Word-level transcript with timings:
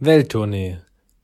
Welttournee, 0.00 0.78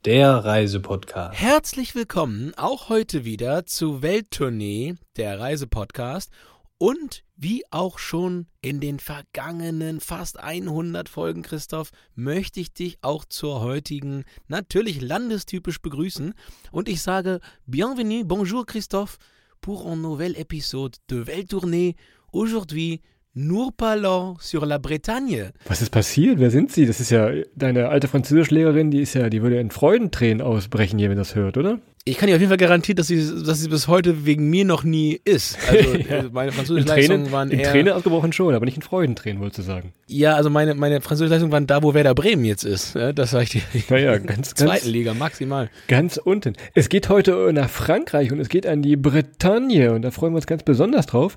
der 0.05 0.45
Reisepodcast. 0.45 1.41
Herzlich 1.41 1.95
willkommen 1.95 2.53
auch 2.57 2.89
heute 2.89 3.25
wieder 3.25 3.67
zu 3.67 4.03
Welttournee, 4.03 4.97
der 5.17 5.39
Reisepodcast. 5.39 6.33
Und 6.77 7.23
wie 7.37 7.63
auch 7.71 8.01
schon 8.01 8.49
in 8.63 8.81
den 8.81 8.99
vergangenen 8.99 10.01
fast 10.01 10.41
100 10.41 11.09
Folgen, 11.09 11.43
Christoph, 11.43 11.93
möchte 12.17 12.59
ich 12.59 12.73
dich 12.73 12.99
auch 13.01 13.25
zur 13.25 13.61
heutigen, 13.61 14.25
natürlich 14.49 15.01
landestypisch 15.01 15.81
begrüßen. 15.81 16.35
Und 16.73 16.89
ich 16.89 17.01
sage 17.01 17.39
Bienvenue, 17.67 18.25
bonjour 18.25 18.67
Christophe, 18.67 19.19
pour 19.61 19.87
un 19.87 20.03
nouvel 20.03 20.35
épisode 20.35 20.99
de 21.09 21.29
Welttournee. 21.29 21.95
Aujourd'hui, 22.33 23.03
Nous 23.37 23.73
parlons 23.73 24.37
sur 24.39 24.65
la 24.65 24.79
Bretagne. 24.79 25.51
Was 25.67 25.83
ist 25.83 25.91
passiert? 25.91 26.39
Wer 26.39 26.53
sind 26.53 26.71
Sie? 26.71 26.87
Das 26.87 27.01
ist 27.01 27.11
ja 27.11 27.31
deine 27.57 27.89
alte 27.89 28.07
Französischlehrerin, 28.07 28.93
die 28.93 29.01
ist 29.01 29.15
ja, 29.15 29.29
die 29.29 29.43
würde 29.43 29.59
in 29.59 29.73
Freudentränen 29.73 30.41
ausbrechen 30.41 31.01
wenn 31.01 31.17
das 31.17 31.35
hört, 31.35 31.57
oder? 31.57 31.81
Ich 32.05 32.19
kann 32.19 32.29
dir 32.29 32.35
auf 32.35 32.41
jeden 32.41 32.51
Fall 32.51 32.59
garantieren, 32.59 32.97
dass 32.97 33.09
sie, 33.09 33.17
dass 33.45 33.61
sie 33.61 33.69
bis 33.69 33.89
heute 33.89 34.25
wegen 34.27 34.51
mir 34.51 34.65
noch 34.65 34.85
nie 34.85 35.19
ist. 35.25 35.59
Also 35.69 35.95
ja. 36.09 36.25
meine 36.31 36.53
Französischleistungen 36.53 37.33
waren 37.33 37.51
in 37.51 37.59
eher... 37.59 37.73
Tränen 37.73 37.95
ausgebrochen 37.95 38.33
schon, 38.33 38.55
aber 38.55 38.67
nicht 38.67 38.77
in 38.77 38.83
Freudentränen, 38.83 39.41
wolltest 39.41 39.61
du 39.61 39.63
sagen. 39.63 39.95
Ja, 40.07 40.35
also 40.35 40.49
meine, 40.49 40.75
meine 40.75 41.01
Französischleistungen 41.01 41.51
waren 41.51 41.67
da, 41.67 41.83
wo 41.83 41.93
Werder 41.95 42.15
Bremen 42.15 42.45
jetzt 42.45 42.63
ist. 42.63 42.95
Das 42.95 43.31
sage 43.31 43.45
ich 43.45 43.51
dir. 43.51 43.63
Naja, 43.89 44.19
ganz, 44.19 44.51
Zweiten 44.51 44.71
ganz, 44.71 44.85
Liga, 44.85 45.15
maximal. 45.15 45.71
ganz 45.89 46.19
unten. 46.19 46.53
Es 46.75 46.89
geht 46.89 47.09
heute 47.09 47.51
nach 47.53 47.71
Frankreich 47.71 48.31
und 48.31 48.39
es 48.39 48.49
geht 48.49 48.67
an 48.67 48.83
die 48.83 48.97
Bretagne 48.97 49.93
und 49.93 50.03
da 50.03 50.11
freuen 50.11 50.35
wir 50.35 50.37
uns 50.37 50.47
ganz 50.47 50.63
besonders 50.63 51.07
drauf. 51.07 51.37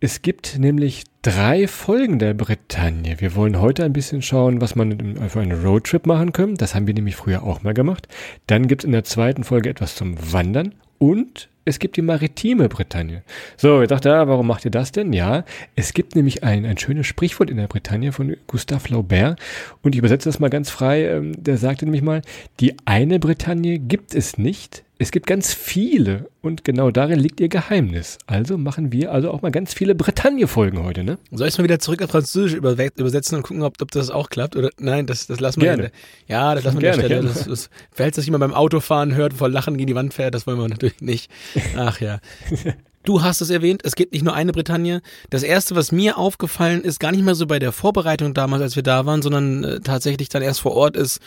Es 0.00 0.22
gibt 0.22 0.58
nämlich 0.58 1.04
drei 1.22 1.66
Folgen 1.66 2.18
der 2.18 2.34
Bretagne. 2.34 3.20
Wir 3.20 3.34
wollen 3.34 3.60
heute 3.60 3.84
ein 3.84 3.92
bisschen 3.92 4.22
schauen, 4.22 4.60
was 4.60 4.76
man 4.76 5.28
für 5.28 5.40
einen 5.40 5.64
Roadtrip 5.64 6.06
machen 6.06 6.32
kann. 6.32 6.54
Das 6.54 6.74
haben 6.74 6.86
wir 6.86 6.94
nämlich 6.94 7.16
früher 7.16 7.42
auch 7.42 7.62
mal 7.62 7.74
gemacht. 7.74 8.08
Dann 8.46 8.68
gibt 8.68 8.82
es 8.82 8.86
in 8.86 8.92
der 8.92 9.04
zweiten 9.04 9.44
Folge 9.44 9.68
etwas 9.68 9.96
zum 9.96 10.16
Wandern 10.32 10.74
und 10.98 11.48
es 11.64 11.78
gibt 11.78 11.96
die 11.96 12.02
maritime 12.02 12.68
Bretagne. 12.68 13.22
So, 13.58 13.82
ich 13.82 13.88
dachte, 13.88 14.08
ja, 14.08 14.26
warum 14.26 14.46
macht 14.46 14.64
ihr 14.64 14.70
das 14.70 14.90
denn? 14.90 15.12
Ja, 15.12 15.44
es 15.76 15.92
gibt 15.92 16.16
nämlich 16.16 16.42
ein, 16.44 16.64
ein 16.64 16.78
schönes 16.78 17.06
Sprichwort 17.06 17.50
in 17.50 17.58
der 17.58 17.66
Bretagne 17.66 18.12
von 18.12 18.36
Gustave 18.46 18.80
Flaubert 18.80 19.38
und 19.82 19.94
ich 19.94 19.98
übersetze 19.98 20.28
das 20.30 20.38
mal 20.38 20.48
ganz 20.48 20.70
frei. 20.70 21.04
Ähm, 21.04 21.32
Der 21.36 21.58
sagte 21.58 21.84
nämlich 21.84 22.02
mal, 22.02 22.22
die 22.60 22.74
eine 22.86 23.18
Bretagne 23.18 23.78
gibt 23.78 24.14
es 24.14 24.38
nicht, 24.38 24.84
es 25.00 25.10
gibt 25.12 25.26
ganz 25.28 25.54
viele 25.54 26.28
und 26.42 26.64
genau 26.64 26.90
darin 26.90 27.18
liegt 27.20 27.38
ihr 27.40 27.48
Geheimnis. 27.48 28.18
Also 28.26 28.58
machen 28.58 28.90
wir 28.92 29.12
also 29.12 29.30
auch 29.30 29.42
mal 29.42 29.50
ganz 29.52 29.72
viele 29.72 29.94
Bretagne-Folgen 29.94 30.82
heute, 30.82 31.04
ne? 31.04 31.18
Soll 31.30 31.46
ich 31.48 31.54
es 31.54 31.58
mal 31.58 31.64
wieder 31.64 31.78
zurück 31.78 32.02
auf 32.02 32.10
Französisch 32.10 32.54
übersetzen 32.54 33.36
und 33.36 33.42
gucken, 33.44 33.62
ob, 33.62 33.80
ob 33.80 33.90
das 33.92 34.10
auch 34.10 34.28
klappt? 34.28 34.56
Oder 34.56 34.70
nein, 34.78 35.06
das, 35.06 35.26
das 35.28 35.38
lassen 35.40 35.60
wir 35.60 35.68
Gerne. 35.68 35.82
der- 35.84 35.92
Ja, 36.26 36.54
das 36.54 36.64
lassen 36.64 36.80
wir 36.80 36.92
an 36.92 36.98
der 36.98 37.04
Stelle. 37.06 37.22
gerne. 37.22 37.28
Das, 37.28 37.44
das, 37.46 37.70
falls 37.92 38.16
das 38.16 38.24
jemand 38.26 38.40
beim 38.40 38.54
Autofahren 38.54 39.14
hört, 39.14 39.34
vor 39.34 39.48
Lachen 39.48 39.76
gegen 39.76 39.86
die 39.86 39.94
Wand 39.94 40.14
fährt, 40.14 40.34
das 40.34 40.46
wollen 40.46 40.58
wir 40.58 40.68
natürlich 40.68 41.00
nicht. 41.00 41.30
Ach 41.76 42.00
ja. 42.00 42.18
Du 43.04 43.22
hast 43.22 43.40
es 43.40 43.48
erwähnt, 43.48 43.82
es 43.84 43.94
gibt 43.94 44.12
nicht 44.12 44.22
nur 44.22 44.34
eine 44.34 44.52
Bretagne. 44.52 45.00
Das 45.30 45.42
erste, 45.42 45.74
was 45.74 45.92
mir 45.92 46.18
aufgefallen 46.18 46.82
ist, 46.82 47.00
gar 47.00 47.10
nicht 47.10 47.24
mal 47.24 47.34
so 47.34 47.46
bei 47.46 47.58
der 47.58 47.72
Vorbereitung 47.72 48.34
damals, 48.34 48.60
als 48.60 48.76
wir 48.76 48.82
da 48.82 49.06
waren, 49.06 49.22
sondern 49.22 49.64
äh, 49.64 49.80
tatsächlich 49.80 50.28
dann 50.28 50.42
erst 50.42 50.60
vor 50.60 50.72
Ort 50.74 50.94
ist, 50.94 51.18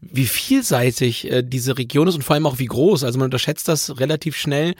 wie 0.00 0.26
vielseitig 0.26 1.30
äh, 1.30 1.42
diese 1.42 1.76
Region 1.76 2.08
ist 2.08 2.14
und 2.14 2.22
vor 2.22 2.34
allem 2.34 2.46
auch 2.46 2.58
wie 2.58 2.66
groß. 2.66 3.04
Also 3.04 3.18
man 3.18 3.26
unterschätzt 3.26 3.68
das 3.68 3.98
relativ 3.98 4.36
schnell. 4.36 4.74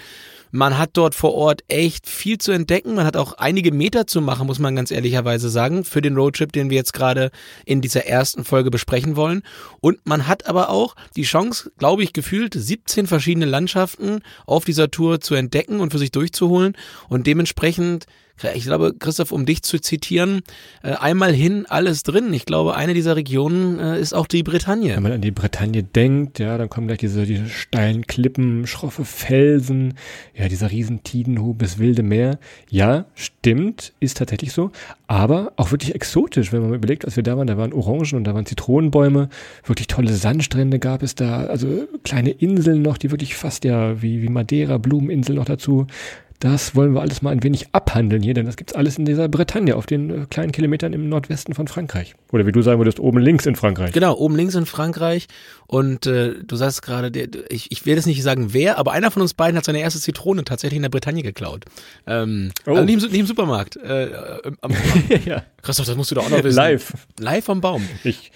Man 0.50 0.78
hat 0.78 0.90
dort 0.94 1.14
vor 1.14 1.34
Ort 1.34 1.62
echt 1.68 2.08
viel 2.08 2.38
zu 2.38 2.52
entdecken. 2.52 2.94
Man 2.94 3.04
hat 3.04 3.16
auch 3.16 3.34
einige 3.34 3.70
Meter 3.70 4.06
zu 4.06 4.22
machen, 4.22 4.46
muss 4.46 4.58
man 4.58 4.76
ganz 4.76 4.90
ehrlicherweise 4.90 5.50
sagen, 5.50 5.84
für 5.84 6.00
den 6.00 6.16
Roadtrip, 6.16 6.52
den 6.52 6.70
wir 6.70 6.76
jetzt 6.76 6.94
gerade 6.94 7.30
in 7.66 7.82
dieser 7.82 8.06
ersten 8.06 8.44
Folge 8.44 8.70
besprechen 8.70 9.16
wollen. 9.16 9.42
Und 9.80 9.98
man 10.06 10.26
hat 10.26 10.46
aber 10.46 10.70
auch 10.70 10.94
die 11.16 11.24
Chance, 11.24 11.70
glaube 11.76 12.02
ich, 12.02 12.14
gefühlt 12.14 12.54
17 12.54 13.06
verschiedene 13.06 13.46
Landschaften 13.46 14.20
auf 14.46 14.64
dieser 14.64 14.90
Tour 14.90 15.20
zu 15.20 15.34
entdecken 15.34 15.80
und 15.80 15.90
für 15.90 15.98
sich 15.98 16.12
durchzuholen. 16.12 16.76
Und 17.08 17.26
dementsprechend 17.26 18.06
ich 18.54 18.64
glaube, 18.64 18.94
Christoph, 18.98 19.32
um 19.32 19.46
dich 19.46 19.62
zu 19.62 19.80
zitieren, 19.80 20.42
äh, 20.82 20.92
einmal 20.92 21.32
hin, 21.32 21.66
alles 21.68 22.02
drin. 22.02 22.32
Ich 22.32 22.46
glaube, 22.46 22.74
eine 22.74 22.94
dieser 22.94 23.16
Regionen 23.16 23.78
äh, 23.78 24.00
ist 24.00 24.14
auch 24.14 24.26
die 24.26 24.42
Bretagne. 24.42 24.94
Wenn 24.94 25.02
man 25.02 25.12
an 25.12 25.20
die 25.20 25.30
Bretagne 25.30 25.82
denkt, 25.82 26.38
ja, 26.38 26.58
dann 26.58 26.68
kommen 26.68 26.86
gleich 26.86 26.98
diese, 26.98 27.24
diese 27.24 27.48
steilen 27.48 28.06
Klippen, 28.06 28.66
schroffe 28.66 29.04
Felsen, 29.04 29.94
ja, 30.34 30.48
dieser 30.48 30.70
riesen 30.70 31.02
Tidenhub, 31.02 31.58
das 31.58 31.78
wilde 31.78 32.02
Meer. 32.02 32.38
Ja, 32.70 33.06
stimmt, 33.14 33.92
ist 34.00 34.18
tatsächlich 34.18 34.52
so, 34.52 34.70
aber 35.06 35.52
auch 35.56 35.70
wirklich 35.70 35.94
exotisch, 35.94 36.52
wenn 36.52 36.60
man 36.60 36.70
mal 36.70 36.76
überlegt, 36.76 37.04
als 37.04 37.16
wir 37.16 37.22
da 37.22 37.36
waren, 37.36 37.46
da 37.46 37.56
waren 37.56 37.72
Orangen 37.72 38.14
und 38.14 38.24
da 38.24 38.34
waren 38.34 38.46
Zitronenbäume, 38.46 39.28
wirklich 39.64 39.86
tolle 39.86 40.12
Sandstrände 40.12 40.78
gab 40.78 41.02
es 41.02 41.14
da, 41.14 41.46
also 41.46 41.86
kleine 42.04 42.30
Inseln 42.30 42.82
noch, 42.82 42.98
die 42.98 43.10
wirklich 43.10 43.34
fast 43.34 43.64
ja 43.64 44.00
wie, 44.02 44.22
wie 44.22 44.28
Madeira, 44.28 44.78
Blumeninseln 44.78 45.38
noch 45.38 45.44
dazu. 45.44 45.86
Das 46.40 46.76
wollen 46.76 46.94
wir 46.94 47.00
alles 47.00 47.20
mal 47.20 47.30
ein 47.30 47.42
wenig 47.42 47.66
abhandeln 47.72 48.22
hier, 48.22 48.32
denn 48.32 48.46
das 48.46 48.56
gibt's 48.56 48.72
alles 48.72 48.96
in 48.96 49.04
dieser 49.04 49.28
Bretagne, 49.28 49.74
auf 49.74 49.86
den 49.86 50.10
äh, 50.22 50.26
kleinen 50.30 50.52
Kilometern 50.52 50.92
im 50.92 51.08
Nordwesten 51.08 51.52
von 51.52 51.66
Frankreich. 51.66 52.14
Oder 52.30 52.46
wie 52.46 52.52
du 52.52 52.62
sagen 52.62 52.78
würdest, 52.78 53.00
oben 53.00 53.18
links 53.18 53.44
in 53.44 53.56
Frankreich. 53.56 53.90
Genau, 53.92 54.14
oben 54.16 54.36
links 54.36 54.54
in 54.54 54.64
Frankreich. 54.64 55.26
Und 55.66 56.06
äh, 56.06 56.34
du 56.44 56.54
sagst 56.54 56.82
gerade, 56.82 57.10
ich, 57.48 57.72
ich 57.72 57.86
will 57.86 57.96
jetzt 57.96 58.06
nicht 58.06 58.22
sagen 58.22 58.52
wer, 58.52 58.78
aber 58.78 58.92
einer 58.92 59.10
von 59.10 59.20
uns 59.22 59.34
beiden 59.34 59.56
hat 59.56 59.64
seine 59.64 59.80
erste 59.80 59.98
Zitrone 59.98 60.44
tatsächlich 60.44 60.76
in 60.76 60.82
der 60.82 60.90
Bretagne 60.90 61.22
geklaut. 61.22 61.64
Ähm, 62.06 62.52
Oh. 62.66 62.70
also 62.72 62.84
nicht, 62.84 62.94
im, 62.94 63.00
Su- 63.00 63.08
nicht 63.08 63.18
im 63.20 63.26
Supermarkt. 63.26 63.76
Äh, 63.76 64.04
äh, 64.04 64.52
am, 64.60 64.72
ja. 65.24 65.42
Christoph, 65.62 65.86
das 65.86 65.96
musst 65.96 66.12
du 66.12 66.14
doch 66.14 66.26
auch 66.26 66.30
noch 66.30 66.44
wissen. 66.44 66.56
Live. 66.56 66.92
Live 67.18 67.48
am 67.50 67.60
Baum. 67.60 67.82
Ich, 68.04 68.30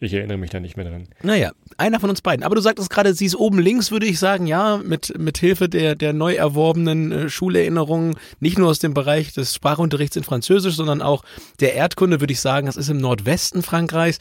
ich 0.00 0.14
erinnere 0.14 0.38
mich 0.38 0.50
da 0.50 0.60
nicht 0.60 0.76
mehr 0.76 0.88
dran. 0.88 1.08
Naja, 1.22 1.52
einer 1.76 1.98
von 1.98 2.10
uns 2.10 2.22
beiden. 2.22 2.44
Aber 2.44 2.54
du 2.54 2.60
sagtest 2.60 2.90
gerade, 2.90 3.14
sie 3.14 3.26
ist 3.26 3.34
oben 3.34 3.58
links, 3.58 3.90
würde 3.90 4.06
ich 4.06 4.18
sagen, 4.18 4.46
ja, 4.46 4.78
mit, 4.78 5.18
mit 5.18 5.38
Hilfe 5.38 5.68
der, 5.68 5.94
der 5.94 6.12
neu 6.12 6.34
erworbenen 6.34 7.12
äh, 7.12 7.28
Schulerinnerungen, 7.28 8.16
nicht 8.40 8.58
nur 8.58 8.68
aus 8.68 8.78
dem 8.78 8.94
Bereich 8.94 9.32
des 9.32 9.54
Sprachunterrichts 9.54 10.16
in 10.16 10.24
Französisch, 10.24 10.76
sondern 10.76 11.02
auch 11.02 11.24
der 11.60 11.74
Erdkunde, 11.74 12.20
würde 12.20 12.32
ich 12.32 12.40
sagen, 12.40 12.66
das 12.66 12.76
ist 12.76 12.90
im 12.90 12.98
Nordwesten 12.98 13.62
Frankreichs. 13.62 14.18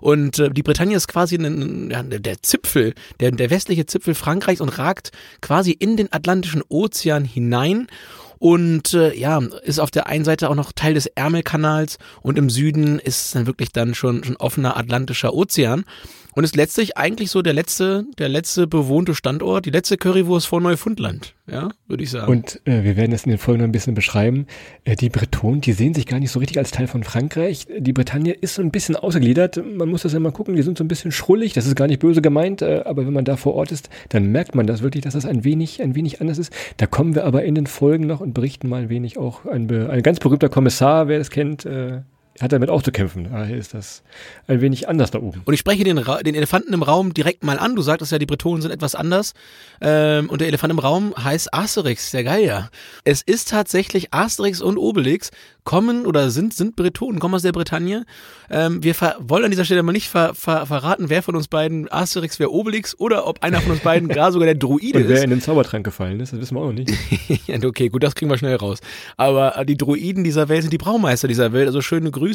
Und 0.00 0.38
äh, 0.38 0.50
die 0.50 0.62
Bretagne 0.62 0.96
ist 0.96 1.08
quasi 1.08 1.36
ein, 1.36 1.90
ja, 1.90 2.02
der 2.02 2.42
Zipfel, 2.42 2.94
der, 3.20 3.32
der 3.32 3.50
westliche 3.50 3.86
Zipfel 3.86 4.14
Frankreichs 4.14 4.60
und 4.60 4.78
ragt 4.78 5.12
quasi 5.40 5.72
in 5.72 5.96
den 5.96 6.12
Atlantischen 6.12 6.62
Ozean 6.68 7.24
hinein 7.24 7.88
und 8.38 8.94
äh, 8.94 9.14
ja, 9.14 9.38
ist 9.62 9.78
auf 9.78 9.90
der 9.90 10.06
einen 10.06 10.24
Seite 10.24 10.50
auch 10.50 10.54
noch 10.54 10.72
Teil 10.72 10.94
des 10.94 11.06
Ärmelkanals 11.06 11.98
und 12.22 12.38
im 12.38 12.50
Süden 12.50 12.98
ist 12.98 13.26
es 13.26 13.30
dann 13.32 13.46
wirklich 13.46 13.72
dann 13.72 13.94
schon, 13.94 14.24
schon 14.24 14.36
offener 14.36 14.76
Atlantischer 14.76 15.34
Ozean 15.34 15.84
und 16.38 16.44
ist 16.44 16.54
letztlich 16.54 16.96
eigentlich 16.96 17.32
so 17.32 17.42
der 17.42 17.52
letzte, 17.52 18.06
der 18.16 18.28
letzte 18.28 18.68
bewohnte 18.68 19.16
Standort, 19.16 19.66
die 19.66 19.70
letzte 19.70 19.96
Currywurst 19.96 20.46
vor 20.46 20.60
Neufundland, 20.60 21.34
ja, 21.50 21.70
würde 21.88 22.04
ich 22.04 22.10
sagen. 22.10 22.30
Und 22.30 22.60
äh, 22.64 22.84
wir 22.84 22.96
werden 22.96 23.10
das 23.10 23.24
in 23.24 23.30
den 23.30 23.38
Folgen 23.38 23.58
noch 23.58 23.64
ein 23.64 23.72
bisschen 23.72 23.94
beschreiben. 23.94 24.46
Äh, 24.84 24.94
die 24.94 25.08
Bretonen, 25.08 25.62
die 25.62 25.72
sehen 25.72 25.94
sich 25.94 26.06
gar 26.06 26.20
nicht 26.20 26.30
so 26.30 26.38
richtig 26.38 26.56
als 26.58 26.70
Teil 26.70 26.86
von 26.86 27.02
Frankreich. 27.02 27.66
Die 27.76 27.92
Bretagne 27.92 28.34
ist 28.34 28.54
so 28.54 28.62
ein 28.62 28.70
bisschen 28.70 28.94
ausgegliedert. 28.94 29.60
Man 29.66 29.88
muss 29.88 30.02
das 30.02 30.12
ja 30.12 30.20
mal 30.20 30.30
gucken, 30.30 30.54
die 30.54 30.62
sind 30.62 30.78
so 30.78 30.84
ein 30.84 30.88
bisschen 30.88 31.10
schrullig. 31.10 31.54
Das 31.54 31.66
ist 31.66 31.74
gar 31.74 31.88
nicht 31.88 31.98
böse 31.98 32.22
gemeint, 32.22 32.62
äh, 32.62 32.82
aber 32.84 33.04
wenn 33.04 33.12
man 33.12 33.24
da 33.24 33.36
vor 33.36 33.54
Ort 33.54 33.72
ist, 33.72 33.90
dann 34.10 34.30
merkt 34.30 34.54
man 34.54 34.68
das 34.68 34.80
wirklich, 34.80 35.02
dass 35.02 35.14
das 35.14 35.26
ein 35.26 35.42
wenig, 35.42 35.82
ein 35.82 35.96
wenig 35.96 36.20
anders 36.20 36.38
ist. 36.38 36.52
Da 36.76 36.86
kommen 36.86 37.16
wir 37.16 37.24
aber 37.24 37.42
in 37.42 37.56
den 37.56 37.66
Folgen 37.66 38.06
noch 38.06 38.20
und 38.20 38.32
berichten 38.32 38.68
mal 38.68 38.82
ein 38.82 38.88
wenig 38.90 39.18
auch. 39.18 39.44
Ein, 39.44 39.68
ein 39.90 40.02
ganz 40.04 40.20
berühmter 40.20 40.48
Kommissar, 40.48 41.08
wer 41.08 41.18
es 41.18 41.30
kennt, 41.30 41.66
äh, 41.66 42.02
hat 42.40 42.52
damit 42.52 42.70
auch 42.70 42.82
zu 42.82 42.92
kämpfen. 42.92 43.28
Daher 43.30 43.56
ist 43.56 43.74
das 43.74 44.02
ein 44.46 44.60
wenig 44.60 44.88
anders 44.88 45.10
da 45.10 45.18
oben. 45.18 45.42
Und 45.44 45.54
ich 45.54 45.60
spreche 45.60 45.84
den, 45.84 45.98
Ra 45.98 46.22
den 46.22 46.34
Elefanten 46.34 46.72
im 46.72 46.82
Raum 46.82 47.14
direkt 47.14 47.44
mal 47.44 47.58
an. 47.58 47.76
Du 47.76 47.82
sagtest 47.82 48.12
ja, 48.12 48.18
die 48.18 48.26
Bretonen 48.26 48.62
sind 48.62 48.70
etwas 48.70 48.94
anders. 48.94 49.34
Ähm, 49.80 50.30
und 50.30 50.40
der 50.40 50.48
Elefant 50.48 50.72
im 50.72 50.78
Raum 50.78 51.14
heißt 51.16 51.52
Asterix, 51.52 52.10
der 52.10 52.24
Geier. 52.24 52.70
Es 53.04 53.22
ist 53.22 53.50
tatsächlich 53.50 54.12
Asterix 54.12 54.60
und 54.60 54.78
Obelix 54.78 55.30
kommen 55.64 56.06
oder 56.06 56.30
sind, 56.30 56.54
sind 56.54 56.76
Bretonen, 56.76 57.20
kommen 57.20 57.34
aus 57.34 57.42
der 57.42 57.52
Bretagne. 57.52 58.06
Ähm, 58.50 58.82
wir 58.82 58.94
wollen 59.20 59.44
an 59.44 59.50
dieser 59.50 59.66
Stelle 59.66 59.82
mal 59.82 59.92
nicht 59.92 60.08
ver 60.08 60.34
ver 60.34 60.64
verraten, 60.64 61.10
wer 61.10 61.22
von 61.22 61.36
uns 61.36 61.48
beiden 61.48 61.92
Asterix, 61.92 62.38
wer 62.38 62.52
Obelix 62.52 62.98
oder 62.98 63.26
ob 63.26 63.42
einer 63.42 63.60
von 63.60 63.72
uns 63.72 63.80
beiden 63.80 64.08
gar 64.08 64.32
sogar 64.32 64.46
der 64.46 64.54
Druide 64.54 65.00
Und 65.00 65.08
wer 65.08 65.18
ist. 65.18 65.24
in 65.24 65.30
den 65.30 65.42
Zaubertrank 65.42 65.84
gefallen 65.84 66.20
ist, 66.20 66.32
das 66.32 66.40
wissen 66.40 66.54
wir 66.54 66.60
auch 66.60 66.66
noch 66.66 66.72
nicht. 66.72 66.90
Okay, 67.68 67.88
gut, 67.88 68.02
das 68.02 68.14
kriegen 68.14 68.30
wir 68.30 68.38
schnell 68.38 68.54
raus. 68.56 68.78
Aber 69.16 69.58
äh, 69.58 69.66
die 69.66 69.76
Druiden 69.76 70.24
dieser 70.24 70.48
Welt 70.48 70.62
sind 70.62 70.72
die 70.72 70.78
Braumeister 70.78 71.28
dieser 71.28 71.52
Welt. 71.52 71.66
Also 71.66 71.82
schöne 71.82 72.10
Grüße 72.10 72.27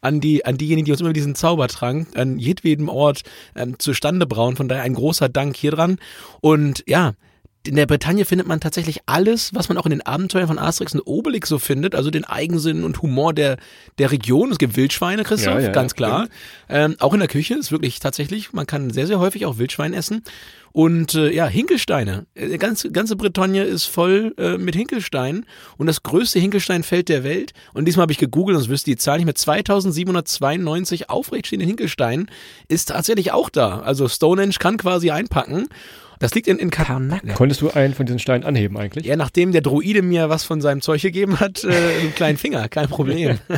an 0.00 0.20
die 0.20 0.44
an 0.44 0.58
diejenigen, 0.58 0.86
die 0.86 0.92
uns 0.92 1.00
immer 1.00 1.12
diesen 1.12 1.34
Zaubertrank 1.34 2.08
an 2.16 2.38
jedwedem 2.38 2.88
Ort 2.88 3.22
ähm, 3.54 3.78
zustande 3.78 4.26
brauen. 4.26 4.56
Von 4.56 4.68
daher 4.68 4.84
ein 4.84 4.94
großer 4.94 5.28
Dank 5.28 5.56
hier 5.56 5.72
dran. 5.72 5.98
Und 6.40 6.84
ja, 6.86 7.14
in 7.66 7.76
der 7.76 7.86
Bretagne 7.86 8.26
findet 8.26 8.46
man 8.46 8.60
tatsächlich 8.60 9.00
alles, 9.06 9.54
was 9.54 9.68
man 9.68 9.78
auch 9.78 9.86
in 9.86 9.90
den 9.90 10.02
Abenteuern 10.02 10.48
von 10.48 10.58
Asterix 10.58 10.94
und 10.94 11.00
Obelix 11.00 11.48
so 11.48 11.58
findet, 11.58 11.94
also 11.94 12.10
den 12.10 12.24
Eigensinn 12.24 12.84
und 12.84 13.00
Humor 13.00 13.32
der, 13.32 13.56
der 13.98 14.12
Region. 14.12 14.52
Es 14.52 14.58
gibt 14.58 14.76
Wildschweine, 14.76 15.24
Christoph, 15.24 15.54
Ja, 15.54 15.60
ja, 15.60 15.72
ganz 15.72 15.94
klar. 15.94 16.28
Ähm, 16.68 16.96
auch 16.98 17.14
in 17.14 17.20
der 17.20 17.28
Küche 17.28 17.54
ist 17.54 17.72
wirklich 17.72 18.00
tatsächlich, 18.00 18.52
man 18.52 18.66
kann 18.66 18.90
sehr, 18.90 19.06
sehr 19.06 19.18
häufig 19.18 19.46
auch 19.46 19.56
Wildschwein 19.56 19.94
essen. 19.94 20.22
Und 20.72 21.14
äh, 21.14 21.30
ja, 21.30 21.46
Hinkelsteine. 21.46 22.26
Äh, 22.34 22.58
ganze, 22.58 22.90
ganze 22.90 23.14
Bretagne 23.14 23.62
ist 23.62 23.84
voll 23.84 24.34
äh, 24.38 24.58
mit 24.58 24.74
Hinkelsteinen 24.74 25.46
und 25.78 25.86
das 25.86 26.02
größte 26.02 26.40
Hinkelsteinfeld 26.40 27.08
der 27.08 27.22
Welt. 27.22 27.52
Und 27.74 27.86
diesmal 27.86 28.02
habe 28.02 28.12
ich 28.12 28.18
gegoogelt, 28.18 28.58
sonst 28.58 28.68
wüsste 28.68 28.90
die 28.90 28.96
Zahl 28.96 29.18
nicht 29.18 29.26
mehr. 29.26 29.36
2792 29.36 31.08
aufrechtstehende 31.08 31.64
Hinkelsteinen 31.64 32.28
ist 32.66 32.88
tatsächlich 32.88 33.30
auch 33.30 33.50
da. 33.50 33.78
Also 33.80 34.08
Stonehenge 34.08 34.54
kann 34.58 34.76
quasi 34.76 35.12
einpacken. 35.12 35.68
Das 36.24 36.34
liegt 36.34 36.48
in, 36.48 36.58
in 36.58 36.70
Karnak. 36.70 37.22
Konntest 37.34 37.60
du 37.60 37.68
einen 37.68 37.92
von 37.92 38.06
diesen 38.06 38.18
Steinen 38.18 38.44
anheben 38.44 38.78
eigentlich? 38.78 39.04
Ja, 39.04 39.14
nachdem 39.14 39.52
der 39.52 39.60
Druide 39.60 40.00
mir 40.00 40.30
was 40.30 40.42
von 40.42 40.62
seinem 40.62 40.80
Zeug 40.80 41.02
gegeben 41.02 41.38
hat, 41.38 41.64
äh, 41.64 42.00
einen 42.00 42.14
kleinen 42.14 42.38
Finger, 42.38 42.66
kein 42.70 42.88
Problem. 42.88 43.38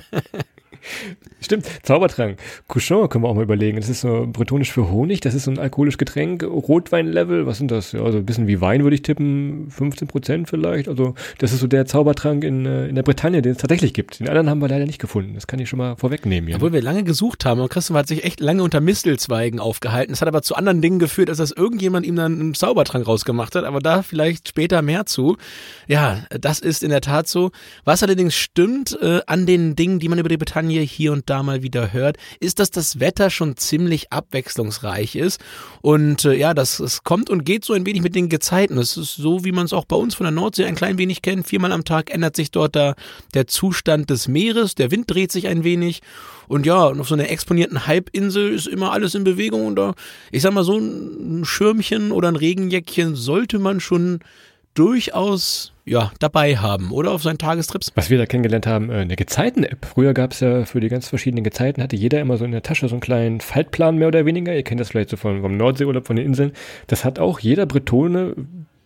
Stimmt, 1.46 1.66
Zaubertrank. 1.84 2.38
Couchon 2.66 3.08
können 3.08 3.22
wir 3.22 3.28
auch 3.28 3.34
mal 3.37 3.44
überlegen. 3.44 3.76
Das 3.76 3.88
ist 3.88 4.00
so 4.00 4.26
bretonisch 4.28 4.72
für 4.72 4.90
Honig, 4.90 5.20
das 5.20 5.32
ist 5.32 5.44
so 5.44 5.52
ein 5.52 5.60
alkoholisches 5.60 5.96
Getränk. 5.96 6.43
Rotweinlevel, 6.43 7.46
was 7.46 7.58
sind 7.58 7.70
das? 7.70 7.93
Ja, 7.93 8.02
also 8.02 8.19
ein 8.19 8.26
bisschen 8.26 8.48
wie 8.48 8.60
Wein 8.60 8.82
würde 8.82 8.96
ich 8.96 9.02
tippen, 9.02 9.70
15 9.70 10.08
Prozent 10.08 10.50
vielleicht. 10.50 10.88
Also 10.88 11.14
das 11.38 11.52
ist 11.52 11.60
so 11.60 11.69
der 11.69 11.87
Zaubertrank 11.87 12.43
in, 12.43 12.66
äh, 12.66 12.88
in 12.88 12.96
der 12.96 13.04
Bretagne, 13.04 13.43
den 13.43 13.52
es 13.52 13.58
tatsächlich 13.58 13.94
gibt. 13.94 14.19
Den 14.19 14.28
anderen 14.28 14.50
haben 14.50 14.58
wir 14.60 14.66
leider 14.66 14.87
nicht 14.87 14.98
gefunden. 14.98 15.34
Das 15.34 15.46
kann 15.46 15.60
ich 15.60 15.69
schon 15.69 15.78
mal 15.78 15.94
vorwegnehmen. 15.94 16.48
Hier. 16.48 16.56
Obwohl 16.56 16.72
wir 16.72 16.82
lange 16.82 17.04
gesucht 17.04 17.44
haben 17.44 17.60
und 17.60 17.70
Christoph 17.70 17.96
hat 17.96 18.08
sich 18.08 18.25
echt 18.25 18.40
lange 18.40 18.64
unter 18.64 18.81
Mistelzweigen 18.81 19.60
aufgehalten. 19.60 20.10
Das 20.14 20.20
hat 20.20 20.26
aber 20.26 20.43
zu 20.43 20.56
anderen 20.56 20.82
Dingen 20.82 20.98
geführt, 20.98 21.28
als 21.28 21.38
dass 21.38 21.52
irgendjemand 21.52 22.06
ihm 22.06 22.16
dann 22.16 22.40
einen 22.40 22.54
Zaubertrank 22.54 23.06
rausgemacht 23.06 23.54
hat. 23.54 23.62
Aber 23.62 23.78
da 23.78 24.02
vielleicht 24.02 24.48
später 24.48 24.82
mehr 24.82 25.06
zu. 25.06 25.37
Ja, 25.87 26.25
das 26.31 26.58
ist 26.58 26.82
in 26.82 26.90
der 26.90 27.02
Tat 27.02 27.28
so. 27.28 27.52
Was 27.84 28.02
allerdings 28.02 28.34
stimmt 28.34 28.98
äh, 29.00 29.20
an 29.28 29.46
den 29.46 29.76
Dingen, 29.76 30.00
die 30.00 30.08
man 30.08 30.19
über 30.19 30.28
die 30.28 30.38
Bretagne 30.38 30.81
hier 30.81 31.12
und 31.12 31.31
da 31.31 31.35
mal 31.42 31.62
wieder 31.62 31.92
hört, 31.92 32.16
ist, 32.40 32.58
dass 32.58 32.70
das 32.70 33.00
Wetter 33.00 33.30
schon 33.30 33.56
ziemlich 33.56 34.12
abwechslungsreich 34.12 35.16
ist. 35.16 35.40
Und 35.82 36.24
äh, 36.24 36.34
ja, 36.34 36.54
das, 36.54 36.80
es 36.80 37.04
kommt 37.04 37.30
und 37.30 37.44
geht 37.44 37.64
so 37.64 37.72
ein 37.72 37.86
wenig 37.86 38.02
mit 38.02 38.14
den 38.14 38.28
Gezeiten. 38.28 38.78
Es 38.78 38.96
ist 38.96 39.16
so, 39.16 39.44
wie 39.44 39.52
man 39.52 39.66
es 39.66 39.72
auch 39.72 39.84
bei 39.84 39.96
uns 39.96 40.14
von 40.14 40.24
der 40.24 40.32
Nordsee 40.32 40.64
ein 40.64 40.74
klein 40.74 40.98
wenig 40.98 41.22
kennt. 41.22 41.46
Viermal 41.46 41.72
am 41.72 41.84
Tag 41.84 42.12
ändert 42.12 42.36
sich 42.36 42.50
dort 42.50 42.76
da 42.76 42.94
der 43.34 43.46
Zustand 43.46 44.10
des 44.10 44.28
Meeres. 44.28 44.74
Der 44.74 44.90
Wind 44.90 45.10
dreht 45.10 45.32
sich 45.32 45.46
ein 45.48 45.64
wenig. 45.64 46.02
Und 46.48 46.66
ja, 46.66 46.86
auf 46.86 47.08
so 47.08 47.14
einer 47.14 47.30
exponierten 47.30 47.86
Halbinsel 47.86 48.52
ist 48.52 48.68
immer 48.68 48.92
alles 48.92 49.14
in 49.14 49.24
Bewegung. 49.24 49.66
Und 49.66 49.76
da, 49.76 49.94
ich 50.30 50.42
sag 50.42 50.52
mal, 50.52 50.64
so 50.64 50.78
ein 50.78 51.44
Schirmchen 51.44 52.12
oder 52.12 52.28
ein 52.28 52.36
Regenjäckchen 52.36 53.16
sollte 53.16 53.58
man 53.58 53.80
schon 53.80 54.20
durchaus 54.76 55.73
ja, 55.84 56.12
dabei 56.19 56.56
haben 56.56 56.90
oder 56.90 57.12
auf 57.12 57.23
seinen 57.23 57.38
Tagestrips. 57.38 57.93
Was 57.94 58.11
wir 58.11 58.19
da 58.19 58.26
kennengelernt 58.26 58.67
haben, 58.67 58.90
äh, 58.90 58.96
eine 58.96 59.17
Gezeiten-App. 59.17 59.87
Früher 59.87 60.14
gab 60.14 60.32
es 60.32 60.40
ja 60.40 60.64
für 60.64 60.81
die 60.81 60.88
ganz 60.88 61.08
verschiedenen 61.08 61.44
Gezeiten, 61.44 61.82
hatte 61.82 61.96
jeder 61.96 62.20
immer 62.20 62.37
so 62.37 62.44
in 62.44 62.50
der 62.50 62.62
Tasche 62.62 62.88
so 62.88 62.94
einen 62.94 63.00
kleinen 63.00 63.40
Faltplan 63.40 63.96
mehr 63.96 64.08
oder 64.08 64.26
weniger. 64.26 64.55
Ihr 64.55 64.62
kennt 64.62 64.81
das 64.81 64.90
vielleicht 64.90 65.11
so 65.11 65.17
von, 65.17 65.43
vom 65.43 65.56
Nordseeurlaub, 65.56 66.06
von 66.06 66.17
den 66.17 66.26
Inseln. 66.26 66.52
Das 66.88 67.05
hat 67.05 67.19
auch 67.19 67.38
jeder 67.38 67.67
Bretone, 67.67 68.34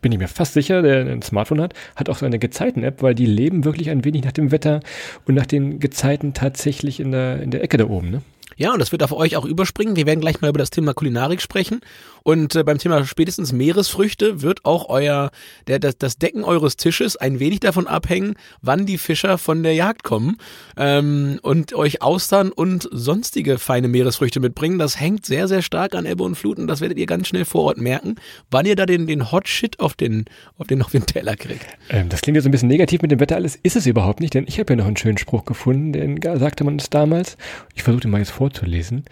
bin 0.02 0.12
ich 0.12 0.18
mir 0.18 0.28
fast 0.28 0.54
sicher, 0.54 0.82
der 0.82 1.06
ein 1.06 1.22
Smartphone 1.22 1.60
hat, 1.60 1.74
hat 1.96 2.08
auch 2.08 2.16
so 2.16 2.26
eine 2.26 2.38
Gezeiten-App, 2.38 3.02
weil 3.02 3.14
die 3.14 3.26
leben 3.26 3.64
wirklich 3.64 3.90
ein 3.90 4.04
wenig 4.04 4.24
nach 4.24 4.32
dem 4.32 4.50
Wetter 4.50 4.80
und 5.26 5.34
nach 5.34 5.46
den 5.46 5.80
Gezeiten 5.80 6.34
tatsächlich 6.34 7.00
in 7.00 7.12
der, 7.12 7.42
in 7.42 7.50
der 7.50 7.62
Ecke 7.62 7.76
da 7.76 7.86
oben, 7.86 8.10
ne? 8.10 8.22
Ja, 8.60 8.74
und 8.74 8.78
das 8.78 8.92
wird 8.92 9.02
auf 9.02 9.12
euch 9.12 9.36
auch 9.36 9.46
überspringen. 9.46 9.96
Wir 9.96 10.04
werden 10.04 10.20
gleich 10.20 10.42
mal 10.42 10.50
über 10.50 10.58
das 10.58 10.68
Thema 10.68 10.92
Kulinarik 10.92 11.40
sprechen. 11.40 11.80
Und 12.22 12.54
äh, 12.54 12.64
beim 12.64 12.78
Thema 12.78 13.04
spätestens 13.04 13.52
Meeresfrüchte 13.52 14.42
wird 14.42 14.64
auch 14.64 14.88
euer, 14.88 15.30
der, 15.66 15.78
das, 15.78 15.98
das 15.98 16.18
Decken 16.18 16.44
eures 16.44 16.76
Tisches 16.76 17.16
ein 17.16 17.40
wenig 17.40 17.60
davon 17.60 17.86
abhängen, 17.86 18.34
wann 18.62 18.86
die 18.86 18.98
Fischer 18.98 19.38
von 19.38 19.62
der 19.62 19.74
Jagd 19.74 20.04
kommen 20.04 20.36
ähm, 20.76 21.38
und 21.42 21.74
euch 21.74 22.02
Austern 22.02 22.50
und 22.52 22.88
sonstige 22.92 23.58
feine 23.58 23.88
Meeresfrüchte 23.88 24.40
mitbringen. 24.40 24.78
Das 24.78 24.98
hängt 25.00 25.26
sehr, 25.26 25.48
sehr 25.48 25.62
stark 25.62 25.94
an 25.94 26.06
Ebbe 26.06 26.24
und 26.24 26.34
Fluten. 26.34 26.66
Das 26.66 26.80
werdet 26.80 26.98
ihr 26.98 27.06
ganz 27.06 27.28
schnell 27.28 27.44
vor 27.44 27.64
Ort 27.64 27.78
merken, 27.78 28.16
wann 28.50 28.66
ihr 28.66 28.76
da 28.76 28.86
den, 28.86 29.06
den 29.06 29.32
Hot 29.32 29.48
Shit 29.48 29.80
auf 29.80 29.94
den, 29.94 30.24
auf 30.58 30.66
den, 30.66 30.82
auf 30.82 30.90
den 30.90 31.06
Teller 31.06 31.36
kriegt. 31.36 31.66
Ähm, 31.88 32.08
das 32.08 32.20
klingt 32.20 32.36
jetzt 32.36 32.46
ein 32.46 32.50
bisschen 32.50 32.68
negativ 32.68 33.02
mit 33.02 33.10
dem 33.10 33.20
Wetter 33.20 33.36
alles. 33.36 33.56
Ist 33.62 33.76
es 33.76 33.86
überhaupt 33.86 34.20
nicht, 34.20 34.34
denn 34.34 34.44
ich 34.46 34.58
habe 34.58 34.72
ja 34.72 34.76
noch 34.76 34.86
einen 34.86 34.96
schönen 34.96 35.18
Spruch 35.18 35.44
gefunden, 35.44 35.92
den 35.92 36.20
sagte 36.38 36.64
man 36.64 36.76
es 36.76 36.90
damals. 36.90 37.36
Ich 37.74 37.82
versuche 37.82 38.02
den 38.02 38.10
mal 38.10 38.18
jetzt 38.18 38.30
vorzulesen. 38.30 39.04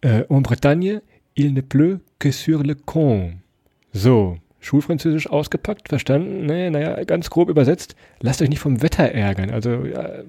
Äh, 0.00 0.24
en 0.28 0.42
Bretagne, 0.42 1.02
il 1.38 1.54
ne 1.54 1.62
pleut 1.62 2.00
que 2.18 2.32
sur 2.32 2.62
le 2.64 2.74
con. 2.74 3.40
So, 3.92 4.38
Schulfranzösisch 4.60 5.30
ausgepackt, 5.30 5.88
verstanden? 5.88 6.46
Naja, 6.46 6.70
naja, 6.70 7.04
ganz 7.04 7.30
grob 7.30 7.48
übersetzt. 7.48 7.94
Lasst 8.20 8.42
euch 8.42 8.48
nicht 8.48 8.58
vom 8.58 8.82
Wetter 8.82 9.04
ärgern. 9.04 9.50
Also 9.50 9.84
ja, 9.84 10.24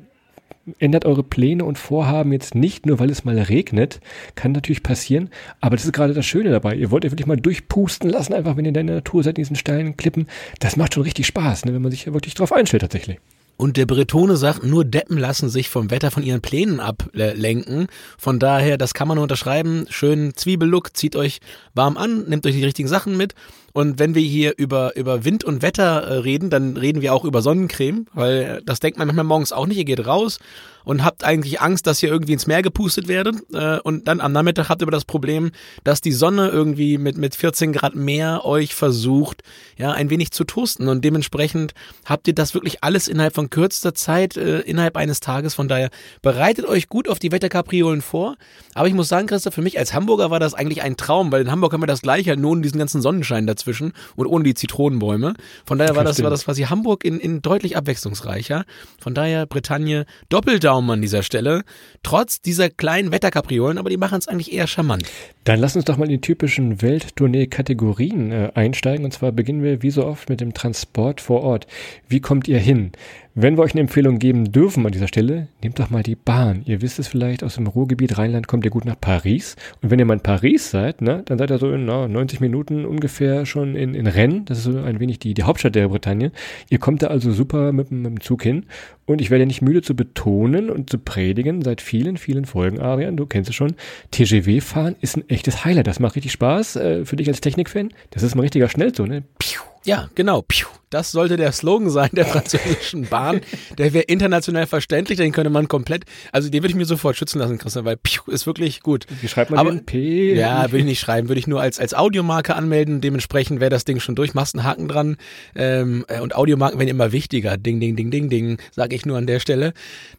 ändert 0.78 1.06
eure 1.06 1.24
Pläne 1.24 1.66
und 1.66 1.80
Vorhaben 1.80 2.32
jetzt 2.32 2.54
nicht 2.54 2.86
nur, 2.86 3.00
weil 3.00 3.10
es 3.10 3.26
mal 3.26 3.40
regnet. 3.40 4.02
Kann 4.36 4.52
natürlich 4.52 4.84
passieren, 4.84 5.30
aber 5.62 5.76
das 5.76 5.86
ist 5.86 5.94
gerade 5.94 6.14
das 6.14 6.28
Schöne 6.28 6.52
dabei. 6.52 6.76
Ihr 6.76 6.92
wollt 6.92 7.06
euch 7.06 7.12
wirklich 7.12 7.28
mal 7.28 7.38
durchpusten 7.38 8.08
lassen, 8.08 8.34
einfach 8.34 8.56
wenn 8.56 8.66
ihr 8.66 8.70
in 8.70 8.74
der 8.76 8.84
Natur 8.84 9.24
seid, 9.24 9.40
in 9.40 9.44
diesen 9.44 9.56
steilen 9.56 9.98
Klippen. 9.98 10.28
Das 10.60 10.78
macht 10.78 10.94
schon 10.94 11.04
richtig 11.04 11.26
Spaß, 11.26 11.66
ne, 11.66 11.74
wenn 11.74 11.82
man 11.82 11.92
sich 11.92 12.06
wirklich 12.14 12.36
drauf 12.36 12.54
einstellt 12.54 12.82
tatsächlich. 12.82 13.20
Und 13.60 13.76
der 13.76 13.86
Bretone 13.86 14.38
sagt, 14.38 14.64
nur 14.64 14.86
Deppen 14.86 15.18
lassen 15.18 15.50
sich 15.50 15.68
vom 15.68 15.92
Wetter 15.92 16.12
von 16.12 16.24
ihren 16.24 16.40
Plänen 16.40 16.80
ablenken. 16.80 17.88
Von 18.18 18.40
daher, 18.40 18.78
das 18.78 18.94
kann 18.94 19.10
man 19.10 19.16
nur 19.16 19.24
unterschreiben. 19.24 19.86
Schön 19.90 20.34
Zwiebellook, 20.34 20.96
zieht 20.96 21.18
euch 21.18 21.42
warm 21.74 21.98
an, 21.98 22.24
nehmt 22.30 22.46
euch 22.46 22.56
die 22.56 22.64
richtigen 22.64 22.88
Sachen 22.88 23.18
mit. 23.18 23.36
Und 23.74 24.00
wenn 24.00 24.16
wir 24.16 24.22
hier 24.22 24.54
über, 24.58 24.96
über 24.96 25.26
Wind 25.26 25.44
und 25.44 25.62
Wetter 25.62 26.02
äh, 26.04 26.14
reden, 26.20 26.50
dann 26.50 26.78
reden 26.78 27.02
wir 27.02 27.14
auch 27.14 27.26
über 27.26 27.42
Sonnencreme, 27.42 28.08
weil 28.14 28.62
das 28.66 28.80
denkt 28.80 28.98
man 28.98 29.08
manchmal 29.08 29.26
morgens 29.26 29.52
auch 29.52 29.68
nicht. 29.68 29.78
Ihr 29.78 29.86
geht 29.86 30.06
raus 30.06 30.40
und 30.84 31.04
habt 31.04 31.24
eigentlich 31.24 31.62
Angst, 31.62 31.88
dass 31.88 32.02
ihr 32.02 32.10
irgendwie 32.10 32.34
ins 32.34 32.48
Meer 32.48 32.62
gepustet 32.62 33.08
werdet. 33.08 33.36
Äh, 33.54 33.80
und 33.80 34.08
dann 34.08 34.22
am 34.22 34.32
Nachmittag 34.32 34.70
habt 34.70 34.82
ihr 34.82 34.86
aber 34.86 34.92
das 34.92 35.06
Problem, 35.06 35.52
dass 35.84 36.02
die 36.02 36.12
Sonne 36.12 36.50
irgendwie 36.50 36.98
mit, 36.98 37.18
mit 37.18 37.36
14 37.36 37.74
Grad 37.74 37.96
mehr 37.96 38.46
euch 38.46 38.74
versucht, 38.74 39.44
ja, 39.78 39.92
ein 39.92 40.10
wenig 40.10 40.32
zu 40.32 40.46
toasten. 40.46 40.88
Und 40.88 41.06
dementsprechend 41.06 41.74
habt 42.06 42.28
ihr 42.28 42.34
das 42.34 42.54
wirklich 42.54 42.84
alles 42.84 43.08
innerhalb 43.08 43.36
von 43.36 43.50
kürzester 43.50 43.94
Zeit, 43.94 44.38
äh, 44.38 44.62
innerhalb 44.62 44.98
eines 44.98 45.20
Tages. 45.20 45.54
Von 45.54 45.68
daher 45.68 45.90
bereitet 46.22 46.66
euch 46.66 46.90
gut 46.90 47.08
auf 47.08 47.20
die 47.20 47.32
Wetterkapriolen 47.32 48.02
vor. 48.02 48.36
Aber 48.74 48.88
ich 48.88 48.94
muss 48.94 49.10
sagen, 49.10 49.28
Christoph, 49.28 49.54
für 49.54 49.62
mich 49.62 49.78
als 49.78 49.94
Hamburger 49.94 50.32
war 50.32 50.40
das 50.40 50.54
eigentlich 50.54 50.82
ein 50.82 50.98
Traum, 50.98 51.32
weil 51.32 51.42
in 51.42 51.52
Hamburg 51.52 51.74
haben 51.74 51.84
wir 51.84 51.88
das 51.88 52.02
gleiche, 52.02 52.36
nur 52.36 52.60
diesen 52.60 52.80
ganzen 52.80 53.02
Sonnenschein 53.02 53.46
dazwischen 53.60 53.94
und 54.16 54.28
ohne 54.28 54.44
die 54.44 54.54
Zitronenbäume. 54.54 55.34
Von 55.66 55.78
daher 55.78 55.96
war 55.96 56.04
das, 56.04 56.22
war 56.24 56.30
das 56.30 56.46
quasi 56.46 56.64
Hamburg 56.64 57.04
in, 57.04 57.20
in 57.20 57.42
deutlich 57.42 57.78
abwechslungsreicher. 57.78 58.66
Von 59.00 59.14
daher 59.14 59.46
Bretagne 59.46 60.06
Doppeldaumen 60.30 60.92
an 60.92 61.02
dieser 61.02 61.24
Stelle. 61.24 61.64
Trotz 62.04 62.42
dieser 62.42 62.70
kleinen 62.70 63.12
Wetterkapriolen, 63.12 63.78
aber 63.78 63.90
die 63.90 63.98
machen 63.98 64.20
es 64.20 64.28
eigentlich 64.28 64.54
eher 64.54 64.68
charmant. 64.68 65.04
Dann 65.44 65.60
lass 65.60 65.76
uns 65.76 65.86
doch 65.86 65.98
mal 65.98 66.06
in 66.06 66.12
die 66.12 66.22
typischen 66.22 66.82
Welttournee-Kategorien 66.82 68.32
äh, 68.32 68.52
einsteigen. 68.54 69.06
Und 69.06 69.12
zwar 69.12 69.32
beginnen 69.32 69.64
wir 69.64 69.82
wie 69.82 69.92
so 69.92 70.06
oft 70.06 70.30
mit 70.30 70.42
dem 70.42 70.54
Transport 70.54 71.22
vor 71.22 71.42
Ort. 71.42 71.68
Wie 72.08 72.20
kommt 72.20 72.48
ihr 72.48 72.60
hin? 72.60 72.92
Wenn 73.36 73.58
wir 73.58 73.64
euch 73.64 73.74
eine 73.74 73.82
Empfehlung 73.82 74.18
geben 74.18 74.52
dürfen 74.52 74.86
an 74.86 74.92
dieser 74.92 75.08
Stelle, 75.08 75.50
nehmt 75.62 75.78
doch 75.78 75.92
mal 75.92 76.02
die 76.02 76.16
Bahn. 76.16 76.64
Ihr 76.66 76.82
wisst 76.82 76.98
es 76.98 77.08
vielleicht, 77.08 77.44
aus 77.44 77.56
dem 77.56 77.68
Ruhrgebiet 77.68 78.18
Rheinland 78.18 78.48
kommt 78.48 78.66
ihr 78.66 78.72
gut 78.72 78.86
nach 78.86 79.00
Paris. 79.00 79.56
Und 79.82 79.92
wenn 79.92 80.00
ihr 80.00 80.06
mal 80.06 80.16
in 80.16 80.22
Paris 80.22 80.72
seid, 80.72 81.02
ne, 81.02 81.22
dann 81.26 81.38
seid 81.38 81.52
ihr 81.52 81.60
so 81.60 81.72
in 81.72 81.86
na, 81.86 82.08
90 82.08 82.40
Minuten 82.40 82.86
ungefähr 82.86 83.46
schon 83.46 83.76
in, 83.76 83.94
in 83.94 84.08
Rennes. 84.08 84.42
Das 84.46 84.58
ist 84.58 84.64
so 84.64 84.80
ein 84.80 85.00
wenig 85.00 85.20
die, 85.20 85.36
die 85.36 85.44
Hauptstadt 85.44 85.76
der 85.76 85.90
Bretagne. 85.90 86.32
Ihr 86.70 86.80
kommt 86.80 87.04
da 87.04 87.08
also 87.08 87.32
super 87.32 87.72
mit, 87.72 87.92
mit 87.92 88.08
dem 88.08 88.20
Zug 88.20 88.42
hin. 88.42 88.66
Und 89.06 89.22
ich 89.22 89.30
werde 89.30 89.46
nicht 89.46 89.62
müde 89.62 89.84
zu 89.84 89.96
betonen 89.96 90.72
und 90.72 90.90
zu 90.90 90.98
predigen, 90.98 91.62
seit 91.62 91.82
vielen, 91.82 92.18
vielen 92.18 92.46
Folgen, 92.46 92.80
Arian, 92.80 93.16
du 93.16 93.28
kennst 93.28 93.50
es 93.50 93.56
schon, 93.56 93.76
TGW 94.12 94.60
fahren 94.60 94.96
ist 95.02 95.18
ein 95.18 95.30
echtes 95.30 95.66
Highlight. 95.66 95.88
Das 95.88 96.00
macht 96.00 96.16
richtig 96.16 96.32
Spaß 96.32 96.78
äh, 96.78 97.06
für 97.06 97.16
dich 97.16 97.28
als 97.28 97.42
Technikfan. 97.42 97.90
Das 98.10 98.24
ist 98.24 98.36
mal 98.36 98.42
richtiger 98.42 98.70
Schnellzug, 98.70 99.08
ne? 99.08 99.24
Piu. 99.38 99.69
Ja, 99.86 100.10
genau. 100.16 100.42
Piu. 100.42 100.68
Das 100.92 101.12
sollte 101.12 101.38
der 101.38 101.52
Slogan 101.52 101.92
sein 101.92 102.10
der 102.14 102.26
französischen 102.26 103.06
Bahn. 103.06 103.42
Der 103.78 103.94
wäre 103.94 104.06
international 104.06 104.66
verständlich, 104.66 105.18
den 105.20 105.32
könnte 105.32 105.52
man 105.52 105.68
komplett, 105.68 106.06
also 106.32 106.50
den 106.50 106.64
würde 106.64 106.72
ich 106.72 106.76
mir 106.76 106.86
sofort 106.86 107.16
schützen 107.16 107.38
lassen, 107.38 107.60
Christian, 107.60 107.86
weil 107.86 107.96
Piu 107.96 108.24
ist 108.32 108.48
wirklich 108.48 108.82
gut. 108.82 109.06
Wie 109.22 109.28
schreibt 109.28 109.52
man 109.52 109.60
Aber- 109.60 109.70
den? 109.70 109.86
P? 109.86 110.34
Ja, 110.34 110.64
würde 110.72 110.80
ich 110.80 110.86
nicht 110.86 111.00
schreiben, 111.00 111.30
würde 111.30 111.38
ich 111.38 111.46
nur 111.46 111.62
als, 111.62 111.80
als 111.80 111.94
Audiomarke 111.94 112.56
anmelden. 112.56 113.02
Dementsprechend 113.02 113.60
wäre 113.60 113.70
das 113.70 113.86
Ding 113.86 114.00
schon 114.00 114.16
durch, 114.16 114.34
machst 114.34 114.56
einen 114.56 114.64
Haken 114.64 114.88
dran. 114.88 115.18
Ähm, 115.56 116.06
äh, 116.08 116.22
und 116.22 116.36
Audiomarken 116.36 116.80
werden 116.80 116.90
immer 116.90 117.12
wichtiger. 117.12 117.58
Ding, 117.58 117.80
ding, 117.80 117.96
ding, 117.96 118.10
ding, 118.10 118.28
ding, 118.30 118.58
sage 118.72 118.96
ich 118.96 119.06
nur 119.06 119.18
an 119.20 119.28
der 119.28 119.40
Stelle. 119.40 119.74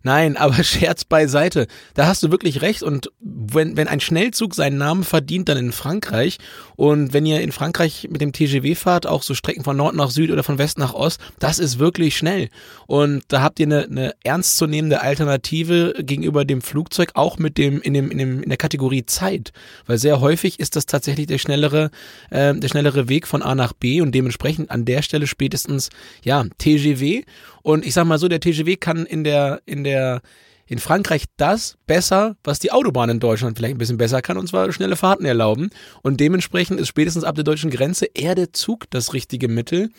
Nein, 0.05 0.37
aber 0.37 0.55
Scherz 0.63 1.03
beiseite. 1.05 1.67
Da 1.95 2.07
hast 2.07 2.23
du 2.23 2.31
wirklich 2.31 2.63
recht. 2.63 2.85
Und 2.85 3.11
wenn, 3.19 3.77
wenn 3.77 3.89
ein 3.89 3.99
Schnellzug 4.01 4.55
seinen 4.55 4.79
Namen 4.79 5.03
verdient, 5.03 5.49
dann 5.49 5.59
in 5.59 5.73
Frankreich. 5.73 6.39
Und 6.81 7.13
wenn 7.13 7.27
ihr 7.27 7.43
in 7.43 7.53
Frankreich 7.53 8.09
mit 8.11 8.23
dem 8.23 8.33
TGW 8.33 8.75
fahrt, 8.75 9.07
auch 9.07 9.23
so 9.23 9.35
Strecken 9.35 9.65
von 9.65 9.77
Nord 9.77 9.95
nach 9.95 10.09
Süd 10.09 10.31
oder 10.31 10.43
von 10.43 10.57
West 10.57 10.79
nach 10.79 10.95
Ost, 10.95 11.21
das 11.39 11.59
ist 11.59 11.79
wirklich 11.79 12.17
schnell. 12.17 12.49
Und 12.87 13.23
da 13.29 13.43
habt 13.43 13.61
ihr 13.61 13.67
eine, 13.67 13.85
eine 13.85 14.15
ernstzunehmende 14.25 15.03
Alternative 15.03 15.93
gegenüber 15.99 16.47
dem 16.47 16.63
Flugzeug, 16.63 17.11
auch 17.13 17.37
mit 17.37 17.59
dem 17.59 17.83
in 17.83 17.93
dem 17.93 18.11
in 18.11 18.17
dem 18.17 18.43
in 18.43 18.49
der 18.49 18.57
Kategorie 18.57 19.05
Zeit, 19.05 19.53
weil 19.85 19.99
sehr 19.99 20.23
häufig 20.23 20.59
ist 20.59 20.75
das 20.75 20.87
tatsächlich 20.87 21.27
der 21.27 21.37
schnellere 21.37 21.91
äh, 22.31 22.55
der 22.55 22.69
schnellere 22.69 23.11
Weg 23.11 23.27
von 23.27 23.43
A 23.43 23.55
nach 23.55 23.75
B 23.75 24.01
und 24.01 24.15
dementsprechend 24.15 24.71
an 24.71 24.87
der 24.87 25.03
Stelle 25.03 25.27
spätestens 25.27 25.91
ja 26.25 26.47
TGW 26.57 27.25
und 27.61 27.85
ich 27.85 27.93
sag 27.93 28.07
mal 28.07 28.19
so, 28.19 28.27
der 28.27 28.41
TGW 28.41 28.77
kann 28.77 29.05
in 29.05 29.23
der 29.23 29.61
in 29.67 29.85
der 29.85 30.23
in 30.71 30.79
Frankreich 30.79 31.25
das 31.37 31.77
besser, 31.89 32.37
was 32.45 32.61
die 32.61 32.71
Autobahn 32.71 33.11
in 33.11 33.19
Deutschland 33.19 33.59
vielleicht 33.59 33.75
ein 33.75 33.79
bisschen 33.79 33.99
besser 33.99 34.23
kann, 34.23 34.39
und 34.39 34.47
zwar 34.47 34.73
schnelle 34.73 34.95
Fahrten 34.95 35.25
erlauben. 35.25 35.71
Und 36.03 36.21
dementsprechend 36.21 36.79
ist 36.79 36.87
spätestens 36.87 37.25
ab 37.25 37.35
der 37.35 37.43
deutschen 37.43 37.71
Grenze 37.71 38.07
eher 38.15 38.37
der 38.37 38.53
Zug 38.53 38.89
das 38.91 39.13
richtige 39.13 39.49
Mittel, 39.49 39.91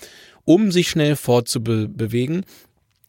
um 0.45 0.71
sich 0.71 0.89
schnell 0.89 1.17
fortzubewegen. 1.17 2.45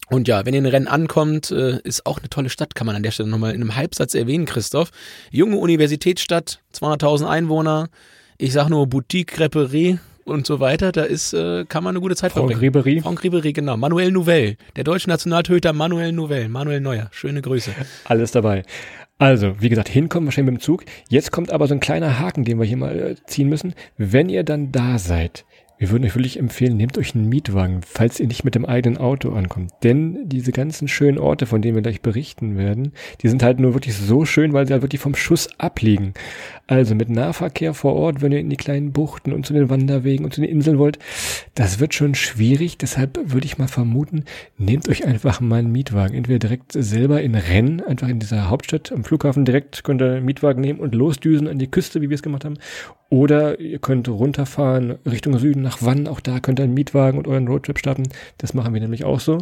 Und 0.09 0.27
ja, 0.27 0.45
wenn 0.45 0.55
ihr 0.55 0.59
in 0.59 0.67
Rennen 0.67 0.89
ankommt, 0.89 1.53
äh, 1.53 1.79
ist 1.85 2.05
auch 2.05 2.19
eine 2.19 2.29
tolle 2.29 2.51
Stadt, 2.51 2.75
kann 2.75 2.89
man 2.89 2.97
an 2.97 3.05
der 3.05 3.13
Stelle 3.13 3.29
nochmal 3.29 3.55
in 3.55 3.61
einem 3.61 3.77
Halbsatz 3.77 4.17
erwähnen, 4.17 4.45
Christoph. 4.45 4.91
Junge 5.31 5.57
Universitätsstadt, 5.57 6.59
200.000 6.75 7.29
Einwohner. 7.29 7.91
Ich 8.39 8.53
sag 8.53 8.71
nur 8.71 8.89
Boutique, 8.89 9.29
Creperie, 9.29 10.01
und 10.25 10.47
so 10.47 10.61
weiter, 10.61 10.93
da 10.93 11.03
ist, 11.03 11.33
äh, 11.33 11.65
kann 11.67 11.85
man 11.85 11.93
eine 11.97 12.01
gute 12.01 12.17
Zeit 12.17 12.33
Franck 12.33 12.51
verbringen. 12.51 12.61
Ribery. 12.61 13.01
Franck 13.01 13.23
Ribery, 13.23 13.53
genau. 13.53 13.77
Manuel 13.77 14.13
Nouvelle, 14.13 14.57
der 14.77 14.85
deutsche 14.85 15.09
Nationaltöter 15.09 15.73
Manuel 15.73 16.13
Nouvelle, 16.13 16.49
Manuel 16.49 16.81
Neuer. 16.81 17.09
Schöne 17.13 17.43
Grüße. 17.43 17.73
Alles 18.05 18.33
dabei. 18.33 18.63
Also, 19.19 19.61
wie 19.61 19.69
gesagt, 19.69 19.89
hinkommen 19.89 20.27
wahrscheinlich 20.27 20.53
mit 20.53 20.61
dem 20.61 20.65
Zug. 20.65 20.85
Jetzt 21.09 21.31
kommt 21.31 21.53
aber 21.53 21.69
so 21.69 21.75
ein 21.75 21.81
kleiner 21.81 22.19
Haken, 22.19 22.45
den 22.45 22.59
wir 22.59 22.65
hier 22.67 22.77
mal 22.77 22.99
äh, 22.99 23.15
ziehen 23.27 23.49
müssen. 23.49 23.75
Wenn 23.97 24.29
ihr 24.29 24.43
dann 24.43 24.73
da 24.73 24.99
seid, 24.99 25.45
wir 25.83 25.91
würden 25.91 26.05
euch 26.05 26.15
wirklich 26.15 26.39
empfehlen, 26.39 26.77
nehmt 26.77 26.97
euch 26.97 27.17
einen 27.17 27.29
Mietwagen, 27.29 27.81
falls 27.85 28.21
ihr 28.21 28.29
nicht 28.29 28.45
mit 28.45 28.55
dem 28.55 28.65
eigenen 28.65 28.99
Auto 28.99 29.31
ankommt. 29.33 29.73
Denn 29.83 30.29
diese 30.29 30.53
ganzen 30.53 30.87
schönen 30.87 31.19
Orte, 31.19 31.45
von 31.47 31.61
denen 31.61 31.75
wir 31.75 31.83
gleich 31.83 32.01
berichten 32.01 32.57
werden, 32.57 32.93
die 33.21 33.29
sind 33.29 33.43
halt 33.43 33.59
nur 33.59 33.75
wirklich 33.75 33.97
so 33.97 34.25
schön, 34.25 34.53
weil 34.53 34.65
sie 34.65 34.75
halt 34.75 34.83
wirklich 34.83 35.01
vom 35.01 35.17
Schuss 35.17 35.49
abliegen. 35.59 36.15
Also 36.69 36.95
mit 36.95 37.11
Nahverkehr 37.11 37.75
vor 37.75 37.95
Ort, 37.97 38.23
wenn 38.23 38.33
ihr 38.33 38.39
in 38.39 38.49
die 38.49 38.57
kleinen 38.57 38.93
Buchten 38.93 39.33
und 39.33 39.45
zu 39.45 39.53
den 39.53 39.69
Wanderwegen 39.69 40.25
und 40.25 40.33
zu 40.33 40.41
den 40.41 40.49
Inseln 40.49 40.79
wollt, 40.79 40.99
das 41.55 41.81
wird 41.81 41.93
schon 41.93 42.15
schwierig. 42.15 42.79
Deshalb 42.79 43.19
würde 43.33 43.47
ich 43.47 43.59
mal 43.59 43.69
vermuten, 43.69 44.25
nehmt 44.59 44.89
euch 44.89 45.05
einfach 45.05 45.41
mal 45.41 45.59
einen 45.59 45.73
Mietwagen. 45.73 46.17
Entweder 46.17 46.39
direkt 46.39 46.73
selber 46.73 47.21
in 47.21 47.35
Rennes, 47.35 47.85
einfach 47.85 48.09
in 48.09 48.21
dieser 48.21 48.49
Hauptstadt 48.49 48.93
am 48.93 49.05
Flughafen 49.05 49.45
direkt 49.45 49.83
könnt 49.83 50.01
ihr 50.01 50.13
einen 50.13 50.25
Mietwagen 50.25 50.61
nehmen 50.61 50.79
und 50.79 50.95
losdüsen 50.95 51.49
an 51.49 51.59
die 51.59 51.71
Küste, 51.71 52.01
wie 52.01 52.09
wir 52.09 52.15
es 52.15 52.23
gemacht 52.23 52.45
haben. 52.45 52.59
Oder 53.11 53.61
ihr 53.61 53.79
könnt 53.79 54.09
runterfahren 54.09 54.99
Richtung 55.05 55.39
Süden 55.39 55.63
nach 55.63 55.79
Wann. 55.81 56.07
Auch 56.09 56.21
da 56.21 56.41
könnt 56.41 56.61
ihr 56.61 56.65
einen 56.65 56.75
Mietwagen 56.75 57.19
und 57.19 57.27
euren 57.27 57.49
Roadtrip 57.49 57.79
starten. 57.79 58.05
Das 58.39 58.55
machen 58.55 58.73
wir 58.73 58.81
nämlich 58.81 59.05
auch 59.05 59.21
so. 59.21 59.39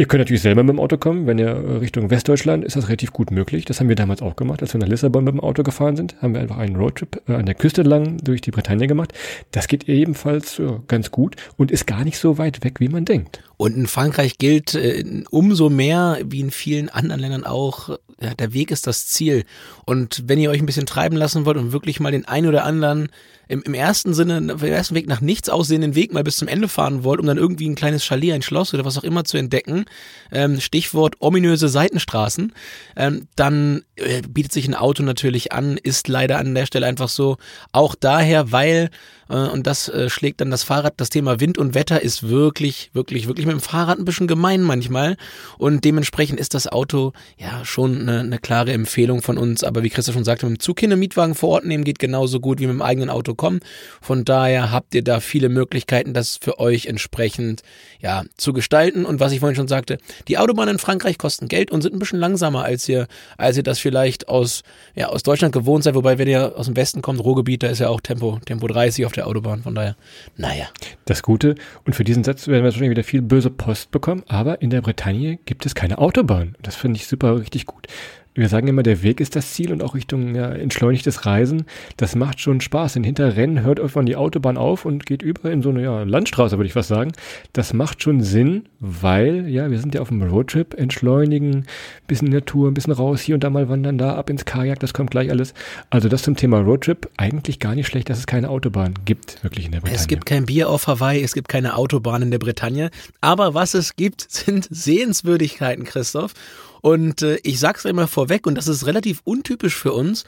Ihr 0.00 0.06
könnt 0.06 0.20
natürlich 0.20 0.40
selber 0.40 0.62
mit 0.62 0.72
dem 0.72 0.80
Auto 0.80 0.96
kommen. 0.96 1.26
Wenn 1.26 1.36
ihr 1.36 1.78
Richtung 1.78 2.08
Westdeutschland 2.08 2.64
ist 2.64 2.74
das 2.74 2.88
relativ 2.88 3.12
gut 3.12 3.30
möglich. 3.30 3.66
Das 3.66 3.80
haben 3.80 3.90
wir 3.90 3.96
damals 3.96 4.22
auch 4.22 4.34
gemacht. 4.34 4.62
Als 4.62 4.72
wir 4.72 4.80
nach 4.80 4.88
Lissabon 4.88 5.24
mit 5.24 5.34
dem 5.34 5.40
Auto 5.40 5.62
gefahren 5.62 5.94
sind, 5.94 6.16
haben 6.22 6.32
wir 6.32 6.40
einfach 6.40 6.56
einen 6.56 6.76
Roadtrip 6.76 7.20
äh, 7.28 7.34
an 7.34 7.44
der 7.44 7.54
Küste 7.54 7.82
lang 7.82 8.16
durch 8.24 8.40
die 8.40 8.50
Bretagne 8.50 8.86
gemacht. 8.86 9.12
Das 9.50 9.68
geht 9.68 9.90
ebenfalls 9.90 10.58
ganz 10.88 11.10
gut 11.10 11.36
und 11.58 11.70
ist 11.70 11.86
gar 11.86 12.02
nicht 12.04 12.16
so 12.16 12.38
weit 12.38 12.64
weg, 12.64 12.80
wie 12.80 12.88
man 12.88 13.04
denkt. 13.04 13.42
Und 13.58 13.76
in 13.76 13.86
Frankreich 13.86 14.38
gilt 14.38 14.74
äh, 14.74 15.04
umso 15.28 15.68
mehr, 15.68 16.16
wie 16.24 16.40
in 16.40 16.50
vielen 16.50 16.88
anderen 16.88 17.20
Ländern 17.20 17.44
auch, 17.44 17.90
ja, 18.22 18.32
der 18.32 18.54
Weg 18.54 18.70
ist 18.70 18.86
das 18.86 19.06
Ziel. 19.06 19.44
Und 19.84 20.22
wenn 20.26 20.38
ihr 20.38 20.48
euch 20.48 20.60
ein 20.60 20.66
bisschen 20.66 20.86
treiben 20.86 21.18
lassen 21.18 21.44
wollt 21.44 21.58
und 21.58 21.72
wirklich 21.72 22.00
mal 22.00 22.10
den 22.10 22.24
einen 22.24 22.46
oder 22.46 22.64
anderen 22.64 23.10
im, 23.50 23.62
im 23.62 23.74
ersten 23.74 24.14
Sinne, 24.14 24.36
im 24.38 24.62
ersten 24.62 24.94
Weg 24.94 25.08
nach 25.08 25.20
nichts 25.20 25.48
aussehenden 25.48 25.96
Weg 25.96 26.12
mal 26.12 26.22
bis 26.22 26.36
zum 26.36 26.46
Ende 26.46 26.68
fahren 26.68 27.02
wollt, 27.02 27.18
um 27.18 27.26
dann 27.26 27.36
irgendwie 27.36 27.68
ein 27.68 27.74
kleines 27.74 28.04
Chalet, 28.04 28.32
ein 28.32 28.42
Schloss 28.42 28.72
oder 28.72 28.84
was 28.84 28.96
auch 28.96 29.02
immer 29.02 29.24
zu 29.24 29.38
entdecken, 29.38 29.86
ähm, 30.30 30.60
Stichwort 30.60 31.16
ominöse 31.18 31.68
Seitenstraßen, 31.68 32.52
ähm, 32.94 33.26
dann 33.34 33.82
äh, 33.96 34.22
bietet 34.22 34.52
sich 34.52 34.68
ein 34.68 34.76
Auto 34.76 35.02
natürlich 35.02 35.50
an, 35.50 35.76
ist 35.76 36.06
leider 36.06 36.38
an 36.38 36.54
der 36.54 36.66
Stelle 36.66 36.86
einfach 36.86 37.08
so. 37.08 37.38
Auch 37.72 37.96
daher, 37.96 38.52
weil 38.52 38.90
äh, 39.30 39.34
und 39.34 39.66
das 39.66 39.88
äh, 39.88 40.10
schlägt 40.10 40.40
dann 40.40 40.50
das 40.50 40.64
Fahrrad. 40.64 40.94
Das 40.98 41.08
Thema 41.08 41.40
Wind 41.40 41.56
und 41.56 41.74
Wetter 41.74 42.02
ist 42.02 42.28
wirklich, 42.28 42.90
wirklich, 42.92 43.26
wirklich 43.26 43.46
mit 43.46 43.54
dem 43.54 43.60
Fahrrad 43.60 43.98
ein 43.98 44.04
bisschen 44.04 44.26
gemein 44.26 44.62
manchmal. 44.62 45.16
Und 45.56 45.84
dementsprechend 45.84 46.40
ist 46.40 46.54
das 46.54 46.66
Auto 46.66 47.12
ja 47.38 47.64
schon 47.64 48.00
eine, 48.00 48.20
eine 48.20 48.38
klare 48.38 48.72
Empfehlung 48.72 49.22
von 49.22 49.38
uns. 49.38 49.64
Aber 49.64 49.82
wie 49.82 49.90
Christoph 49.90 50.14
schon 50.14 50.24
sagte, 50.24 50.46
mit 50.46 50.58
dem 50.58 50.60
Zug 50.60 50.80
hin 50.80 50.92
einen 50.92 51.00
Mietwagen 51.00 51.34
vor 51.34 51.50
Ort 51.50 51.64
nehmen 51.64 51.84
geht 51.84 51.98
genauso 51.98 52.40
gut 52.40 52.60
wie 52.60 52.66
mit 52.66 52.74
dem 52.74 52.82
eigenen 52.82 53.10
Auto 53.10 53.34
kommen. 53.40 53.60
Von 54.02 54.26
daher 54.26 54.70
habt 54.70 54.94
ihr 54.94 55.02
da 55.02 55.18
viele 55.18 55.48
Möglichkeiten, 55.48 56.12
das 56.12 56.38
für 56.40 56.60
euch 56.60 56.86
entsprechend 56.86 57.62
ja 58.00 58.24
zu 58.36 58.52
gestalten. 58.52 59.06
Und 59.06 59.18
was 59.18 59.32
ich 59.32 59.40
vorhin 59.40 59.56
schon 59.56 59.66
sagte, 59.66 59.96
die 60.28 60.36
Autobahnen 60.36 60.74
in 60.74 60.78
Frankreich 60.78 61.16
kosten 61.16 61.48
Geld 61.48 61.70
und 61.70 61.80
sind 61.80 61.94
ein 61.94 61.98
bisschen 61.98 62.20
langsamer, 62.20 62.64
als 62.64 62.86
ihr, 62.86 63.08
als 63.38 63.56
ihr 63.56 63.62
das 63.62 63.78
vielleicht 63.78 64.28
aus, 64.28 64.62
ja, 64.94 65.08
aus 65.08 65.22
Deutschland 65.22 65.54
gewohnt 65.54 65.84
seid. 65.84 65.94
Wobei, 65.94 66.18
wenn 66.18 66.28
ihr 66.28 66.52
aus 66.54 66.66
dem 66.66 66.76
Westen 66.76 67.00
kommt, 67.00 67.24
Ruhrgebiet, 67.24 67.62
da 67.62 67.68
ist 67.68 67.78
ja 67.78 67.88
auch 67.88 68.02
Tempo, 68.02 68.38
Tempo 68.44 68.66
30 68.66 69.06
auf 69.06 69.12
der 69.12 69.26
Autobahn. 69.26 69.62
Von 69.62 69.74
daher, 69.74 69.96
naja. 70.36 70.66
Das 71.06 71.22
Gute, 71.22 71.54
und 71.86 71.94
für 71.94 72.04
diesen 72.04 72.24
Satz 72.24 72.46
werden 72.46 72.60
wir 72.60 72.64
wahrscheinlich 72.64 72.90
wieder 72.90 73.04
viel 73.04 73.22
böse 73.22 73.48
Post 73.48 73.90
bekommen, 73.90 74.22
aber 74.28 74.60
in 74.60 74.68
der 74.68 74.82
Bretagne 74.82 75.38
gibt 75.46 75.64
es 75.64 75.74
keine 75.74 75.96
Autobahn. 75.96 76.56
Das 76.60 76.76
finde 76.76 76.98
ich 76.98 77.06
super 77.06 77.40
richtig 77.40 77.64
gut 77.64 77.86
wir 78.34 78.48
sagen 78.48 78.68
immer, 78.68 78.82
der 78.82 79.02
Weg 79.02 79.20
ist 79.20 79.34
das 79.34 79.54
Ziel 79.54 79.72
und 79.72 79.82
auch 79.82 79.94
Richtung 79.94 80.34
ja, 80.36 80.50
entschleunigtes 80.50 81.26
Reisen. 81.26 81.64
Das 81.96 82.14
macht 82.14 82.40
schon 82.40 82.60
Spaß. 82.60 82.92
Denn 82.92 83.04
hinter 83.04 83.36
Rennen 83.36 83.62
hört 83.62 83.78
irgendwann 83.78 84.06
die 84.06 84.14
Autobahn 84.14 84.56
auf 84.56 84.84
und 84.84 85.04
geht 85.04 85.22
über 85.22 85.50
in 85.50 85.62
so 85.62 85.70
eine 85.70 85.82
ja, 85.82 86.02
Landstraße, 86.04 86.56
würde 86.56 86.68
ich 86.68 86.76
was 86.76 86.86
sagen. 86.86 87.12
Das 87.52 87.72
macht 87.72 88.02
schon 88.02 88.22
Sinn, 88.22 88.66
weil, 88.78 89.48
ja, 89.48 89.70
wir 89.70 89.80
sind 89.80 89.94
ja 89.94 90.00
auf 90.00 90.08
dem 90.08 90.22
Roadtrip, 90.22 90.74
entschleunigen, 90.74 91.66
bisschen 92.06 92.28
Natur, 92.28 92.68
ein 92.70 92.74
bisschen 92.74 92.92
raus, 92.92 93.20
hier 93.20 93.34
und 93.34 93.42
da 93.42 93.50
mal 93.50 93.68
wandern, 93.68 93.98
da 93.98 94.14
ab 94.14 94.30
ins 94.30 94.44
Kajak, 94.44 94.78
das 94.78 94.94
kommt 94.94 95.10
gleich 95.10 95.30
alles. 95.30 95.52
Also 95.90 96.08
das 96.08 96.22
zum 96.22 96.36
Thema 96.36 96.60
Roadtrip, 96.60 97.10
eigentlich 97.16 97.58
gar 97.58 97.74
nicht 97.74 97.88
schlecht, 97.88 98.10
dass 98.10 98.18
es 98.18 98.26
keine 98.26 98.48
Autobahn 98.48 98.94
gibt, 99.04 99.42
wirklich 99.42 99.66
in 99.66 99.72
der 99.72 99.80
Bretagne. 99.80 99.98
Es 99.98 100.06
gibt 100.06 100.26
kein 100.26 100.46
Bier 100.46 100.68
auf 100.68 100.86
Hawaii, 100.86 101.22
es 101.22 101.34
gibt 101.34 101.48
keine 101.48 101.76
Autobahn 101.76 102.22
in 102.22 102.30
der 102.30 102.38
Bretagne. 102.38 102.90
Aber 103.20 103.54
was 103.54 103.74
es 103.74 103.96
gibt, 103.96 104.26
sind 104.30 104.68
Sehenswürdigkeiten, 104.70 105.84
Christoph. 105.84 106.34
Und 106.80 107.22
äh, 107.22 107.38
ich 107.42 107.60
sag's 107.60 107.86
einmal 107.86 108.06
vorweg, 108.06 108.46
und 108.46 108.54
das 108.54 108.68
ist 108.68 108.86
relativ 108.86 109.20
untypisch 109.24 109.74
für 109.74 109.92
uns. 109.92 110.24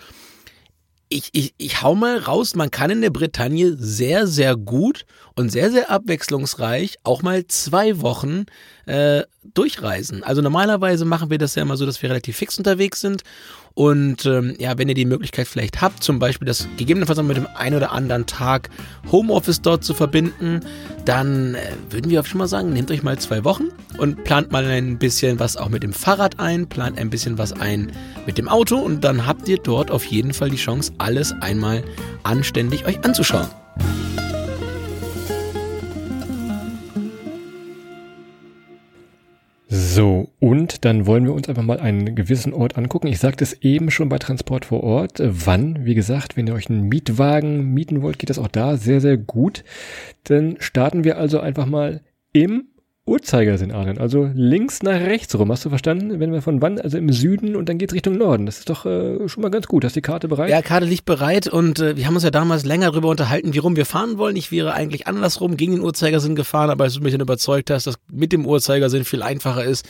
Ich, 1.08 1.28
ich, 1.32 1.54
ich 1.58 1.82
hau 1.82 1.94
mal 1.94 2.18
raus, 2.18 2.54
man 2.54 2.70
kann 2.70 2.90
in 2.90 3.02
der 3.02 3.10
Bretagne 3.10 3.76
sehr, 3.76 4.26
sehr 4.26 4.56
gut 4.56 5.04
und 5.34 5.50
sehr, 5.50 5.70
sehr 5.70 5.90
abwechslungsreich 5.90 6.98
auch 7.04 7.22
mal 7.22 7.46
zwei 7.46 8.00
Wochen 8.00 8.46
äh, 8.86 9.22
durchreisen. 9.54 10.22
Also 10.22 10.42
normalerweise 10.42 11.04
machen 11.04 11.30
wir 11.30 11.38
das 11.38 11.54
ja 11.54 11.62
immer 11.62 11.76
so, 11.76 11.86
dass 11.86 12.02
wir 12.02 12.10
relativ 12.10 12.36
fix 12.36 12.58
unterwegs 12.58 13.00
sind 13.00 13.22
und 13.74 14.26
ähm, 14.26 14.54
ja, 14.58 14.76
wenn 14.76 14.88
ihr 14.88 14.94
die 14.94 15.06
Möglichkeit 15.06 15.48
vielleicht 15.48 15.80
habt, 15.80 16.02
zum 16.02 16.18
Beispiel 16.18 16.46
das 16.46 16.68
gegebenenfalls 16.76 17.18
auch 17.18 17.24
mit 17.24 17.36
dem 17.36 17.46
einen 17.54 17.76
oder 17.76 17.92
anderen 17.92 18.26
Tag 18.26 18.68
Homeoffice 19.10 19.62
dort 19.62 19.82
zu 19.82 19.94
verbinden, 19.94 20.60
dann 21.04 21.54
äh, 21.54 21.60
würden 21.90 22.10
wir 22.10 22.20
auch 22.20 22.26
schon 22.26 22.38
mal 22.38 22.48
sagen, 22.48 22.72
nehmt 22.72 22.90
euch 22.90 23.02
mal 23.02 23.18
zwei 23.18 23.44
Wochen 23.44 23.68
und 23.96 24.24
plant 24.24 24.52
mal 24.52 24.64
ein 24.66 24.98
bisschen 24.98 25.38
was 25.38 25.56
auch 25.56 25.70
mit 25.70 25.82
dem 25.82 25.92
Fahrrad 25.92 26.38
ein, 26.38 26.68
plant 26.68 26.98
ein 26.98 27.08
bisschen 27.08 27.38
was 27.38 27.52
ein 27.52 27.92
mit 28.26 28.36
dem 28.36 28.48
Auto 28.48 28.76
und 28.76 29.02
dann 29.02 29.26
habt 29.26 29.48
ihr 29.48 29.58
dort 29.58 29.90
auf 29.90 30.04
jeden 30.04 30.34
Fall 30.34 30.50
die 30.50 30.56
Chance, 30.56 30.92
alles 30.98 31.32
einmal 31.40 31.82
anständig 32.24 32.86
euch 32.86 33.02
anzuschauen. 33.04 33.48
So, 39.74 40.28
und 40.38 40.84
dann 40.84 41.06
wollen 41.06 41.24
wir 41.24 41.32
uns 41.32 41.48
einfach 41.48 41.62
mal 41.62 41.80
einen 41.80 42.14
gewissen 42.14 42.52
Ort 42.52 42.76
angucken. 42.76 43.06
Ich 43.06 43.18
sagte 43.18 43.42
es 43.42 43.54
eben 43.62 43.90
schon 43.90 44.10
bei 44.10 44.18
Transport 44.18 44.66
vor 44.66 44.82
Ort. 44.82 45.14
Wann? 45.18 45.86
Wie 45.86 45.94
gesagt, 45.94 46.36
wenn 46.36 46.46
ihr 46.46 46.52
euch 46.52 46.68
einen 46.68 46.90
Mietwagen 46.90 47.72
mieten 47.72 48.02
wollt, 48.02 48.18
geht 48.18 48.28
das 48.28 48.38
auch 48.38 48.48
da 48.48 48.76
sehr, 48.76 49.00
sehr 49.00 49.16
gut. 49.16 49.64
Dann 50.24 50.56
starten 50.58 51.04
wir 51.04 51.16
also 51.16 51.40
einfach 51.40 51.64
mal 51.64 52.02
im 52.34 52.68
Uhrzeigersinn, 53.04 53.72
Arlen. 53.72 53.98
Also 53.98 54.30
links 54.32 54.80
nach 54.84 55.00
rechts 55.00 55.36
rum. 55.36 55.50
Hast 55.50 55.64
du 55.64 55.70
verstanden? 55.70 56.20
Wenn 56.20 56.32
wir 56.32 56.40
von 56.40 56.62
wann? 56.62 56.78
Also 56.78 56.98
im 56.98 57.12
Süden 57.12 57.56
und 57.56 57.68
dann 57.68 57.76
geht's 57.76 57.92
Richtung 57.92 58.16
Norden. 58.16 58.46
Das 58.46 58.58
ist 58.58 58.70
doch 58.70 58.86
äh, 58.86 59.28
schon 59.28 59.42
mal 59.42 59.50
ganz 59.50 59.66
gut. 59.66 59.84
Hast 59.84 59.96
die 59.96 60.02
Karte 60.02 60.28
bereit? 60.28 60.50
Ja, 60.50 60.62
Karte 60.62 60.86
liegt 60.86 61.04
bereit 61.04 61.48
und 61.48 61.80
äh, 61.80 61.96
wir 61.96 62.06
haben 62.06 62.14
uns 62.14 62.22
ja 62.22 62.30
damals 62.30 62.64
länger 62.64 62.92
darüber 62.92 63.08
unterhalten, 63.08 63.54
wie 63.54 63.58
rum 63.58 63.74
wir 63.74 63.86
fahren 63.86 64.18
wollen. 64.18 64.36
Ich 64.36 64.52
wäre 64.52 64.74
eigentlich 64.74 65.08
andersrum 65.08 65.56
gegen 65.56 65.72
den 65.72 65.80
Uhrzeigersinn 65.80 66.36
gefahren, 66.36 66.70
aber 66.70 66.84
als 66.84 66.94
du 66.94 67.00
mich 67.00 67.10
dann 67.10 67.20
überzeugt 67.20 67.70
hast, 67.70 67.88
dass 67.88 67.96
mit 68.08 68.30
dem 68.30 68.46
Uhrzeigersinn 68.46 69.04
viel 69.04 69.22
einfacher 69.22 69.64
ist, 69.64 69.84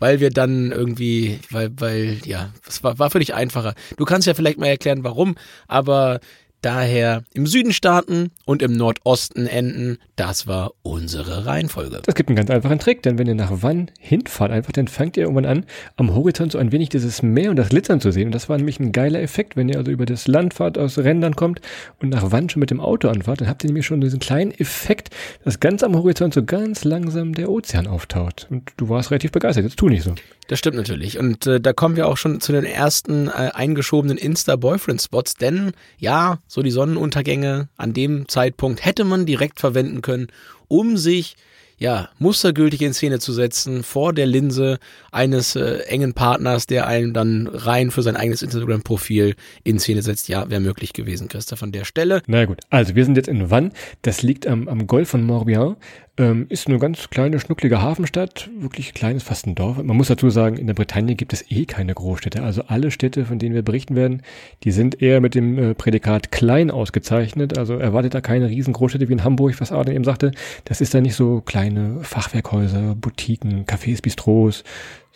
weil 0.00 0.18
wir 0.18 0.30
dann 0.30 0.72
irgendwie, 0.72 1.38
weil, 1.50 1.70
weil, 1.76 2.18
ja, 2.24 2.50
es 2.66 2.82
war, 2.82 2.98
war 2.98 3.10
völlig 3.10 3.32
einfacher. 3.32 3.74
Du 3.96 4.04
kannst 4.04 4.26
ja 4.26 4.34
vielleicht 4.34 4.58
mal 4.58 4.66
erklären, 4.66 5.04
warum, 5.04 5.36
aber 5.68 6.18
daher 6.66 7.22
im 7.32 7.46
Süden 7.46 7.72
starten 7.72 8.32
und 8.44 8.60
im 8.60 8.72
Nordosten 8.72 9.46
enden. 9.46 9.98
Das 10.16 10.48
war 10.48 10.72
unsere 10.82 11.46
Reihenfolge. 11.46 12.00
Das 12.04 12.16
gibt 12.16 12.28
einen 12.28 12.34
ganz 12.34 12.50
einfachen 12.50 12.80
Trick, 12.80 13.04
denn 13.04 13.18
wenn 13.18 13.28
ihr 13.28 13.36
nach 13.36 13.52
Wann 13.52 13.92
hinfahrt, 14.00 14.50
einfach, 14.50 14.72
dann 14.72 14.88
fangt 14.88 15.16
ihr 15.16 15.22
irgendwann 15.22 15.44
an, 15.44 15.64
am 15.96 16.12
Horizont 16.12 16.50
so 16.50 16.58
ein 16.58 16.72
wenig 16.72 16.88
dieses 16.88 17.22
Meer 17.22 17.50
und 17.50 17.56
das 17.56 17.68
Glitzern 17.68 18.00
zu 18.00 18.10
sehen. 18.10 18.26
Und 18.26 18.34
das 18.34 18.48
war 18.48 18.56
nämlich 18.56 18.80
ein 18.80 18.90
geiler 18.90 19.20
Effekt, 19.20 19.54
wenn 19.54 19.68
ihr 19.68 19.78
also 19.78 19.92
über 19.92 20.06
das 20.06 20.26
Land 20.26 20.54
fahrt, 20.54 20.76
aus 20.76 20.98
Rändern 20.98 21.36
kommt 21.36 21.60
und 22.00 22.08
nach 22.08 22.32
Wann 22.32 22.48
schon 22.48 22.58
mit 22.58 22.70
dem 22.70 22.80
Auto 22.80 23.06
anfahrt, 23.06 23.42
dann 23.42 23.48
habt 23.48 23.62
ihr 23.62 23.68
nämlich 23.68 23.86
schon 23.86 24.00
diesen 24.00 24.18
kleinen 24.18 24.50
Effekt, 24.50 25.10
dass 25.44 25.60
ganz 25.60 25.84
am 25.84 25.94
Horizont 25.94 26.34
so 26.34 26.42
ganz 26.42 26.82
langsam 26.82 27.32
der 27.32 27.48
Ozean 27.48 27.86
auftaucht. 27.86 28.48
Und 28.50 28.72
du 28.76 28.88
warst 28.88 29.12
relativ 29.12 29.30
begeistert, 29.30 29.62
jetzt 29.62 29.76
tu 29.76 29.88
nicht 29.88 30.02
so. 30.02 30.16
Das 30.48 30.58
stimmt 30.58 30.76
natürlich. 30.76 31.18
Und 31.18 31.46
äh, 31.46 31.60
da 31.60 31.72
kommen 31.72 31.96
wir 31.96 32.06
auch 32.06 32.16
schon 32.16 32.40
zu 32.40 32.52
den 32.52 32.64
ersten 32.64 33.28
äh, 33.28 33.50
eingeschobenen 33.52 34.16
Insta-Boyfriend-Spots, 34.16 35.34
denn 35.34 35.72
ja, 35.98 36.38
so 36.46 36.62
die 36.62 36.70
Sonnenuntergänge 36.70 37.68
an 37.76 37.92
dem 37.92 38.28
Zeitpunkt 38.28 38.84
hätte 38.84 39.04
man 39.04 39.26
direkt 39.26 39.60
verwenden 39.60 40.02
können, 40.02 40.28
um 40.68 40.96
sich 40.96 41.36
ja, 41.78 42.08
mustergültig 42.18 42.80
in 42.80 42.94
Szene 42.94 43.18
zu 43.18 43.32
setzen 43.32 43.82
vor 43.82 44.14
der 44.14 44.26
Linse 44.26 44.78
eines 45.12 45.56
äh, 45.56 45.80
engen 45.86 46.14
Partners, 46.14 46.66
der 46.66 46.86
einen 46.86 47.12
dann 47.12 47.48
rein 47.48 47.90
für 47.90 48.02
sein 48.02 48.16
eigenes 48.16 48.42
Instagram-Profil 48.42 49.34
in 49.62 49.78
Szene 49.78 50.00
setzt. 50.00 50.28
Ja, 50.28 50.48
wäre 50.48 50.60
möglich 50.60 50.94
gewesen, 50.94 51.28
Christoph, 51.28 51.62
an 51.62 51.72
der 51.72 51.84
Stelle. 51.84 52.22
Na 52.26 52.46
gut, 52.46 52.60
also 52.70 52.94
wir 52.94 53.04
sind 53.04 53.16
jetzt 53.16 53.28
in 53.28 53.50
Vannes. 53.50 53.72
Das 54.02 54.22
liegt 54.22 54.46
am, 54.46 54.68
am 54.68 54.86
Golf 54.86 55.10
von 55.10 55.22
Morbihan. 55.22 55.76
Ähm, 56.18 56.46
ist 56.48 56.66
eine 56.66 56.78
ganz 56.78 57.10
kleine, 57.10 57.38
schnucklige 57.38 57.82
Hafenstadt, 57.82 58.48
wirklich 58.58 58.94
kleines, 58.94 59.22
fast 59.22 59.46
ein 59.46 59.54
Dorf. 59.54 59.76
Man 59.82 59.96
muss 59.98 60.08
dazu 60.08 60.30
sagen, 60.30 60.56
in 60.56 60.66
der 60.66 60.72
Bretagne 60.72 61.14
gibt 61.14 61.34
es 61.34 61.50
eh 61.50 61.66
keine 61.66 61.92
Großstädte. 61.92 62.42
Also 62.42 62.62
alle 62.68 62.90
Städte, 62.90 63.26
von 63.26 63.38
denen 63.38 63.54
wir 63.54 63.62
berichten 63.62 63.96
werden, 63.96 64.22
die 64.64 64.70
sind 64.70 65.02
eher 65.02 65.20
mit 65.20 65.34
dem 65.34 65.58
äh, 65.58 65.74
Prädikat 65.74 66.32
klein 66.32 66.70
ausgezeichnet. 66.70 67.58
Also 67.58 67.74
erwartet 67.74 68.14
da 68.14 68.22
keine 68.22 68.48
riesen 68.48 68.72
Großstädte 68.72 69.10
wie 69.10 69.12
in 69.12 69.24
Hamburg, 69.24 69.60
was 69.60 69.72
Arden 69.72 69.94
eben 69.94 70.04
sagte. 70.04 70.32
Das 70.64 70.80
ist 70.80 70.94
da 70.94 71.02
nicht 71.02 71.16
so 71.16 71.42
kleine 71.42 71.98
Fachwerkhäuser, 72.02 72.94
Boutiquen, 72.94 73.66
Cafés, 73.66 74.00
Bistros, 74.00 74.64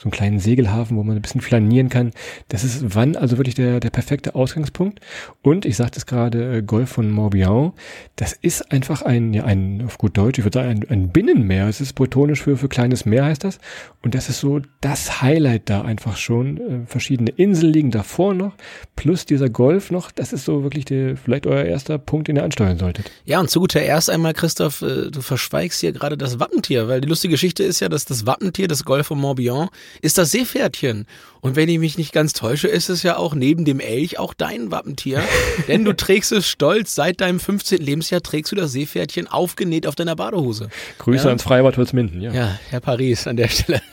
so 0.00 0.04
einen 0.06 0.12
kleinen 0.12 0.38
Segelhafen, 0.38 0.96
wo 0.96 1.02
man 1.02 1.14
ein 1.14 1.20
bisschen 1.20 1.42
flanieren 1.42 1.90
kann. 1.90 2.12
Das 2.48 2.64
ist 2.64 2.94
wann 2.94 3.16
also 3.16 3.36
wirklich 3.36 3.54
der, 3.54 3.80
der 3.80 3.90
perfekte 3.90 4.34
Ausgangspunkt. 4.34 5.00
Und 5.42 5.66
ich 5.66 5.76
sagte 5.76 5.98
es 5.98 6.06
gerade, 6.06 6.56
äh, 6.56 6.62
Golf 6.62 6.88
von 6.88 7.10
Morbihan, 7.10 7.74
das 8.16 8.32
ist 8.32 8.72
einfach 8.72 9.02
ein, 9.02 9.34
ja, 9.34 9.44
ein, 9.44 9.82
auf 9.84 9.98
gut 9.98 10.16
Deutsch, 10.16 10.38
ich 10.38 10.44
würde 10.46 10.58
sagen, 10.58 10.70
ein, 10.70 10.88
ein 10.88 11.08
Binnenmeer. 11.10 11.68
Es 11.68 11.82
ist 11.82 11.92
bretonisch 11.92 12.42
für, 12.42 12.56
für 12.56 12.70
kleines 12.70 13.04
Meer 13.04 13.26
heißt 13.26 13.44
das. 13.44 13.58
Und 14.02 14.14
das 14.14 14.30
ist 14.30 14.40
so 14.40 14.62
das 14.80 15.20
Highlight 15.20 15.68
da 15.68 15.82
einfach 15.82 16.16
schon. 16.16 16.56
Äh, 16.56 16.86
verschiedene 16.86 17.32
Inseln 17.32 17.70
liegen 17.70 17.90
davor 17.90 18.32
noch, 18.32 18.54
plus 18.96 19.26
dieser 19.26 19.50
Golf 19.50 19.90
noch. 19.90 20.10
Das 20.10 20.32
ist 20.32 20.46
so 20.46 20.62
wirklich 20.62 20.86
der, 20.86 21.18
vielleicht 21.18 21.46
euer 21.46 21.64
erster 21.64 21.98
Punkt, 21.98 22.28
den 22.28 22.36
ihr 22.36 22.44
ansteuern 22.44 22.78
solltet. 22.78 23.10
Ja, 23.26 23.38
und 23.38 23.50
zu 23.50 23.60
guter 23.60 23.82
Erst 23.82 24.08
einmal, 24.08 24.32
Christoph, 24.32 24.80
äh, 24.80 25.10
du 25.10 25.20
verschweigst 25.20 25.80
hier 25.80 25.92
gerade 25.92 26.16
das 26.16 26.40
Wappentier, 26.40 26.88
weil 26.88 27.02
die 27.02 27.08
lustige 27.08 27.32
Geschichte 27.32 27.64
ist 27.64 27.80
ja, 27.80 27.90
dass 27.90 28.06
das 28.06 28.24
Wappentier 28.24 28.66
des 28.66 28.86
Golf 28.86 29.08
von 29.08 29.20
Morbihan 29.20 29.68
ist 30.00 30.18
das 30.18 30.30
Seepferdchen. 30.30 31.06
Und 31.40 31.56
wenn 31.56 31.68
ich 31.68 31.78
mich 31.78 31.98
nicht 31.98 32.12
ganz 32.12 32.32
täusche, 32.32 32.68
ist 32.68 32.88
es 32.88 33.02
ja 33.02 33.16
auch 33.16 33.34
neben 33.34 33.64
dem 33.64 33.80
Elch 33.80 34.18
auch 34.18 34.34
dein 34.34 34.70
Wappentier. 34.70 35.22
Denn 35.68 35.84
du 35.84 35.94
trägst 35.94 36.32
es 36.32 36.48
stolz. 36.48 36.94
Seit 36.94 37.20
deinem 37.20 37.40
15. 37.40 37.80
Lebensjahr 37.80 38.22
trägst 38.22 38.52
du 38.52 38.56
das 38.56 38.72
Seepferdchen 38.72 39.26
aufgenäht 39.26 39.86
auf 39.86 39.94
deiner 39.94 40.16
Badehose. 40.16 40.68
Grüße 40.98 41.24
ja? 41.24 41.28
ans 41.28 41.42
Freibad 41.42 41.76
Holzminden, 41.76 42.20
ja. 42.20 42.32
Ja, 42.32 42.58
Herr 42.68 42.80
Paris 42.80 43.26
an 43.26 43.36
der 43.36 43.48
Stelle. 43.48 43.80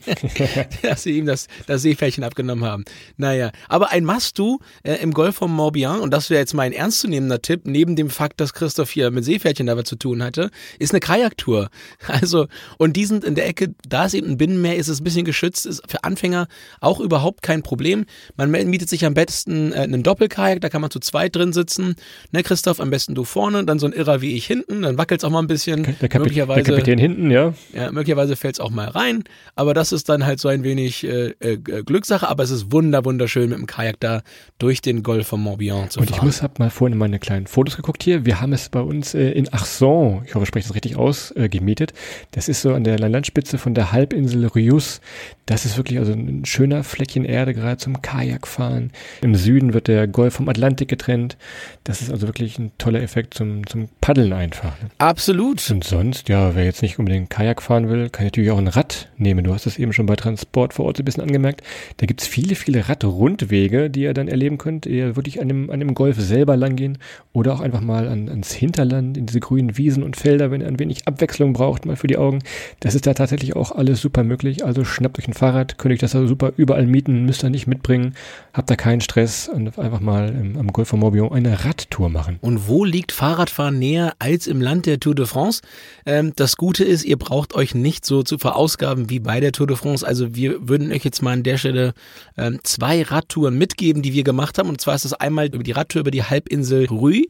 dass 0.82 1.02
sie 1.02 1.18
ihm 1.18 1.26
das, 1.26 1.46
das 1.66 1.82
Seepferdchen 1.82 2.24
abgenommen 2.24 2.64
haben. 2.64 2.84
Naja, 3.16 3.50
aber 3.68 3.90
ein 3.90 4.04
Must-Do 4.04 4.60
äh, 4.82 4.94
im 4.96 5.12
Golf 5.12 5.36
von 5.36 5.50
Morbihan, 5.50 6.00
und 6.00 6.12
das 6.12 6.30
wäre 6.30 6.40
jetzt 6.40 6.54
mein 6.54 6.72
ernstzunehmender 6.72 7.42
Tipp, 7.42 7.62
neben 7.64 7.96
dem 7.96 8.10
Fakt, 8.10 8.40
dass 8.40 8.52
Christoph 8.52 8.90
hier 8.90 9.10
mit 9.10 9.24
Seepferdchen 9.24 9.66
dabei 9.66 9.82
zu 9.82 9.96
tun 9.96 10.22
hatte, 10.22 10.50
ist 10.78 10.92
eine 10.92 11.00
Kajaktour. 11.00 11.70
Also, 12.06 12.46
und 12.78 12.96
die 12.96 13.06
sind 13.06 13.24
in 13.24 13.34
der 13.34 13.46
Ecke, 13.46 13.74
da 13.88 14.06
es 14.06 14.14
eben 14.14 14.28
ein 14.28 14.36
Binnenmeer 14.36 14.76
ist, 14.76 14.88
ist 14.88 15.00
ein 15.00 15.04
bisschen 15.04 15.24
geschützt, 15.24 15.66
ist 15.66 15.82
für 15.88 16.04
Anfänger 16.04 16.48
auch 16.82 17.00
überhaupt 17.00 17.42
kein 17.42 17.62
Problem. 17.62 18.04
Man 18.36 18.50
mietet 18.50 18.88
sich 18.88 19.04
am 19.04 19.14
besten 19.14 19.72
äh, 19.72 19.76
einen 19.76 20.02
Doppelkajak, 20.02 20.60
da 20.60 20.68
kann 20.68 20.80
man 20.80 20.90
zu 20.90 21.00
zweit 21.00 21.36
drin 21.36 21.52
sitzen. 21.52 21.96
Ne, 22.32 22.42
Christoph, 22.42 22.80
am 22.80 22.90
besten 22.90 23.14
du 23.14 23.24
vorne, 23.24 23.64
dann 23.64 23.78
so 23.78 23.86
ein 23.86 23.92
Irrer 23.92 24.20
wie 24.20 24.36
ich 24.36 24.46
hinten, 24.46 24.82
dann 24.82 24.98
wackelt 24.98 25.20
es 25.20 25.24
auch 25.24 25.30
mal 25.30 25.40
ein 25.40 25.46
bisschen. 25.46 25.96
Der, 26.00 26.08
Kapi 26.08 26.24
möglicherweise, 26.24 26.62
der 26.62 26.74
Kapitän 26.74 26.98
hinten, 26.98 27.30
ja. 27.30 27.54
Ja, 27.72 27.92
möglicherweise 27.92 28.36
fällt 28.36 28.56
es 28.56 28.60
auch 28.60 28.70
mal 28.70 28.88
rein, 28.88 29.24
aber 29.54 29.74
das 29.74 29.92
ist 29.92 30.08
dann 30.08 30.26
halt 30.26 30.40
so 30.40 30.48
ein 30.48 30.64
wenig 30.64 31.04
äh, 31.04 31.34
äh, 31.40 31.56
Glückssache, 31.56 32.28
aber 32.28 32.42
es 32.42 32.50
ist 32.50 32.72
wunder, 32.72 33.04
wunderschön 33.04 33.50
mit 33.50 33.58
dem 33.58 33.66
Kajak 33.66 34.00
da 34.00 34.22
durch 34.58 34.80
den 34.80 35.02
Golf 35.02 35.28
von 35.28 35.40
Morbihan 35.40 35.90
zu 35.90 36.00
Und 36.00 36.10
fahren. 36.10 36.18
ich 36.18 36.22
muss, 36.22 36.42
hab 36.42 36.58
mal 36.58 36.70
vorhin 36.70 36.98
meine 36.98 37.18
kleinen 37.18 37.46
Fotos 37.46 37.76
geguckt 37.76 38.02
hier. 38.02 38.26
Wir 38.26 38.40
haben 38.40 38.52
es 38.52 38.68
bei 38.68 38.80
uns 38.80 39.14
äh, 39.14 39.30
in 39.30 39.52
Arson, 39.52 40.22
ich 40.26 40.34
hoffe, 40.34 40.44
ich 40.44 40.48
spreche 40.48 40.68
das 40.68 40.74
richtig 40.74 40.96
aus, 40.96 41.32
äh, 41.36 41.48
gemietet. 41.48 41.92
Das 42.32 42.48
ist 42.48 42.62
so 42.62 42.74
an 42.74 42.84
der 42.84 42.98
Landspitze 42.98 43.58
von 43.58 43.74
der 43.74 43.92
Halbinsel 43.92 44.46
Rius. 44.46 45.00
Das 45.46 45.64
ist 45.64 45.76
wirklich 45.76 45.98
also 45.98 46.12
ein 46.12 46.44
schöner 46.44 46.71
Fleckchen 46.82 47.24
Erde 47.24 47.54
gerade 47.54 47.76
zum 47.76 48.00
Kajakfahren. 48.02 48.90
Im 49.20 49.34
Süden 49.34 49.74
wird 49.74 49.88
der 49.88 50.06
Golf 50.06 50.34
vom 50.34 50.48
Atlantik 50.48 50.88
getrennt. 50.88 51.36
Das 51.84 52.00
ist 52.00 52.10
also 52.10 52.26
wirklich 52.26 52.58
ein 52.58 52.72
toller 52.78 53.02
Effekt 53.02 53.34
zum, 53.34 53.66
zum 53.66 53.88
Paddeln 54.00 54.32
einfach. 54.32 54.80
Ne? 54.82 54.88
Absolut. 54.98 55.70
Und 55.70 55.84
sonst, 55.84 56.28
ja, 56.28 56.54
wer 56.54 56.64
jetzt 56.64 56.82
nicht 56.82 56.98
unbedingt 56.98 57.30
Kajak 57.30 57.62
fahren 57.62 57.88
will, 57.88 58.08
kann 58.10 58.24
natürlich 58.24 58.50
auch 58.50 58.58
ein 58.58 58.68
Rad 58.68 59.08
nehmen. 59.16 59.44
Du 59.44 59.52
hast 59.52 59.66
es 59.66 59.78
eben 59.78 59.92
schon 59.92 60.06
bei 60.06 60.16
Transport 60.16 60.74
vor 60.74 60.86
Ort 60.86 60.96
so 60.96 61.02
ein 61.02 61.04
bisschen 61.04 61.22
angemerkt. 61.22 61.62
Da 61.98 62.06
gibt's 62.06 62.26
viele, 62.26 62.54
viele 62.54 62.88
Radrundwege, 62.88 63.90
die 63.90 64.02
ihr 64.02 64.14
dann 64.14 64.28
erleben 64.28 64.58
könnt. 64.58 64.86
Ihr 64.86 65.16
wirklich 65.16 65.40
an 65.40 65.48
dem, 65.48 65.70
an 65.70 65.80
dem 65.80 65.94
Golf 65.94 66.18
selber 66.18 66.56
langgehen 66.56 66.98
oder 67.32 67.54
auch 67.54 67.60
einfach 67.60 67.80
mal 67.80 68.08
an, 68.08 68.28
ans 68.28 68.52
Hinterland, 68.52 69.16
in 69.16 69.26
diese 69.26 69.40
grünen 69.40 69.76
Wiesen 69.76 70.02
und 70.02 70.16
Felder, 70.16 70.50
wenn 70.50 70.60
ihr 70.60 70.68
ein 70.68 70.78
wenig 70.78 71.06
Abwechslung 71.06 71.52
braucht, 71.52 71.86
mal 71.86 71.96
für 71.96 72.06
die 72.06 72.16
Augen. 72.16 72.40
Das 72.80 72.94
ist 72.94 73.06
da 73.06 73.14
tatsächlich 73.14 73.56
auch 73.56 73.72
alles 73.72 74.00
super 74.00 74.24
möglich. 74.24 74.64
Also 74.64 74.84
schnappt 74.84 75.18
euch 75.18 75.28
ein 75.28 75.34
Fahrrad, 75.34 75.78
könnt 75.78 75.92
euch 75.92 76.00
das 76.00 76.14
also 76.14 76.26
super 76.26 76.52
überall 76.62 76.86
mieten, 76.86 77.24
müsst 77.24 77.44
ihr 77.44 77.50
nicht 77.50 77.66
mitbringen, 77.66 78.14
habt 78.54 78.70
da 78.70 78.76
keinen 78.76 79.00
Stress 79.00 79.48
und 79.48 79.78
einfach 79.78 80.00
mal 80.00 80.28
im, 80.28 80.56
am 80.56 80.68
Golf 80.68 80.88
von 80.88 81.00
Morbihan 81.00 81.32
eine 81.32 81.64
Radtour 81.64 82.08
machen. 82.08 82.38
Und 82.40 82.68
wo 82.68 82.84
liegt 82.84 83.12
Fahrradfahren 83.12 83.78
näher 83.78 84.14
als 84.18 84.46
im 84.46 84.60
Land 84.60 84.86
der 84.86 85.00
Tour 85.00 85.14
de 85.14 85.26
France? 85.26 85.62
Ähm, 86.06 86.32
das 86.36 86.56
Gute 86.56 86.84
ist, 86.84 87.04
ihr 87.04 87.18
braucht 87.18 87.54
euch 87.54 87.74
nicht 87.74 88.06
so 88.06 88.22
zu 88.22 88.38
verausgaben 88.38 89.10
wie 89.10 89.20
bei 89.20 89.40
der 89.40 89.52
Tour 89.52 89.66
de 89.66 89.76
France. 89.76 90.06
Also 90.06 90.34
wir 90.34 90.68
würden 90.68 90.92
euch 90.92 91.04
jetzt 91.04 91.22
mal 91.22 91.32
an 91.32 91.42
der 91.42 91.58
Stelle 91.58 91.92
ähm, 92.38 92.60
zwei 92.62 93.02
Radtouren 93.02 93.58
mitgeben, 93.58 94.02
die 94.02 94.14
wir 94.14 94.24
gemacht 94.24 94.58
haben. 94.58 94.68
Und 94.68 94.80
zwar 94.80 94.94
ist 94.94 95.04
das 95.04 95.12
einmal 95.12 95.46
über 95.46 95.62
die 95.62 95.72
Radtour 95.72 96.00
über 96.00 96.10
die 96.10 96.22
Halbinsel 96.22 96.86
Rue 96.86 97.24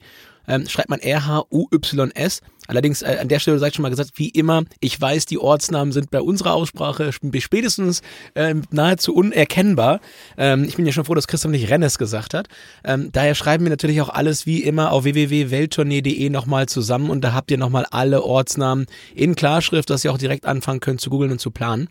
ähm, 0.48 0.68
schreibt 0.68 0.90
man 0.90 1.00
R-H-U-Y-S. 1.00 2.40
Allerdings 2.68 3.02
äh, 3.02 3.18
an 3.20 3.28
der 3.28 3.40
Stelle 3.40 3.58
sei 3.58 3.70
schon 3.70 3.82
mal 3.82 3.88
gesagt, 3.88 4.12
wie 4.14 4.28
immer, 4.28 4.62
ich 4.80 5.00
weiß, 5.00 5.26
die 5.26 5.38
Ortsnamen 5.38 5.92
sind 5.92 6.10
bei 6.10 6.20
unserer 6.20 6.54
Aussprache 6.54 7.10
spätestens 7.12 8.02
äh, 8.34 8.54
nahezu 8.70 9.14
unerkennbar. 9.14 10.00
Ähm, 10.38 10.64
ich 10.64 10.76
bin 10.76 10.86
ja 10.86 10.92
schon 10.92 11.04
froh, 11.04 11.14
dass 11.14 11.26
Christoph 11.26 11.50
nicht 11.50 11.70
Rennes 11.70 11.98
gesagt 11.98 12.34
hat. 12.34 12.48
Ähm, 12.84 13.10
daher 13.12 13.34
schreiben 13.34 13.64
wir 13.64 13.70
natürlich 13.70 14.00
auch 14.00 14.10
alles 14.10 14.46
wie 14.46 14.62
immer 14.62 14.92
auf 14.92 15.04
www.welttournee.de 15.04 16.30
nochmal 16.30 16.66
zusammen 16.66 17.10
und 17.10 17.22
da 17.22 17.32
habt 17.32 17.50
ihr 17.50 17.58
nochmal 17.58 17.86
alle 17.90 18.22
Ortsnamen 18.22 18.86
in 19.14 19.34
Klarschrift, 19.34 19.90
dass 19.90 20.04
ihr 20.04 20.12
auch 20.12 20.18
direkt 20.18 20.46
anfangen 20.46 20.80
könnt 20.80 21.00
zu 21.00 21.10
googeln 21.10 21.32
und 21.32 21.40
zu 21.40 21.50
planen. 21.50 21.88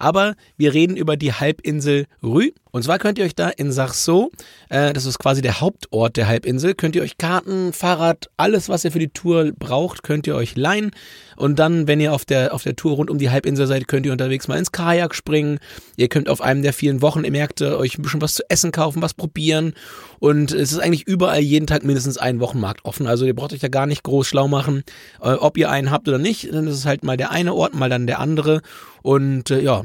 Aber 0.00 0.34
wir 0.56 0.72
reden 0.72 0.96
über 0.96 1.16
die 1.16 1.32
Halbinsel 1.32 2.06
Rü. 2.22 2.50
Und 2.72 2.82
zwar 2.82 2.98
könnt 2.98 3.18
ihr 3.18 3.24
euch 3.24 3.34
da 3.34 3.50
in 3.50 3.70
Sarceau, 3.70 4.30
äh, 4.70 4.92
das 4.92 5.04
ist 5.04 5.18
quasi 5.18 5.42
der 5.42 5.60
Hauptort 5.60 6.16
der 6.16 6.26
Halbinsel, 6.26 6.74
könnt 6.74 6.96
ihr 6.96 7.02
euch 7.02 7.18
Karten, 7.18 7.72
Fahrrad, 7.72 8.30
alles, 8.36 8.68
was 8.68 8.84
ihr 8.84 8.92
für 8.92 8.98
die 8.98 9.08
Tour 9.08 9.52
braucht, 9.58 10.02
könnt 10.02 10.26
ihr 10.26 10.36
euch 10.36 10.56
leihen. 10.56 10.90
Und 11.40 11.58
dann, 11.58 11.88
wenn 11.88 12.00
ihr 12.00 12.12
auf 12.12 12.26
der, 12.26 12.52
auf 12.52 12.64
der 12.64 12.76
Tour 12.76 12.96
rund 12.96 13.08
um 13.08 13.16
die 13.16 13.30
Halbinsel 13.30 13.66
seid, 13.66 13.88
könnt 13.88 14.04
ihr 14.04 14.12
unterwegs 14.12 14.46
mal 14.46 14.58
ins 14.58 14.72
Kajak 14.72 15.14
springen. 15.14 15.58
Ihr 15.96 16.08
könnt 16.08 16.28
auf 16.28 16.42
einem 16.42 16.60
der 16.60 16.74
vielen 16.74 17.00
Wochenmärkte 17.00 17.78
euch 17.78 17.96
ein 17.96 18.02
bisschen 18.02 18.20
was 18.20 18.34
zu 18.34 18.42
essen 18.50 18.72
kaufen, 18.72 19.00
was 19.00 19.14
probieren. 19.14 19.72
Und 20.18 20.52
es 20.52 20.70
ist 20.70 20.80
eigentlich 20.80 21.06
überall 21.06 21.40
jeden 21.40 21.66
Tag 21.66 21.82
mindestens 21.82 22.18
ein 22.18 22.40
Wochenmarkt 22.40 22.84
offen. 22.84 23.06
Also 23.06 23.24
ihr 23.24 23.34
braucht 23.34 23.54
euch 23.54 23.60
da 23.60 23.68
gar 23.68 23.86
nicht 23.86 24.02
groß 24.02 24.26
schlau 24.26 24.48
machen, 24.48 24.84
äh, 25.22 25.30
ob 25.30 25.56
ihr 25.56 25.70
einen 25.70 25.90
habt 25.90 26.06
oder 26.08 26.18
nicht. 26.18 26.52
Dann 26.52 26.66
ist 26.66 26.74
es 26.74 26.84
halt 26.84 27.04
mal 27.04 27.16
der 27.16 27.30
eine 27.30 27.54
Ort, 27.54 27.74
mal 27.74 27.88
dann 27.88 28.06
der 28.06 28.18
andere. 28.18 28.60
Und 29.00 29.50
äh, 29.50 29.62
ja, 29.62 29.84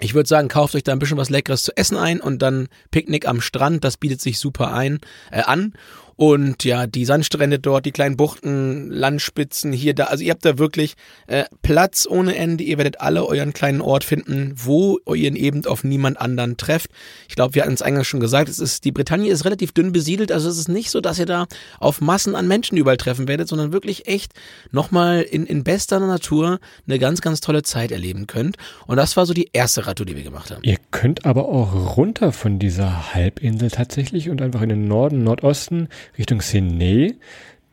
ich 0.00 0.14
würde 0.14 0.28
sagen, 0.28 0.48
kauft 0.48 0.74
euch 0.74 0.82
da 0.82 0.90
ein 0.90 0.98
bisschen 0.98 1.16
was 1.16 1.30
Leckeres 1.30 1.62
zu 1.62 1.76
essen 1.76 1.96
ein 1.96 2.20
und 2.20 2.42
dann 2.42 2.66
Picknick 2.90 3.28
am 3.28 3.40
Strand, 3.40 3.84
das 3.84 3.98
bietet 3.98 4.20
sich 4.20 4.40
super 4.40 4.74
ein, 4.74 4.98
äh, 5.30 5.42
an. 5.42 5.74
Und 6.22 6.62
ja, 6.62 6.86
die 6.86 7.04
Sandstrände 7.04 7.58
dort, 7.58 7.84
die 7.84 7.90
kleinen 7.90 8.16
Buchten, 8.16 8.92
Landspitzen 8.92 9.72
hier, 9.72 9.92
da, 9.92 10.04
also 10.04 10.22
ihr 10.22 10.30
habt 10.30 10.44
da 10.44 10.56
wirklich 10.56 10.94
äh, 11.26 11.46
Platz 11.62 12.06
ohne 12.08 12.36
Ende. 12.36 12.62
Ihr 12.62 12.78
werdet 12.78 13.00
alle 13.00 13.26
euren 13.26 13.52
kleinen 13.52 13.80
Ort 13.80 14.04
finden, 14.04 14.54
wo 14.54 15.00
ihr 15.12 15.34
eben 15.34 15.66
auf 15.66 15.82
niemand 15.82 16.20
anderen 16.20 16.56
trefft. 16.56 16.90
Ich 17.28 17.34
glaube, 17.34 17.56
wir 17.56 17.62
hatten 17.62 17.74
es 17.74 17.82
eingangs 17.82 18.06
schon 18.06 18.20
gesagt, 18.20 18.48
es 18.48 18.60
ist, 18.60 18.84
die 18.84 18.92
Bretagne 18.92 19.32
ist 19.32 19.44
relativ 19.44 19.72
dünn 19.72 19.90
besiedelt, 19.90 20.30
also 20.30 20.48
es 20.48 20.58
ist 20.58 20.68
nicht 20.68 20.90
so, 20.90 21.00
dass 21.00 21.18
ihr 21.18 21.26
da 21.26 21.46
auf 21.80 22.00
Massen 22.00 22.36
an 22.36 22.46
Menschen 22.46 22.78
überall 22.78 22.98
treffen 22.98 23.26
werdet, 23.26 23.48
sondern 23.48 23.72
wirklich 23.72 24.06
echt 24.06 24.32
nochmal 24.70 25.22
in, 25.22 25.44
in 25.44 25.64
bester 25.64 25.98
Natur 25.98 26.60
eine 26.86 27.00
ganz, 27.00 27.20
ganz 27.20 27.40
tolle 27.40 27.64
Zeit 27.64 27.90
erleben 27.90 28.28
könnt. 28.28 28.58
Und 28.86 28.96
das 28.96 29.16
war 29.16 29.26
so 29.26 29.34
die 29.34 29.50
erste 29.52 29.88
Radtour, 29.88 30.06
die 30.06 30.14
wir 30.14 30.22
gemacht 30.22 30.52
haben. 30.52 30.62
Ihr 30.62 30.78
könnt 30.92 31.24
aber 31.24 31.48
auch 31.48 31.96
runter 31.96 32.30
von 32.30 32.60
dieser 32.60 33.12
Halbinsel 33.12 33.72
tatsächlich 33.72 34.30
und 34.30 34.40
einfach 34.40 34.62
in 34.62 34.68
den 34.68 34.86
Norden, 34.86 35.24
Nordosten 35.24 35.88
Richtung 36.18 36.42
Sene 36.42 37.16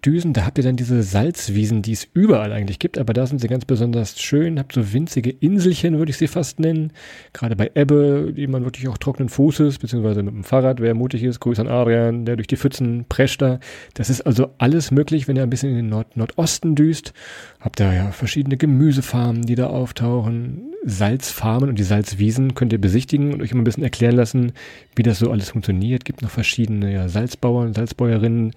Düsen, 0.05 0.33
da 0.33 0.45
habt 0.45 0.57
ihr 0.57 0.63
dann 0.63 0.75
diese 0.75 1.03
Salzwiesen, 1.03 1.81
die 1.81 1.91
es 1.91 2.07
überall 2.13 2.53
eigentlich 2.53 2.79
gibt, 2.79 2.97
aber 2.97 3.13
da 3.13 3.25
sind 3.25 3.39
sie 3.41 3.47
ganz 3.47 3.65
besonders 3.65 4.19
schön, 4.19 4.57
habt 4.57 4.73
so 4.73 4.93
winzige 4.93 5.29
Inselchen, 5.29 5.97
würde 5.97 6.12
ich 6.12 6.17
sie 6.17 6.27
fast 6.27 6.59
nennen. 6.59 6.91
Gerade 7.33 7.55
bei 7.55 7.71
Ebbe, 7.73 8.33
die 8.35 8.47
man 8.47 8.63
wirklich 8.63 8.88
auch 8.88 8.97
trockenen 8.97 9.29
Fußes, 9.29 9.77
beziehungsweise 9.79 10.23
mit 10.23 10.33
dem 10.33 10.43
Fahrrad, 10.43 10.79
wer 10.79 10.93
mutig 10.93 11.23
ist, 11.23 11.39
Grüß 11.39 11.59
an 11.59 11.67
Adrian, 11.67 12.25
der 12.25 12.38
durch 12.38 12.47
die 12.47 12.57
Pfützen 12.57 13.05
prescht 13.09 13.41
da. 13.41 13.59
Das 13.93 14.09
ist 14.09 14.21
also 14.21 14.49
alles 14.57 14.91
möglich, 14.91 15.27
wenn 15.27 15.35
ihr 15.35 15.43
ein 15.43 15.49
bisschen 15.49 15.71
in 15.71 15.75
den 15.75 15.89
Nord 15.89 16.15
Nordosten 16.15 16.75
düst. 16.75 17.13
Habt 17.59 17.81
ihr 17.81 17.93
ja 17.93 18.12
verschiedene 18.12 18.57
Gemüsefarmen, 18.57 19.41
die 19.41 19.55
da 19.55 19.67
auftauchen, 19.67 20.69
Salzfarmen 20.85 21.69
und 21.69 21.79
die 21.79 21.83
Salzwiesen 21.83 22.55
könnt 22.55 22.73
ihr 22.73 22.79
besichtigen 22.79 23.33
und 23.33 23.41
euch 23.41 23.51
immer 23.51 23.62
ein 23.62 23.65
bisschen 23.65 23.83
erklären 23.83 24.15
lassen, 24.15 24.53
wie 24.95 25.03
das 25.03 25.19
so 25.19 25.29
alles 25.29 25.49
funktioniert. 25.49 26.05
Gibt 26.05 26.21
noch 26.21 26.29
verschiedene 26.29 26.93
ja, 26.93 27.09
Salzbauern, 27.09 27.73
Salzbäuerinnen, 27.73 28.53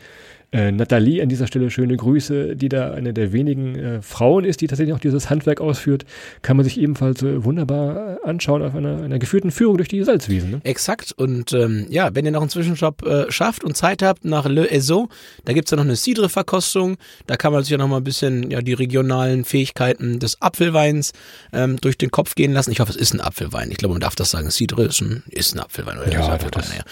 äh, 0.52 0.70
Nathalie 0.70 1.22
an 1.22 1.28
dieser 1.28 1.46
Stelle 1.46 1.70
schöne 1.70 1.96
Grüße, 1.96 2.56
die 2.56 2.68
da 2.68 2.92
eine 2.92 3.14
der 3.14 3.32
wenigen 3.32 3.74
äh, 3.74 4.02
Frauen 4.02 4.44
ist, 4.44 4.60
die 4.60 4.66
tatsächlich 4.66 4.94
auch 4.94 5.00
dieses 5.00 5.30
Handwerk 5.30 5.60
ausführt, 5.60 6.04
kann 6.42 6.56
man 6.56 6.64
sich 6.64 6.78
ebenfalls 6.78 7.22
äh, 7.22 7.42
wunderbar 7.44 8.18
äh, 8.22 8.28
anschauen 8.28 8.62
auf 8.62 8.74
einer, 8.74 9.02
einer 9.02 9.18
geführten 9.18 9.50
Führung 9.50 9.78
durch 9.78 9.88
die 9.88 10.02
Salzwiesen. 10.02 10.50
Ne? 10.50 10.60
Exakt. 10.64 11.12
Und 11.12 11.52
ähm, 11.54 11.86
ja, 11.88 12.14
wenn 12.14 12.26
ihr 12.26 12.32
noch 12.32 12.42
einen 12.42 12.50
Zwischenstopp 12.50 13.02
äh, 13.06 13.32
schafft 13.32 13.64
und 13.64 13.76
Zeit 13.76 14.02
habt 14.02 14.24
nach 14.24 14.46
Le 14.46 14.70
Ezo, 14.70 15.08
da 15.44 15.54
gibt's 15.54 15.70
ja 15.70 15.76
noch 15.76 15.84
eine 15.84 15.96
Cidre-Verkostung. 15.96 16.96
Da 17.26 17.36
kann 17.36 17.52
man 17.52 17.62
sich 17.62 17.70
ja 17.70 17.78
noch 17.78 17.88
mal 17.88 17.96
ein 17.96 18.04
bisschen 18.04 18.50
ja 18.50 18.60
die 18.60 18.74
regionalen 18.74 19.44
Fähigkeiten 19.44 20.18
des 20.18 20.42
Apfelweins 20.42 21.12
ähm, 21.54 21.78
durch 21.80 21.96
den 21.96 22.10
Kopf 22.10 22.34
gehen 22.34 22.52
lassen. 22.52 22.72
Ich 22.72 22.80
hoffe, 22.80 22.90
es 22.90 22.96
ist 22.96 23.14
ein 23.14 23.20
Apfelwein. 23.20 23.70
Ich 23.70 23.78
glaube, 23.78 23.94
man 23.94 24.00
darf 24.00 24.16
das 24.16 24.30
sagen. 24.30 24.50
Cidre 24.50 24.84
ist 24.84 25.00
ein, 25.00 25.22
ist 25.30 25.54
ein 25.54 25.60
Apfelwein. 25.60 25.98
Oder 25.98 26.12
ja, 26.12 26.20
Apfelwein, 26.28 26.50
das, 26.52 26.68
naja. 26.68 26.82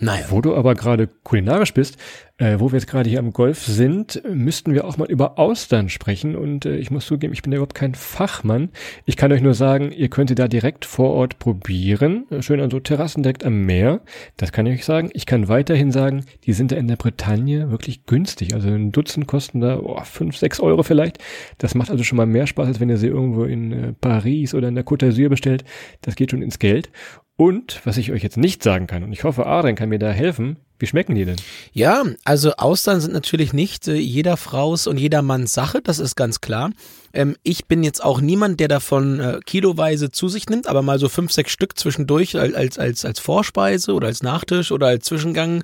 naja. 0.00 0.26
Wo 0.28 0.42
du 0.42 0.54
aber 0.54 0.74
gerade 0.74 1.08
kulinarisch 1.22 1.72
bist, 1.72 1.96
äh, 2.40 2.58
wo 2.58 2.72
wir 2.72 2.78
jetzt 2.78 2.86
gerade 2.86 3.08
hier 3.08 3.18
am 3.18 3.32
Golf 3.32 3.64
sind, 3.64 4.22
müssten 4.26 4.72
wir 4.72 4.86
auch 4.86 4.96
mal 4.96 5.10
über 5.10 5.38
Austern 5.38 5.90
sprechen. 5.90 6.34
Und 6.34 6.64
äh, 6.64 6.76
ich 6.76 6.90
muss 6.90 7.04
zugeben, 7.04 7.34
ich 7.34 7.42
bin 7.42 7.52
ja 7.52 7.56
überhaupt 7.56 7.74
kein 7.74 7.94
Fachmann. 7.94 8.70
Ich 9.04 9.18
kann 9.18 9.30
euch 9.30 9.42
nur 9.42 9.52
sagen, 9.52 9.92
ihr 9.92 10.08
könnt 10.08 10.30
sie 10.30 10.34
da 10.34 10.48
direkt 10.48 10.86
vor 10.86 11.10
Ort 11.10 11.38
probieren. 11.38 12.24
Äh, 12.30 12.40
schön 12.40 12.60
an 12.60 12.70
so 12.70 12.80
Terrassen 12.80 13.22
direkt 13.22 13.44
am 13.44 13.66
Meer. 13.66 14.00
Das 14.38 14.52
kann 14.52 14.64
ich 14.64 14.78
euch 14.78 14.84
sagen. 14.86 15.10
Ich 15.12 15.26
kann 15.26 15.48
weiterhin 15.48 15.92
sagen, 15.92 16.24
die 16.44 16.54
sind 16.54 16.72
da 16.72 16.76
in 16.76 16.88
der 16.88 16.96
Bretagne 16.96 17.70
wirklich 17.70 18.06
günstig. 18.06 18.54
Also 18.54 18.70
ein 18.70 18.90
Dutzend 18.90 19.26
kosten 19.26 19.60
da 19.60 19.78
oh, 19.78 20.00
fünf, 20.04 20.38
sechs 20.38 20.60
Euro 20.60 20.82
vielleicht. 20.82 21.18
Das 21.58 21.74
macht 21.74 21.90
also 21.90 22.04
schon 22.04 22.16
mal 22.16 22.26
mehr 22.26 22.46
Spaß, 22.46 22.68
als 22.68 22.80
wenn 22.80 22.88
ihr 22.88 22.96
sie 22.96 23.08
irgendwo 23.08 23.44
in 23.44 23.72
äh, 23.72 23.92
Paris 23.92 24.54
oder 24.54 24.68
in 24.68 24.74
der 24.76 24.86
Côte 24.86 25.06
d'Azur 25.06 25.28
bestellt. 25.28 25.64
Das 26.00 26.16
geht 26.16 26.30
schon 26.30 26.40
ins 26.40 26.58
Geld. 26.58 26.90
Und 27.40 27.80
was 27.84 27.96
ich 27.96 28.12
euch 28.12 28.22
jetzt 28.22 28.36
nicht 28.36 28.62
sagen 28.62 28.86
kann, 28.86 29.02
und 29.02 29.14
ich 29.14 29.24
hoffe, 29.24 29.46
Adrian 29.46 29.74
kann 29.74 29.88
mir 29.88 29.98
da 29.98 30.10
helfen, 30.10 30.58
wie 30.78 30.86
schmecken 30.86 31.14
die 31.14 31.24
denn? 31.24 31.36
Ja, 31.72 32.04
also 32.22 32.52
Austern 32.58 33.00
sind 33.00 33.14
natürlich 33.14 33.54
nicht 33.54 33.88
äh, 33.88 33.94
jeder 33.94 34.36
Fraus 34.36 34.86
und 34.86 34.98
jeder 34.98 35.22
Manns 35.22 35.54
Sache, 35.54 35.80
das 35.80 36.00
ist 36.00 36.16
ganz 36.16 36.42
klar. 36.42 36.70
Ähm, 37.14 37.36
ich 37.42 37.64
bin 37.64 37.82
jetzt 37.82 38.04
auch 38.04 38.20
niemand, 38.20 38.60
der 38.60 38.68
davon 38.68 39.20
äh, 39.20 39.40
kiloweise 39.46 40.10
zu 40.10 40.28
sich 40.28 40.50
nimmt, 40.50 40.66
aber 40.66 40.82
mal 40.82 40.98
so 40.98 41.08
fünf, 41.08 41.32
sechs 41.32 41.50
Stück 41.50 41.78
zwischendurch 41.78 42.36
als, 42.36 42.78
als, 42.78 43.06
als 43.06 43.20
Vorspeise 43.20 43.94
oder 43.94 44.08
als 44.08 44.22
Nachtisch 44.22 44.70
oder 44.70 44.88
als 44.88 45.06
Zwischengang 45.06 45.62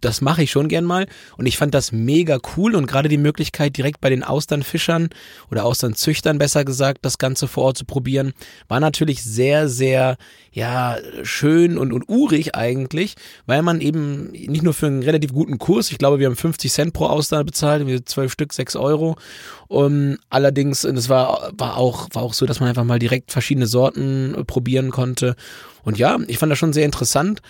das 0.00 0.20
mache 0.20 0.42
ich 0.42 0.50
schon 0.50 0.68
gern 0.68 0.84
mal. 0.84 1.06
Und 1.36 1.46
ich 1.46 1.56
fand 1.56 1.74
das 1.74 1.92
mega 1.92 2.38
cool 2.56 2.74
und 2.74 2.86
gerade 2.86 3.08
die 3.08 3.18
Möglichkeit, 3.18 3.76
direkt 3.76 4.00
bei 4.00 4.10
den 4.10 4.22
Austernfischern 4.22 5.08
oder 5.50 5.64
Austernzüchtern 5.64 6.38
besser 6.38 6.64
gesagt, 6.64 6.98
das 7.02 7.18
Ganze 7.18 7.48
vor 7.48 7.64
Ort 7.64 7.78
zu 7.78 7.84
probieren, 7.84 8.32
war 8.68 8.80
natürlich 8.80 9.22
sehr, 9.22 9.68
sehr, 9.68 10.16
ja, 10.52 10.98
schön 11.22 11.78
und, 11.78 11.92
und 11.92 12.08
urig 12.08 12.54
eigentlich, 12.54 13.14
weil 13.46 13.62
man 13.62 13.80
eben 13.80 14.30
nicht 14.30 14.62
nur 14.62 14.74
für 14.74 14.86
einen 14.86 15.02
relativ 15.02 15.32
guten 15.32 15.58
Kurs, 15.58 15.90
ich 15.90 15.98
glaube, 15.98 16.18
wir 16.18 16.26
haben 16.26 16.36
50 16.36 16.72
Cent 16.72 16.92
pro 16.92 17.06
Austern 17.06 17.44
bezahlt, 17.44 17.86
wir 17.86 18.04
zwölf 18.06 18.32
Stück, 18.32 18.52
sechs 18.52 18.76
Euro. 18.76 19.16
Um, 19.68 20.18
allerdings, 20.30 20.82
das 20.82 21.08
war, 21.08 21.52
war 21.56 21.76
auch, 21.76 22.08
war 22.12 22.22
auch 22.22 22.34
so, 22.34 22.46
dass 22.46 22.60
man 22.60 22.68
einfach 22.68 22.84
mal 22.84 22.98
direkt 22.98 23.32
verschiedene 23.32 23.66
Sorten 23.66 24.34
äh, 24.34 24.44
probieren 24.44 24.90
konnte. 24.90 25.34
Und 25.82 25.98
ja, 25.98 26.18
ich 26.28 26.38
fand 26.38 26.52
das 26.52 26.58
schon 26.58 26.72
sehr 26.72 26.84
interessant. 26.84 27.40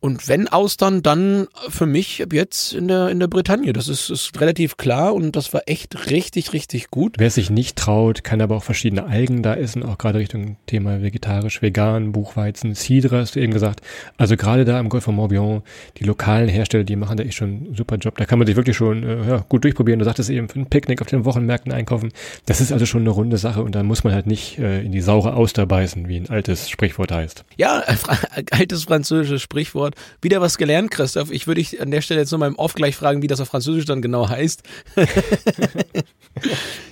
Und 0.00 0.28
wenn 0.28 0.48
Austern, 0.48 1.02
dann 1.02 1.48
für 1.68 1.86
mich 1.86 2.24
jetzt 2.32 2.72
in 2.72 2.88
der, 2.88 3.08
in 3.08 3.20
der 3.20 3.26
Bretagne. 3.26 3.72
Das 3.72 3.88
ist, 3.88 4.10
ist 4.10 4.40
relativ 4.40 4.76
klar 4.76 5.14
und 5.14 5.34
das 5.34 5.52
war 5.52 5.62
echt 5.66 6.10
richtig, 6.10 6.52
richtig 6.52 6.90
gut. 6.90 7.16
Wer 7.18 7.30
sich 7.30 7.50
nicht 7.50 7.76
traut, 7.76 8.24
kann 8.24 8.40
aber 8.40 8.56
auch 8.56 8.62
verschiedene 8.62 9.04
Algen 9.04 9.42
da 9.42 9.54
essen, 9.54 9.82
auch 9.82 9.98
gerade 9.98 10.18
Richtung 10.18 10.56
Thema 10.66 11.02
vegetarisch, 11.02 11.62
vegan, 11.62 12.12
Buchweizen, 12.12 12.74
Cidre 12.74 13.18
hast 13.18 13.36
du 13.36 13.40
eben 13.40 13.52
gesagt. 13.52 13.80
Also 14.16 14.36
gerade 14.36 14.64
da 14.64 14.78
im 14.78 14.88
Golf 14.88 15.04
von 15.04 15.14
Morbihan, 15.16 15.62
die 15.98 16.04
lokalen 16.04 16.48
Hersteller, 16.48 16.84
die 16.84 16.96
machen 16.96 17.16
da 17.16 17.24
echt 17.24 17.34
schon 17.34 17.48
einen 17.48 17.74
super 17.74 17.96
Job. 17.96 18.16
Da 18.16 18.24
kann 18.24 18.38
man 18.38 18.46
sich 18.46 18.56
wirklich 18.56 18.76
schon 18.76 19.02
äh, 19.02 19.28
ja, 19.28 19.44
gut 19.48 19.64
durchprobieren. 19.64 19.98
Du 19.98 20.04
sagtest 20.04 20.30
eben, 20.30 20.48
für 20.48 20.60
ein 20.60 20.66
Picknick 20.66 21.00
auf 21.00 21.08
den 21.08 21.24
Wochenmärkten 21.24 21.72
einkaufen. 21.72 22.12
Das 22.46 22.60
ist 22.60 22.72
also 22.72 22.86
schon 22.86 23.02
eine 23.02 23.10
runde 23.10 23.38
Sache 23.38 23.62
und 23.62 23.74
da 23.74 23.82
muss 23.82 24.04
man 24.04 24.12
halt 24.12 24.26
nicht 24.26 24.58
äh, 24.58 24.82
in 24.82 24.92
die 24.92 25.00
saure 25.00 25.34
Auster 25.34 25.66
beißen, 25.66 26.08
wie 26.08 26.18
ein 26.18 26.30
altes 26.30 26.70
Sprichwort 26.70 27.12
heißt. 27.12 27.44
Ja, 27.56 27.82
altes 28.50 28.84
französisches 28.84 29.42
Sprichwort. 29.42 29.87
Stichwort. 29.88 29.94
Wieder 30.22 30.40
was 30.40 30.58
gelernt, 30.58 30.90
Christoph. 30.90 31.30
Ich 31.30 31.46
würde 31.46 31.60
dich 31.60 31.80
an 31.80 31.90
der 31.90 32.00
Stelle 32.00 32.20
jetzt 32.20 32.30
nur 32.30 32.40
mal 32.40 32.46
im 32.46 32.56
Off 32.56 32.74
gleich 32.74 32.96
fragen, 32.96 33.22
wie 33.22 33.26
das 33.26 33.40
auf 33.40 33.48
Französisch 33.48 33.84
dann 33.84 34.02
genau 34.02 34.28
heißt. 34.28 34.62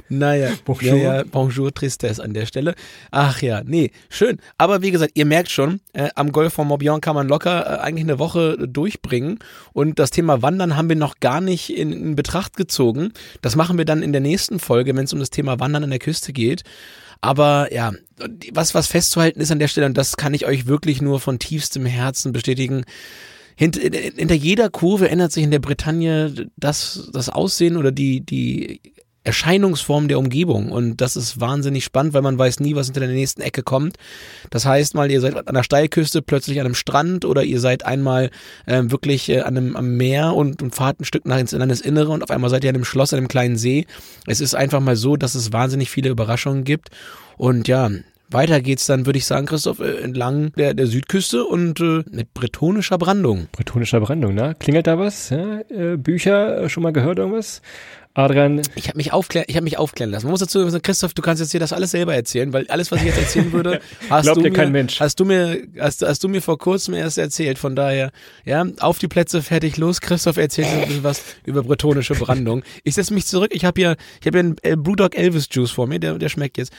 naja, 0.09 0.51
bonjour. 0.65 0.97
Ja, 0.97 1.17
ja, 1.17 1.25
bonjour, 1.31 1.73
Tristesse 1.73 2.23
an 2.23 2.35
der 2.35 2.47
Stelle. 2.47 2.75
Ach 3.11 3.43
ja, 3.43 3.63
nee, 3.65 3.91
schön. 4.09 4.39
Aber 4.59 4.83
wie 4.83 4.91
gesagt, 4.91 5.13
ihr 5.15 5.27
merkt 5.27 5.51
schon, 5.51 5.81
äh, 5.93 6.09
am 6.15 6.33
Golf 6.33 6.55
von 6.55 6.67
Morbihan 6.67 7.01
kann 7.01 7.15
man 7.15 7.29
locker 7.29 7.67
äh, 7.67 7.81
eigentlich 7.81 8.05
eine 8.05 8.19
Woche 8.19 8.69
durchbringen. 8.69 9.39
Und 9.73 9.99
das 9.99 10.11
Thema 10.11 10.43
Wandern 10.43 10.77
haben 10.77 10.89
wir 10.89 10.97
noch 10.97 11.21
gar 11.21 11.41
nicht 11.41 11.77
in, 11.77 11.93
in 11.93 12.17
Betracht 12.17 12.57
gezogen. 12.57 13.13
Das 13.43 13.57
machen 13.57 13.79
wir 13.79 13.85
dann 13.85 14.03
in 14.03 14.13
der 14.13 14.21
nächsten 14.21 14.59
Folge, 14.59 14.95
wenn 14.97 15.05
es 15.05 15.13
um 15.13 15.21
das 15.21 15.31
Thema 15.31 15.61
Wandern 15.61 15.85
an 15.85 15.91
der 15.91 15.99
Küste 15.99 16.33
geht. 16.33 16.63
Aber 17.21 17.73
ja, 17.73 17.93
was, 18.53 18.75
was 18.75 18.87
festzuhalten 18.87 19.41
ist 19.41 19.51
an 19.51 19.59
der 19.59 19.69
Stelle, 19.69 19.87
und 19.87 19.97
das 19.97 20.17
kann 20.17 20.35
ich 20.35 20.47
euch 20.47 20.67
wirklich 20.67 21.03
nur 21.03 21.21
von 21.21 21.39
tiefstem 21.39 21.87
Herzen 21.87 22.33
bestätigen, 22.33 22.85
hinter, 23.57 23.81
hinter 23.81 24.35
jeder 24.35 24.69
Kurve 24.69 25.09
ändert 25.09 25.33
sich 25.33 25.43
in 25.43 25.51
der 25.51 25.61
Bretagne 25.61 26.51
das, 26.57 27.09
das 27.13 27.31
Aussehen 27.31 27.79
oder 27.79 27.91
die, 27.91 28.21
die 28.21 28.81
Erscheinungsform 29.27 30.07
der 30.07 30.21
Umgebung. 30.21 30.71
Und 30.71 31.01
das 31.01 31.17
ist 31.17 31.41
wahnsinnig 31.41 31.85
spannend, 31.85 32.15
weil 32.15 32.23
man 32.23 32.39
weiß 32.39 32.61
nie, 32.61 32.77
was 32.77 32.87
hinter 32.87 33.01
der 33.01 33.11
nächsten 33.11 33.43
Ecke 33.43 33.65
kommt. 33.65 33.97
Das 34.51 34.65
heißt 34.65 34.95
mal, 34.95 35.11
ihr 35.11 35.21
seid 35.21 35.49
an 35.49 35.55
der 35.55 35.65
Steilküste 35.65 36.23
plötzlich 36.23 36.61
an 36.61 36.67
einem 36.67 36.77
Strand 36.77 37.25
oder 37.25 37.43
ihr 37.43 37.59
seid 37.59 37.85
einmal 37.85 38.31
äh, 38.67 38.83
wirklich 38.87 39.29
äh, 39.29 39.41
an 39.41 39.57
einem 39.57 39.77
am 39.77 39.97
Meer 39.97 40.35
und, 40.35 40.63
und 40.63 40.75
fahrt 40.75 41.01
ein 41.01 41.05
Stück 41.05 41.27
nach 41.27 41.39
ins 41.39 41.51
Landesinnere 41.51 42.13
und 42.13 42.23
auf 42.23 42.31
einmal 42.31 42.51
seid 42.51 42.63
ihr 42.63 42.71
an 42.71 42.77
einem 42.77 42.85
Schloss, 42.85 43.13
an 43.13 43.19
einem 43.19 43.29
kleinen 43.29 43.57
See. 43.57 43.87
Es 44.27 44.41
ist 44.41 44.55
einfach 44.55 44.81
mal 44.81 44.95
so, 44.95 45.17
dass 45.17 45.35
es 45.35 45.53
wahnsinnig 45.53 45.91
viele 45.91 46.11
Überraschungen 46.11 46.63
gibt. 46.63 46.91
Und 47.37 47.67
ja, 47.67 47.91
weiter 48.31 48.61
geht's 48.61 48.87
dann, 48.87 49.07
würde 49.07 49.19
ich 49.19 49.27
sagen, 49.27 49.47
Christoph, 49.47 49.81
äh, 49.81 49.99
entlang 50.03 50.53
der, 50.57 50.75
der 50.75 50.87
Südküste 50.87 51.45
und 51.45 51.81
äh, 51.81 52.05
mit 52.11 52.33
bretonischer 52.35 52.99
Brandung. 52.99 53.49
Bretonischer 53.53 54.01
Brandung, 54.01 54.35
ne? 54.35 54.55
Klingelt 54.59 54.87
da 54.87 54.99
was? 54.99 55.31
Ja? 55.31 55.61
Äh, 55.69 55.97
Bücher, 55.97 56.63
äh, 56.63 56.69
schon 56.69 56.83
mal 56.83 56.93
gehört 56.93 57.19
irgendwas? 57.19 57.63
Adrian. 58.17 58.63
Ich 58.75 58.89
habe 58.89 58.97
mich, 58.97 59.13
aufklär, 59.13 59.45
ich 59.49 59.57
hab 59.57 59.65
mich 59.65 59.79
aufklären 59.79 60.11
lassen. 60.11 60.27
Man 60.27 60.31
muss 60.31 60.41
dazu 60.41 60.67
sagen, 60.69 60.83
Christoph, 60.83 61.13
du 61.13 61.21
kannst 61.21 61.41
jetzt 61.41 61.51
hier 61.51 61.61
das 61.61 61.73
alles 61.73 61.91
selber 61.91 62.15
erzählen, 62.15 62.53
weil 62.53 62.67
alles, 62.69 62.91
was 62.91 63.01
ich 63.01 63.07
jetzt 63.07 63.19
erzählen 63.19 63.53
würde, 63.53 63.81
hast, 64.11 64.27
du 64.27 64.41
mir, 64.41 64.51
kein 64.51 64.73
Mensch. 64.73 65.01
hast 65.01 65.21
du 65.21 65.27
mir, 65.27 65.63
hast, 65.79 66.03
hast 66.03 66.25
du 66.25 66.29
mir 66.29 66.41
vor 66.41 66.57
kurzem 66.59 66.95
erst 66.95 67.19
erzählt. 67.19 67.59
Von 67.59 67.77
daher, 67.77 68.11
ja, 68.45 68.65
auf 68.81 68.99
die 68.99 69.09
Plätze, 69.09 69.43
fertig, 69.43 69.77
los. 69.77 70.01
Christoph 70.01 70.39
erzählt 70.39 70.69
ein 70.69 70.87
bisschen 70.87 71.05
was 71.05 71.23
über 71.45 71.63
bretonische 71.63 72.15
Brandung. 72.15 72.63
Ich 72.85 72.95
setze 72.95 73.13
mich 73.13 73.27
zurück. 73.27 73.51
Ich 73.53 73.65
habe 73.65 73.79
hier, 73.79 73.97
ich 74.21 74.27
habe 74.27 74.39
hier 74.39 74.45
einen 74.47 74.57
äh, 74.63 74.77
Brewdog 74.77 75.17
Elvis 75.17 75.49
Juice 75.51 75.71
vor 75.71 75.87
mir, 75.87 75.99
der, 75.99 76.19
der 76.19 76.29
schmeckt 76.31 76.57
jetzt 76.57 76.73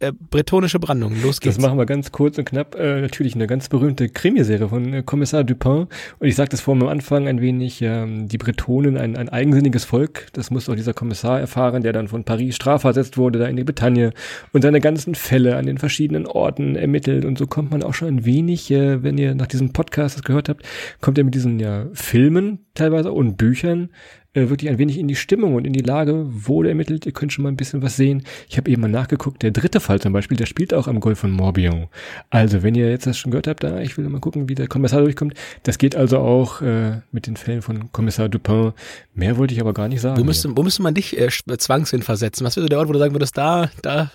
äh, 0.00 0.12
bretonische 0.12 0.78
Brandung. 0.78 1.14
Los 1.22 1.40
geht's. 1.40 1.56
Das 1.56 1.64
machen 1.64 1.78
wir 1.78 1.86
ganz 1.86 2.12
kurz 2.12 2.38
und 2.38 2.44
knapp. 2.44 2.76
Äh, 2.76 3.00
natürlich 3.00 3.34
eine 3.34 3.46
ganz 3.46 3.68
berühmte 3.68 4.08
Krimiserie 4.08 4.68
von 4.68 4.92
äh, 4.92 5.02
Kommissar 5.02 5.42
Dupin. 5.42 5.88
Und 6.18 6.26
ich 6.28 6.36
sagte 6.36 6.54
es 6.54 6.60
vorhin 6.60 6.82
am 6.82 6.88
Anfang 6.88 7.26
ein 7.26 7.40
wenig, 7.40 7.82
ähm, 7.82 8.28
die 8.28 8.38
Bretonen, 8.38 8.96
ein, 8.96 9.16
ein 9.16 9.28
eigensinniges 9.28 9.84
Volk. 9.84 10.28
Das 10.34 10.50
muss 10.50 10.68
auch 10.68 10.76
dieser 10.76 10.94
Kommissar 10.94 11.40
erfahren, 11.40 11.82
der 11.82 11.92
dann 11.92 12.08
von 12.08 12.24
Paris 12.24 12.54
strafversetzt 12.54 13.16
wurde, 13.16 13.40
da 13.40 13.46
in 13.46 13.56
die 13.56 13.64
Bretagne 13.64 14.12
und 14.52 14.62
seine 14.62 14.80
ganzen 14.80 15.14
Fälle 15.14 15.56
an 15.56 15.66
den 15.66 15.78
verschiedenen 15.78 16.26
Orten 16.26 16.76
ermittelt. 16.76 17.24
Und 17.24 17.36
so 17.36 17.46
kommt 17.46 17.70
man 17.72 17.82
auch 17.82 17.94
schon 17.94 18.08
ein 18.08 18.24
wenig, 18.24 18.70
äh, 18.70 19.02
wenn 19.02 19.18
ihr 19.18 19.34
nach 19.34 19.48
diesem 19.48 19.72
Podcast 19.72 20.16
das 20.16 20.22
gehört 20.22 20.48
habt, 20.48 20.62
kommt 21.00 21.18
er 21.18 21.24
mit 21.24 21.34
diesen 21.34 21.58
ja 21.58 21.86
Filmen 21.92 22.66
teilweise 22.74 23.12
und 23.12 23.36
Büchern 23.36 23.90
äh, 24.38 24.50
wirklich 24.50 24.70
ein 24.70 24.78
wenig 24.78 24.98
in 24.98 25.08
die 25.08 25.16
Stimmung 25.16 25.54
und 25.54 25.66
in 25.66 25.72
die 25.72 25.82
Lage 25.82 26.26
wurde 26.28 26.68
ermittelt. 26.68 27.06
Ihr 27.06 27.12
könnt 27.12 27.32
schon 27.32 27.42
mal 27.42 27.48
ein 27.48 27.56
bisschen 27.56 27.82
was 27.82 27.96
sehen. 27.96 28.22
Ich 28.48 28.56
habe 28.56 28.70
eben 28.70 28.82
mal 28.82 28.88
nachgeguckt, 28.88 29.42
der 29.42 29.50
dritte 29.50 29.80
Fall 29.80 30.00
zum 30.00 30.12
Beispiel, 30.12 30.36
der 30.36 30.46
spielt 30.46 30.72
auch 30.72 30.86
am 30.86 31.00
Golf 31.00 31.18
von 31.18 31.30
Morbihan. 31.30 31.88
Also, 32.30 32.62
wenn 32.62 32.74
ihr 32.74 32.90
jetzt 32.90 33.06
das 33.06 33.18
schon 33.18 33.30
gehört 33.30 33.46
habt, 33.46 33.64
da, 33.64 33.80
ich 33.80 33.96
will 33.96 34.08
mal 34.08 34.20
gucken, 34.20 34.48
wie 34.48 34.54
der 34.54 34.68
Kommissar 34.68 35.00
durchkommt. 35.00 35.34
Das 35.64 35.78
geht 35.78 35.96
also 35.96 36.18
auch 36.18 36.62
äh, 36.62 37.00
mit 37.12 37.26
den 37.26 37.36
Fällen 37.36 37.62
von 37.62 37.90
Kommissar 37.92 38.28
Dupin. 38.28 38.72
Mehr 39.14 39.36
wollte 39.36 39.54
ich 39.54 39.60
aber 39.60 39.74
gar 39.74 39.88
nicht 39.88 40.00
sagen. 40.00 40.20
Wo 40.20 40.24
müsste, 40.24 40.56
wo 40.56 40.62
müsste 40.62 40.82
man 40.82 40.94
dich 40.94 41.18
äh, 41.18 41.28
zwangshin 41.28 42.02
versetzen? 42.02 42.44
Was 42.44 42.56
wäre 42.56 42.64
so 42.64 42.68
der 42.68 42.78
Ort, 42.78 42.88
wo 42.88 42.92
du 42.92 42.98
sagen 42.98 43.14
würdest, 43.14 43.36
da, 43.36 43.70
da, 43.82 44.10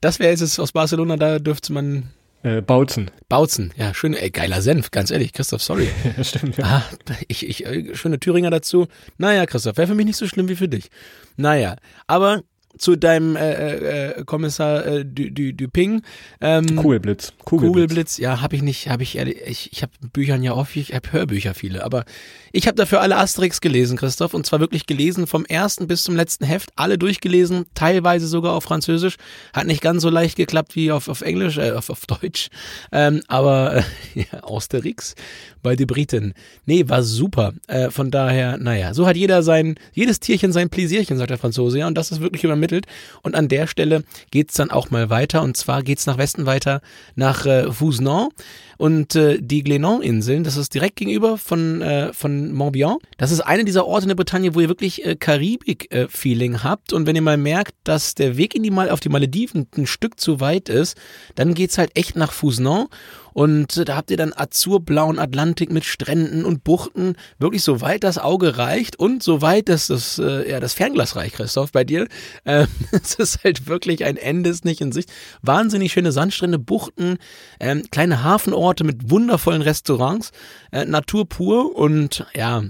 das 0.00 0.18
wäre 0.18 0.30
jetzt 0.30 0.58
aus 0.58 0.72
Barcelona, 0.72 1.16
da 1.16 1.38
dürfte 1.38 1.72
man 1.72 2.10
Äh, 2.46 2.62
Bautzen. 2.62 3.10
Bautzen, 3.28 3.74
ja, 3.76 3.92
schön, 3.92 4.14
ey, 4.14 4.30
geiler 4.30 4.62
Senf, 4.62 4.92
ganz 4.92 5.10
ehrlich, 5.10 5.32
Christoph, 5.32 5.62
sorry. 5.64 5.88
Ja, 6.16 6.22
stimmt. 6.22 6.56
Ja. 6.58 6.64
Ah, 6.64 6.82
ich, 7.26 7.44
ich, 7.44 7.66
äh, 7.66 7.92
schöne 7.96 8.20
Thüringer 8.20 8.50
dazu. 8.50 8.86
Naja, 9.18 9.46
Christoph, 9.46 9.76
wäre 9.76 9.88
für 9.88 9.96
mich 9.96 10.06
nicht 10.06 10.16
so 10.16 10.28
schlimm 10.28 10.48
wie 10.48 10.54
für 10.54 10.68
dich. 10.68 10.88
Naja, 11.36 11.74
aber 12.06 12.42
zu 12.78 12.96
deinem 12.96 13.36
äh, 13.36 14.10
äh, 14.10 14.24
Kommissar 14.24 14.86
äh, 14.86 15.04
du, 15.04 15.30
du, 15.30 15.52
Duping. 15.52 16.02
Ähm, 16.40 16.76
Kugelblitz. 16.76 17.32
Kugelblitz. 17.44 17.72
Kugelblitz, 17.72 18.18
ja, 18.18 18.40
habe 18.40 18.56
ich 18.56 18.62
nicht, 18.62 18.88
habe 18.88 19.02
ich 19.02 19.16
ehrlich, 19.16 19.38
ich, 19.46 19.72
ich 19.72 19.82
habe 19.82 19.92
Büchern 20.12 20.42
ja 20.42 20.52
oft, 20.52 20.76
ich 20.76 20.94
habe 20.94 21.12
Hörbücher 21.12 21.54
viele, 21.54 21.84
aber 21.84 22.04
ich 22.52 22.66
habe 22.66 22.76
dafür 22.76 23.00
alle 23.00 23.16
Asterix 23.16 23.60
gelesen, 23.60 23.98
Christoph, 23.98 24.34
und 24.34 24.46
zwar 24.46 24.60
wirklich 24.60 24.86
gelesen 24.86 25.26
vom 25.26 25.44
ersten 25.44 25.86
bis 25.86 26.04
zum 26.04 26.16
letzten 26.16 26.44
Heft, 26.44 26.70
alle 26.76 26.98
durchgelesen, 26.98 27.66
teilweise 27.74 28.26
sogar 28.26 28.54
auf 28.54 28.64
Französisch. 28.64 29.16
Hat 29.52 29.66
nicht 29.66 29.82
ganz 29.82 30.02
so 30.02 30.10
leicht 30.10 30.36
geklappt 30.36 30.74
wie 30.74 30.90
auf, 30.90 31.08
auf 31.08 31.20
Englisch, 31.20 31.58
äh, 31.58 31.72
auf, 31.72 31.90
auf 31.90 32.06
Deutsch, 32.06 32.48
ähm, 32.92 33.22
aber 33.28 33.76
äh, 33.76 33.82
ja, 34.14 34.42
Asterix 34.42 35.14
bei 35.62 35.76
den 35.76 35.86
Briten. 35.86 36.32
Nee, 36.64 36.88
war 36.88 37.02
super. 37.02 37.52
Äh, 37.66 37.90
von 37.90 38.10
daher, 38.10 38.56
naja, 38.56 38.94
so 38.94 39.06
hat 39.06 39.16
jeder 39.16 39.42
sein, 39.42 39.74
jedes 39.92 40.20
Tierchen 40.20 40.52
sein 40.52 40.70
Pläsierchen, 40.70 41.18
sagt 41.18 41.30
der 41.30 41.38
Franzose, 41.38 41.80
ja, 41.80 41.86
und 41.86 41.98
das 41.98 42.12
ist 42.12 42.20
wirklich 42.20 42.44
übermittelt. 42.66 42.86
Und 43.22 43.34
an 43.34 43.48
der 43.48 43.66
Stelle 43.66 44.04
geht's 44.30 44.54
dann 44.54 44.70
auch 44.70 44.90
mal 44.90 45.10
weiter, 45.10 45.42
und 45.42 45.56
zwar 45.56 45.82
geht's 45.82 46.06
nach 46.06 46.18
Westen 46.18 46.46
weiter, 46.46 46.80
nach 47.14 47.46
äh, 47.46 47.70
Fousenon 47.70 48.28
und 48.76 49.14
äh, 49.14 49.38
die 49.40 49.62
Glénan-Inseln, 49.62 50.44
das 50.44 50.56
ist 50.56 50.74
direkt 50.74 50.96
gegenüber 50.96 51.38
von, 51.38 51.80
äh, 51.82 52.12
von 52.12 52.52
Morbihan. 52.52 52.98
Das 53.16 53.30
ist 53.30 53.40
eine 53.40 53.64
dieser 53.64 53.86
Orte 53.86 54.04
in 54.04 54.08
der 54.08 54.16
Bretagne, 54.16 54.54
wo 54.54 54.60
ihr 54.60 54.68
wirklich 54.68 55.04
äh, 55.04 55.16
Karibik-Feeling 55.16 56.62
habt. 56.62 56.92
Und 56.92 57.06
wenn 57.06 57.16
ihr 57.16 57.22
mal 57.22 57.36
merkt, 57.36 57.74
dass 57.84 58.14
der 58.14 58.36
Weg 58.36 58.54
in 58.54 58.62
die 58.62 58.70
Mal 58.70 58.90
auf 58.90 59.00
die 59.00 59.08
Malediven 59.08 59.66
ein 59.76 59.86
Stück 59.86 60.20
zu 60.20 60.40
weit 60.40 60.68
ist, 60.68 60.96
dann 61.34 61.54
geht's 61.54 61.78
halt 61.78 61.90
echt 61.94 62.16
nach 62.16 62.32
Fousenon. 62.32 62.88
Und 63.36 63.76
äh, 63.76 63.84
da 63.84 63.96
habt 63.96 64.10
ihr 64.10 64.16
dann 64.16 64.32
azurblauen 64.34 65.18
Atlantik 65.18 65.70
mit 65.70 65.84
Stränden 65.84 66.46
und 66.46 66.64
Buchten, 66.64 67.16
wirklich 67.38 67.62
so 67.62 67.82
weit 67.82 68.02
das 68.02 68.16
Auge 68.16 68.56
reicht 68.56 68.98
und 68.98 69.22
so 69.22 69.42
weit, 69.42 69.68
dass 69.68 69.88
das, 69.88 70.18
äh, 70.18 70.50
ja, 70.50 70.58
das 70.58 70.72
Fernglas 70.72 71.16
reicht, 71.16 71.36
Christoph, 71.36 71.70
bei 71.70 71.84
dir. 71.84 72.08
Ähm, 72.46 72.66
es 72.92 73.16
ist 73.16 73.44
halt 73.44 73.66
wirklich 73.66 74.06
ein 74.06 74.16
Ende 74.16 74.48
ist 74.48 74.64
nicht 74.64 74.80
in 74.80 74.90
Sicht. 74.90 75.12
Wahnsinnig 75.42 75.92
schöne 75.92 76.12
Sandstrände, 76.12 76.58
Buchten, 76.58 77.18
ähm, 77.60 77.82
kleine 77.90 78.24
Hafenorte 78.24 78.65
mit 78.84 79.10
wundervollen 79.10 79.62
Restaurants, 79.62 80.32
äh, 80.76 80.84
Natur 80.84 81.28
pur 81.28 81.74
und 81.74 82.26
ja, 82.34 82.62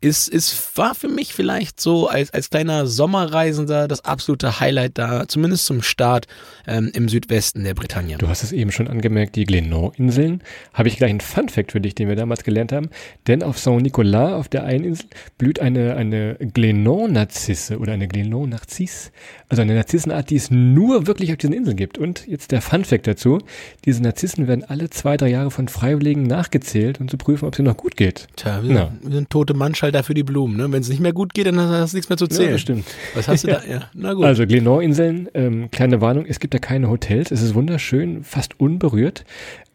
ist, 0.00 0.28
ist, 0.28 0.76
war 0.76 0.94
für 0.96 1.08
mich 1.08 1.32
vielleicht 1.32 1.80
so 1.80 2.08
als, 2.08 2.32
als 2.32 2.50
kleiner 2.50 2.86
Sommerreisender 2.86 3.86
das 3.86 4.04
absolute 4.04 4.58
Highlight 4.58 4.98
da, 4.98 5.28
zumindest 5.28 5.66
zum 5.66 5.80
Start 5.80 6.26
ähm, 6.66 6.90
im 6.92 7.08
Südwesten 7.08 7.62
der 7.62 7.74
Bretagne. 7.74 8.18
Du 8.18 8.28
hast 8.28 8.42
es 8.42 8.50
eben 8.50 8.72
schon 8.72 8.88
angemerkt, 8.88 9.36
die 9.36 9.44
Glenor-Inseln. 9.44 10.42
Habe 10.74 10.88
ich 10.88 10.96
gleich 10.96 11.10
einen 11.10 11.20
Fun-Fact 11.20 11.72
für 11.72 11.80
dich, 11.80 11.94
den 11.94 12.08
wir 12.08 12.16
damals 12.16 12.42
gelernt 12.42 12.72
haben. 12.72 12.90
Denn 13.28 13.44
auf 13.44 13.58
Saint-Nicolas, 13.58 14.32
auf 14.32 14.48
der 14.48 14.64
einen 14.64 14.84
Insel, 14.84 15.06
blüht 15.38 15.60
eine, 15.60 15.94
eine 15.94 16.34
Glenor-Narzisse 16.34 17.78
oder 17.78 17.92
eine 17.92 18.08
Glenor-Narziss. 18.08 19.12
Also 19.48 19.62
eine 19.62 19.74
Narzissenart, 19.74 20.30
die 20.30 20.36
es 20.36 20.50
nur 20.50 21.06
wirklich 21.06 21.30
auf 21.30 21.38
diesen 21.38 21.54
Inseln 21.54 21.76
gibt. 21.76 21.98
Und 21.98 22.26
jetzt 22.26 22.50
der 22.50 22.60
Fun-Fact 22.60 23.06
dazu. 23.06 23.38
Diese 23.84 24.02
Narzissen 24.02 24.48
werden 24.48 24.64
alle 24.64 24.90
zwei, 24.90 25.16
drei 25.16 25.28
Jahre 25.28 25.52
von 25.52 25.68
Freiwilligen 25.68 26.24
nachgezählt, 26.24 27.00
um 27.00 27.06
zu 27.06 27.16
prüfen, 27.16 27.51
ob 27.52 27.56
sie 27.56 27.62
noch 27.62 27.76
gut 27.76 27.96
geht. 27.96 28.28
Tja, 28.36 28.62
wir, 28.62 28.74
ja. 28.74 28.92
sind 29.02 29.28
tote 29.28 29.52
Mannschall 29.52 29.92
da 29.92 30.02
für 30.02 30.14
die 30.14 30.22
Blumen. 30.22 30.56
Ne? 30.56 30.72
Wenn 30.72 30.80
es 30.80 30.88
nicht 30.88 31.00
mehr 31.00 31.12
gut 31.12 31.34
geht, 31.34 31.46
dann 31.46 31.60
hast 31.60 31.92
du 31.92 31.96
nichts 31.98 32.08
mehr 32.08 32.16
zu 32.16 32.26
zählen. 32.26 32.52
Ja, 32.52 32.58
stimmt. 32.58 32.86
Was 33.14 33.28
hast 33.28 33.44
du 33.44 33.48
da? 33.48 33.60
Ja, 33.68 33.88
na 33.94 34.12
gut. 34.12 34.24
Also 34.24 34.46
Glenor-Inseln, 34.46 35.28
ähm, 35.34 35.70
kleine 35.70 36.00
Warnung, 36.00 36.26
es 36.26 36.40
gibt 36.40 36.52
da 36.52 36.58
keine 36.58 36.88
Hotels. 36.88 37.30
Es 37.30 37.42
ist 37.42 37.54
wunderschön, 37.54 38.24
fast 38.24 38.58
unberührt, 38.58 39.24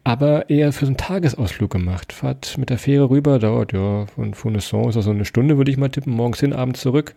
aber 0.04 0.50
eher 0.50 0.72
für 0.72 0.84
so 0.84 0.90
einen 0.90 0.96
Tagesausflug 0.96 1.70
gemacht. 1.70 2.12
Fahrt 2.12 2.58
mit 2.58 2.70
der 2.70 2.78
Fähre 2.78 3.10
rüber, 3.10 3.38
dauert 3.38 3.72
ja 3.72 4.06
von 4.06 4.34
Fonesson 4.34 4.88
ist 4.88 4.96
das 4.96 5.04
so 5.04 5.10
eine 5.10 5.24
Stunde, 5.24 5.56
würde 5.56 5.70
ich 5.70 5.76
mal 5.76 5.88
tippen, 5.88 6.12
morgens 6.12 6.40
hin, 6.40 6.52
abends 6.52 6.80
zurück. 6.80 7.14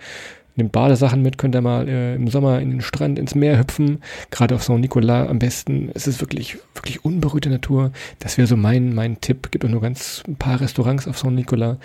Nehmt 0.55 0.71
Badesachen 0.71 1.21
mit, 1.21 1.37
könnt 1.37 1.55
ihr 1.55 1.61
mal 1.61 1.87
äh, 1.87 2.15
im 2.15 2.27
Sommer 2.27 2.59
in 2.59 2.71
den 2.71 2.81
Strand, 2.81 3.17
ins 3.17 3.35
Meer 3.35 3.57
hüpfen. 3.57 4.01
Gerade 4.31 4.55
auf 4.55 4.63
Saint-Nicolas 4.63 5.29
am 5.29 5.39
besten. 5.39 5.91
Es 5.93 6.07
ist 6.07 6.21
wirklich, 6.21 6.57
wirklich 6.75 7.05
unberührte 7.05 7.49
Natur. 7.49 7.91
Das 8.19 8.37
wäre 8.37 8.47
so 8.47 8.57
mein, 8.57 8.93
mein 8.93 9.21
Tipp. 9.21 9.51
Gibt 9.51 9.63
auch 9.63 9.69
nur 9.69 9.81
ganz 9.81 10.23
ein 10.27 10.35
paar 10.35 10.59
Restaurants 10.59 11.07
auf 11.07 11.17
Saint-Nicolas 11.17 11.77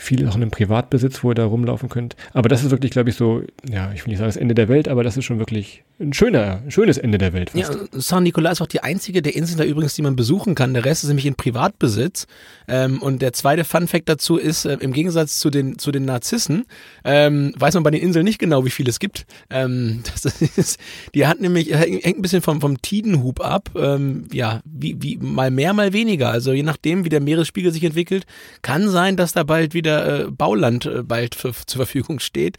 viel 0.00 0.26
auch 0.26 0.34
in 0.34 0.42
einem 0.42 0.50
Privatbesitz, 0.50 1.22
wo 1.22 1.30
ihr 1.30 1.34
da 1.34 1.44
rumlaufen 1.44 1.90
könnt. 1.90 2.16
Aber 2.32 2.48
das 2.48 2.64
ist 2.64 2.70
wirklich, 2.70 2.90
glaube 2.90 3.10
ich, 3.10 3.16
so, 3.16 3.42
ja, 3.68 3.92
ich 3.92 4.04
will 4.04 4.10
nicht 4.10 4.18
sagen 4.18 4.30
das 4.30 4.36
Ende 4.38 4.54
der 4.54 4.68
Welt, 4.68 4.88
aber 4.88 5.04
das 5.04 5.18
ist 5.18 5.26
schon 5.26 5.38
wirklich 5.38 5.84
ein 6.00 6.14
schöner, 6.14 6.62
ein 6.64 6.70
schönes 6.70 6.96
Ende 6.96 7.18
der 7.18 7.32
Welt. 7.34 7.50
Fast. 7.50 7.74
Ja, 7.74 8.00
Saint 8.00 8.22
Nicolas 8.22 8.54
ist 8.54 8.62
auch 8.62 8.66
die 8.66 8.82
einzige 8.82 9.20
der 9.20 9.36
Inseln 9.36 9.58
da 9.58 9.64
übrigens, 9.64 9.94
die 9.94 10.02
man 10.02 10.16
besuchen 10.16 10.54
kann. 10.54 10.72
Der 10.72 10.84
Rest 10.84 11.04
ist 11.04 11.08
nämlich 11.08 11.26
in 11.26 11.34
Privatbesitz. 11.34 12.26
Ähm, 12.68 13.02
und 13.02 13.20
der 13.20 13.34
zweite 13.34 13.64
Fun 13.64 13.86
Fact 13.86 14.08
dazu 14.08 14.36
ist, 14.38 14.64
äh, 14.64 14.78
im 14.80 14.92
Gegensatz 14.92 15.38
zu 15.38 15.50
den, 15.50 15.78
zu 15.78 15.92
den 15.92 16.06
Narzissen, 16.06 16.64
ähm, 17.04 17.52
weiß 17.58 17.74
man 17.74 17.82
bei 17.82 17.90
den 17.90 18.00
Inseln 18.00 18.24
nicht 18.24 18.38
genau, 18.38 18.64
wie 18.64 18.70
viel 18.70 18.88
es 18.88 18.98
gibt. 18.98 19.26
Ähm, 19.50 20.02
das 20.22 20.40
ist, 20.40 20.80
die 21.14 21.26
hat 21.26 21.40
nämlich, 21.40 21.74
hängt 21.74 22.04
ein 22.04 22.22
bisschen 22.22 22.42
vom, 22.42 22.60
vom 22.60 22.80
Tidenhub 22.80 23.40
ab. 23.40 23.70
Ähm, 23.76 24.26
ja, 24.32 24.60
wie, 24.64 24.96
wie, 25.02 25.18
mal 25.18 25.50
mehr, 25.50 25.74
mal 25.74 25.92
weniger. 25.92 26.30
Also 26.30 26.52
je 26.52 26.62
nachdem, 26.62 27.04
wie 27.04 27.10
der 27.10 27.20
Meeresspiegel 27.20 27.72
sich 27.72 27.84
entwickelt, 27.84 28.24
kann 28.62 28.88
sein, 28.88 29.16
dass 29.16 29.32
da 29.32 29.42
bald 29.42 29.74
wieder 29.74 30.20
äh, 30.20 30.30
Bauland 30.30 30.86
äh, 30.86 31.02
bald 31.02 31.34
für, 31.34 31.52
zur 31.52 31.78
Verfügung 31.78 32.20
steht. 32.20 32.56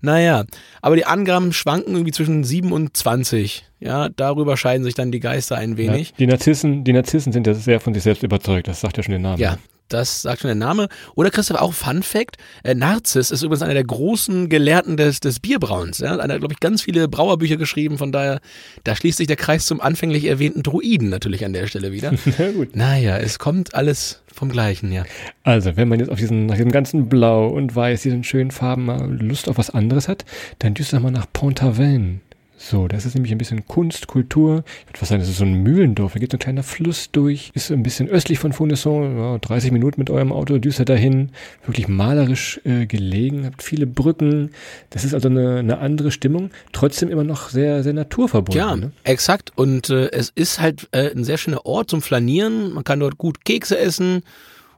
Naja, 0.00 0.44
aber 0.82 0.96
die 0.96 1.06
Angaben 1.06 1.52
schwanken 1.52 1.94
irgendwie 1.94 2.12
zwischen 2.12 2.44
7 2.44 2.70
und 2.72 2.83
20. 2.92 3.64
Ja, 3.80 4.08
darüber 4.08 4.56
scheiden 4.56 4.84
sich 4.84 4.94
dann 4.94 5.12
die 5.12 5.20
Geister 5.20 5.56
ein 5.56 5.76
wenig. 5.76 6.10
Ja, 6.10 6.16
die 6.18 6.26
Narzissen, 6.26 6.84
die 6.84 6.92
Narzissen 6.92 7.32
sind 7.32 7.46
ja 7.46 7.54
sehr 7.54 7.80
von 7.80 7.94
sich 7.94 8.02
selbst 8.02 8.22
überzeugt, 8.22 8.68
das 8.68 8.80
sagt 8.80 8.96
ja 8.96 9.02
schon 9.02 9.12
der 9.12 9.20
Name. 9.20 9.40
Ja, 9.40 9.58
das 9.88 10.22
sagt 10.22 10.40
schon 10.40 10.48
der 10.48 10.54
Name. 10.54 10.88
Oder 11.14 11.30
Christoph, 11.30 11.60
auch 11.60 11.74
Fun 11.74 12.02
Fact, 12.02 12.36
äh, 12.62 12.74
Narzis 12.74 13.30
ist 13.30 13.42
übrigens 13.42 13.62
einer 13.62 13.74
der 13.74 13.84
großen 13.84 14.48
Gelehrten 14.48 14.96
des, 14.96 15.20
des 15.20 15.40
Bierbrauens. 15.40 15.98
Ja? 15.98 16.16
Einer, 16.18 16.38
glaube 16.38 16.54
ich, 16.54 16.60
ganz 16.60 16.82
viele 16.82 17.06
Brauerbücher 17.08 17.56
geschrieben, 17.56 17.98
von 17.98 18.10
daher, 18.10 18.40
da 18.84 18.96
schließt 18.96 19.18
sich 19.18 19.26
der 19.26 19.36
Kreis 19.36 19.66
zum 19.66 19.80
anfänglich 19.80 20.24
erwähnten 20.24 20.62
Druiden 20.62 21.10
natürlich 21.10 21.44
an 21.44 21.52
der 21.52 21.66
Stelle 21.66 21.92
wieder. 21.92 22.12
Na 22.38 22.50
gut. 22.52 22.74
Naja, 22.74 23.18
es 23.18 23.38
kommt 23.38 23.74
alles 23.74 24.22
vom 24.32 24.48
Gleichen, 24.48 24.90
ja. 24.90 25.04
Also, 25.42 25.76
wenn 25.76 25.88
man 25.88 26.00
jetzt 26.00 26.08
auf 26.10 26.18
diesen, 26.18 26.46
nach 26.46 26.56
diesem 26.56 26.72
ganzen 26.72 27.08
Blau 27.08 27.48
und 27.48 27.76
Weiß, 27.76 28.02
diesen 28.02 28.24
schönen 28.24 28.50
Farben 28.50 28.86
mal 28.86 29.12
Lust 29.20 29.48
auf 29.48 29.58
was 29.58 29.70
anderes 29.70 30.08
hat, 30.08 30.24
dann 30.58 30.74
düst 30.74 30.92
mal 30.94 31.10
nach 31.10 31.26
Pont-Aven. 31.32 32.20
So, 32.56 32.88
das 32.88 33.04
ist 33.04 33.14
nämlich 33.14 33.32
ein 33.32 33.38
bisschen 33.38 33.66
Kunst, 33.66 34.06
Kultur. 34.06 34.64
Ich 34.80 34.88
würde 34.88 34.98
fast 34.98 35.10
sagen, 35.10 35.20
das 35.20 35.28
ist 35.28 35.38
so 35.38 35.44
ein 35.44 35.62
Mühlendorf. 35.62 36.12
Da 36.12 36.20
geht 36.20 36.30
so 36.30 36.36
ein 36.36 36.40
kleiner 36.40 36.62
Fluss 36.62 37.10
durch. 37.10 37.50
Ist 37.52 37.70
ein 37.72 37.82
bisschen 37.82 38.08
östlich 38.08 38.38
von 38.38 38.52
Fonesson. 38.52 39.18
Ja, 39.18 39.38
30 39.38 39.72
Minuten 39.72 40.00
mit 40.00 40.08
eurem 40.08 40.32
Auto 40.32 40.58
düstert 40.58 40.88
dahin. 40.88 41.30
Wirklich 41.66 41.88
malerisch 41.88 42.60
äh, 42.64 42.86
gelegen. 42.86 43.44
Habt 43.44 43.62
viele 43.62 43.86
Brücken. 43.86 44.50
Das 44.90 45.04
ist 45.04 45.14
also 45.14 45.28
eine, 45.28 45.58
eine 45.58 45.78
andere 45.78 46.10
Stimmung. 46.10 46.50
Trotzdem 46.72 47.10
immer 47.10 47.24
noch 47.24 47.48
sehr, 47.48 47.82
sehr 47.82 47.92
naturverbunden. 47.92 48.58
Ja, 48.58 48.76
ne? 48.76 48.92
exakt. 49.02 49.52
Und 49.56 49.90
äh, 49.90 50.10
es 50.12 50.30
ist 50.34 50.60
halt 50.60 50.88
äh, 50.92 51.10
ein 51.10 51.24
sehr 51.24 51.38
schöner 51.38 51.66
Ort 51.66 51.90
zum 51.90 52.02
Flanieren. 52.02 52.72
Man 52.72 52.84
kann 52.84 53.00
dort 53.00 53.18
gut 53.18 53.44
Kekse 53.44 53.76
essen 53.78 54.22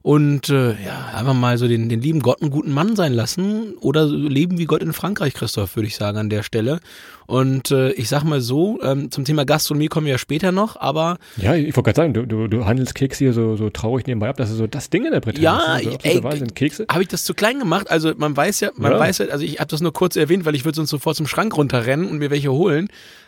und 0.06 0.50
äh, 0.50 0.70
ja, 0.84 1.10
einfach 1.16 1.34
mal 1.34 1.58
so 1.58 1.66
den, 1.66 1.88
den 1.88 2.00
lieben 2.00 2.20
Gott 2.20 2.40
einen 2.40 2.52
guten 2.52 2.70
Mann 2.72 2.94
sein 2.94 3.12
lassen 3.12 3.74
oder 3.80 4.06
leben 4.06 4.56
wie 4.56 4.66
Gott 4.66 4.80
in 4.80 4.92
Frankreich, 4.92 5.34
Christoph, 5.34 5.74
würde 5.74 5.88
ich 5.88 5.96
sagen 5.96 6.16
an 6.16 6.30
der 6.30 6.44
Stelle. 6.44 6.78
Und 7.26 7.72
äh, 7.72 7.90
ich 7.90 8.08
sag 8.08 8.22
mal 8.22 8.40
so, 8.40 8.78
ähm, 8.84 9.10
zum 9.10 9.24
Thema 9.24 9.44
Gastronomie 9.44 9.88
kommen 9.88 10.06
wir 10.06 10.12
ja 10.12 10.18
später 10.18 10.52
noch, 10.52 10.76
aber 10.80 11.18
Ja, 11.38 11.56
ich 11.56 11.74
wollte 11.76 11.82
gerade 11.92 11.96
sagen, 11.96 12.14
du, 12.14 12.24
du, 12.24 12.46
du 12.46 12.66
handelst 12.66 12.94
Kekse 12.94 13.24
hier 13.24 13.32
so, 13.32 13.56
so 13.56 13.68
traurig 13.68 14.06
nebenbei 14.06 14.28
ab, 14.28 14.36
das 14.36 14.50
ist 14.50 14.58
so 14.58 14.68
das 14.68 14.90
Ding 14.90 15.06
in 15.06 15.10
der 15.10 15.18
Bretagne. 15.18 15.42
Ja, 15.42 15.78
so, 15.82 15.98
ey, 16.04 16.22
Wahnsinn, 16.22 16.54
Kekse. 16.54 16.86
habe 16.88 17.02
ich 17.02 17.08
das 17.08 17.24
zu 17.24 17.34
klein 17.34 17.58
gemacht? 17.58 17.90
Also 17.90 18.12
man 18.16 18.36
weiß 18.36 18.60
ja, 18.60 18.70
man 18.76 18.92
Ja. 18.92 19.00
weiß 19.00 19.18
ja, 19.18 19.26
also 19.30 19.44
ich 19.44 19.58
habe 19.58 19.66
das 19.66 19.80
nur 19.80 19.92
kurz 19.92 20.14
erwähnt, 20.14 20.44
weil 20.44 20.54
ich 20.54 20.64
würde 20.64 20.76
sonst 20.76 20.90
sofort 20.90 21.16
zum 21.16 21.26
Schrank 21.26 21.56
runterrennen 21.56 22.08
und 22.08 22.18
mir 22.18 22.30
welche 22.30 22.52
holen. 22.52 22.86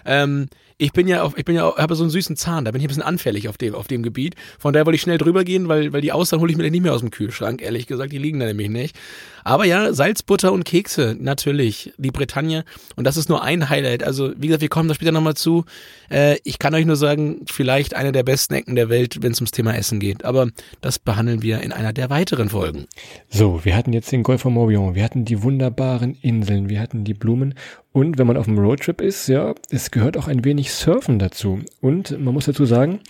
Ähm, 0.08 0.48
ich 0.78 0.92
bin 0.92 1.08
ja 1.08 1.22
auf, 1.22 1.36
ich 1.36 1.44
bin 1.44 1.56
ja, 1.56 1.76
habe 1.76 1.96
so 1.96 2.04
einen 2.04 2.10
süßen 2.10 2.36
Zahn, 2.36 2.64
da 2.64 2.70
bin 2.70 2.80
ich 2.80 2.86
ein 2.86 2.88
bisschen 2.88 3.02
anfällig 3.02 3.48
auf 3.48 3.58
dem, 3.58 3.74
auf 3.74 3.88
dem 3.88 4.04
Gebiet. 4.04 4.36
Von 4.58 4.72
daher 4.72 4.86
wollte 4.86 4.94
ich 4.94 5.02
schnell 5.02 5.18
drüber 5.18 5.42
gehen, 5.42 5.68
weil, 5.68 5.92
weil 5.92 6.00
die 6.00 6.12
Austern 6.12 6.40
hole 6.40 6.52
ich 6.52 6.56
mir 6.56 6.70
nicht 6.70 6.82
mehr 6.82 6.94
aus 6.94 7.00
dem 7.00 7.10
Kühlschrank, 7.10 7.60
ehrlich 7.60 7.88
gesagt, 7.88 8.12
die 8.12 8.18
liegen 8.18 8.38
da 8.38 8.46
nämlich 8.46 8.70
nicht. 8.70 8.96
Aber 9.42 9.64
ja, 9.64 9.92
Salzbutter 9.92 10.52
und 10.52 10.64
Kekse, 10.64 11.16
natürlich, 11.18 11.92
die 11.96 12.10
Bretagne. 12.10 12.64
Und 12.96 13.06
das 13.06 13.16
ist 13.16 13.28
nur 13.28 13.42
ein 13.42 13.68
Highlight. 13.68 14.04
Also, 14.04 14.32
wie 14.36 14.46
gesagt, 14.46 14.62
wir 14.62 14.68
kommen 14.68 14.88
da 14.88 14.94
später 14.94 15.10
nochmal 15.10 15.34
zu. 15.34 15.64
Äh, 16.10 16.36
ich 16.44 16.58
kann 16.58 16.74
euch 16.74 16.84
nur 16.84 16.96
sagen, 16.96 17.40
vielleicht 17.50 17.94
eine 17.94 18.12
der 18.12 18.22
besten 18.22 18.54
Ecken 18.54 18.74
der 18.74 18.88
Welt, 18.88 19.22
wenn 19.22 19.32
es 19.32 19.40
ums 19.40 19.50
Thema 19.50 19.74
Essen 19.74 20.00
geht. 20.00 20.24
Aber 20.24 20.48
das 20.80 20.98
behandeln 20.98 21.42
wir 21.42 21.60
in 21.62 21.72
einer 21.72 21.92
der 21.92 22.10
weiteren 22.10 22.50
Folgen. 22.50 22.86
So, 23.30 23.64
wir 23.64 23.74
hatten 23.74 23.92
jetzt 23.92 24.12
den 24.12 24.22
Golf 24.22 24.42
von 24.42 24.52
Morbihan, 24.52 24.94
wir 24.94 25.02
hatten 25.02 25.24
die 25.24 25.42
wunderbaren 25.42 26.16
Inseln, 26.20 26.68
wir 26.68 26.80
hatten 26.80 27.04
die 27.04 27.14
Blumen 27.14 27.54
und 27.98 28.16
wenn 28.16 28.28
man 28.28 28.36
auf 28.36 28.46
einem 28.46 28.60
Roadtrip 28.60 29.00
ist, 29.00 29.26
ja, 29.26 29.56
es 29.70 29.90
gehört 29.90 30.16
auch 30.16 30.28
ein 30.28 30.44
wenig 30.44 30.72
Surfen 30.72 31.18
dazu. 31.18 31.58
Und 31.80 32.16
man 32.20 32.32
muss 32.32 32.44
dazu 32.44 32.64
sagen, 32.64 33.00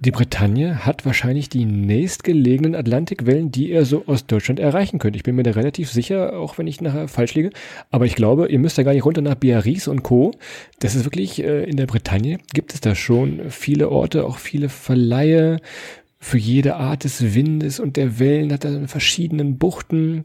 die 0.00 0.10
Bretagne 0.10 0.84
hat 0.84 1.06
wahrscheinlich 1.06 1.48
die 1.48 1.64
nächstgelegenen 1.64 2.74
Atlantikwellen, 2.74 3.52
die 3.52 3.70
ihr 3.70 3.84
so 3.84 4.02
aus 4.06 4.26
Deutschland 4.26 4.58
erreichen 4.58 4.98
könnt. 4.98 5.14
Ich 5.14 5.22
bin 5.22 5.36
mir 5.36 5.44
da 5.44 5.52
relativ 5.52 5.92
sicher, 5.92 6.40
auch 6.40 6.58
wenn 6.58 6.66
ich 6.66 6.80
nachher 6.80 7.06
falsch 7.06 7.34
liege. 7.34 7.50
Aber 7.92 8.04
ich 8.04 8.16
glaube, 8.16 8.48
ihr 8.48 8.58
müsst 8.58 8.76
da 8.76 8.82
gar 8.82 8.94
nicht 8.94 9.04
runter 9.04 9.22
nach 9.22 9.36
Biarritz 9.36 9.86
und 9.86 10.02
Co. 10.02 10.32
Das 10.80 10.96
ist 10.96 11.04
wirklich, 11.04 11.40
äh, 11.40 11.62
in 11.62 11.76
der 11.76 11.86
Bretagne 11.86 12.38
gibt 12.52 12.74
es 12.74 12.80
da 12.80 12.96
schon 12.96 13.48
viele 13.50 13.90
Orte, 13.90 14.24
auch 14.24 14.38
viele 14.38 14.68
Verleihe. 14.68 15.58
Für 16.18 16.38
jede 16.38 16.74
Art 16.74 17.04
des 17.04 17.34
Windes 17.34 17.78
und 17.78 17.96
der 17.96 18.18
Wellen 18.18 18.52
hat 18.52 18.64
er 18.64 18.88
verschiedenen 18.88 19.56
Buchten. 19.56 20.24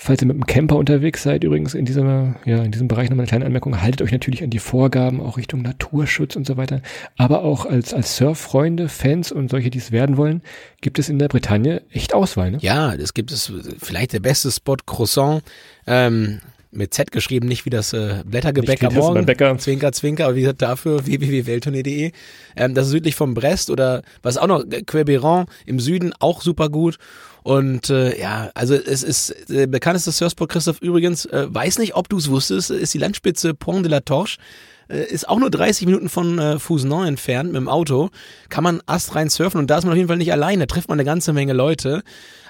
Falls 0.00 0.22
ihr 0.22 0.28
mit 0.28 0.36
dem 0.36 0.46
Camper 0.46 0.76
unterwegs 0.76 1.24
seid, 1.24 1.42
übrigens 1.42 1.74
in 1.74 1.84
dieser, 1.84 2.36
ja, 2.44 2.62
in 2.62 2.70
diesem 2.70 2.86
Bereich 2.86 3.10
nochmal 3.10 3.24
eine 3.24 3.28
kleine 3.28 3.46
Anmerkung, 3.46 3.82
haltet 3.82 4.00
euch 4.00 4.12
natürlich 4.12 4.44
an 4.44 4.50
die 4.50 4.60
Vorgaben, 4.60 5.20
auch 5.20 5.36
Richtung 5.36 5.62
Naturschutz 5.62 6.36
und 6.36 6.46
so 6.46 6.56
weiter. 6.56 6.82
Aber 7.16 7.42
auch 7.42 7.66
als, 7.66 7.92
als 7.92 8.16
Surffreunde, 8.16 8.88
Fans 8.88 9.32
und 9.32 9.50
solche, 9.50 9.70
die 9.70 9.78
es 9.78 9.90
werden 9.90 10.16
wollen, 10.16 10.42
gibt 10.82 11.00
es 11.00 11.08
in 11.08 11.18
der 11.18 11.26
Bretagne 11.26 11.82
echt 11.90 12.14
Auswahl, 12.14 12.52
ne? 12.52 12.58
Ja, 12.60 12.96
das 12.96 13.12
gibt 13.12 13.32
es 13.32 13.52
vielleicht 13.80 14.12
der 14.12 14.20
beste 14.20 14.52
Spot, 14.52 14.76
Croissant, 14.86 15.42
ähm, 15.88 16.38
mit 16.70 16.94
Z 16.94 17.10
geschrieben, 17.10 17.48
nicht 17.48 17.64
wie 17.64 17.70
das 17.70 17.92
äh, 17.92 18.22
Blättergebäck 18.24 18.84
am 18.84 18.94
Morgen. 18.94 19.58
Zwinker, 19.58 19.90
Zwinker, 19.92 20.26
aber 20.26 20.36
wie 20.36 20.42
gesagt, 20.42 20.62
dafür 20.62 21.06
www.welttournee.de. 21.06 22.12
Ähm, 22.56 22.74
das 22.74 22.86
ist 22.86 22.92
südlich 22.92 23.16
von 23.16 23.34
Brest 23.34 23.70
oder 23.70 24.02
was 24.22 24.36
auch 24.36 24.46
noch, 24.46 24.64
Queberon 24.86 25.46
im 25.66 25.80
Süden, 25.80 26.12
auch 26.20 26.42
super 26.42 26.68
gut. 26.68 26.98
Und 27.48 27.88
äh, 27.88 28.20
ja, 28.20 28.50
also 28.52 28.74
es 28.74 29.02
ist 29.02 29.34
der 29.48 29.66
bekannteste 29.66 30.12
Surfspot 30.12 30.50
Christoph 30.50 30.82
übrigens, 30.82 31.24
äh, 31.24 31.46
weiß 31.48 31.78
nicht, 31.78 31.96
ob 31.96 32.06
du 32.10 32.18
es 32.18 32.28
wusstest, 32.28 32.70
ist 32.70 32.92
die 32.92 32.98
Landspitze 32.98 33.54
Pont 33.54 33.86
de 33.86 33.90
la 33.90 34.00
Torche. 34.00 34.36
Äh, 34.90 35.04
ist 35.04 35.26
auch 35.26 35.38
nur 35.38 35.48
30 35.50 35.86
Minuten 35.86 36.10
von 36.10 36.38
äh, 36.38 36.58
Fousenon 36.58 37.06
entfernt 37.06 37.50
mit 37.50 37.56
dem 37.56 37.68
Auto. 37.70 38.10
Kann 38.50 38.64
man 38.64 38.82
astrein 38.84 39.30
surfen 39.30 39.60
und 39.60 39.70
da 39.70 39.78
ist 39.78 39.84
man 39.84 39.92
auf 39.92 39.96
jeden 39.96 40.08
Fall 40.08 40.18
nicht 40.18 40.30
alleine, 40.30 40.66
trifft 40.66 40.90
man 40.90 40.96
eine 40.96 41.06
ganze 41.06 41.32
Menge 41.32 41.54
Leute. 41.54 42.02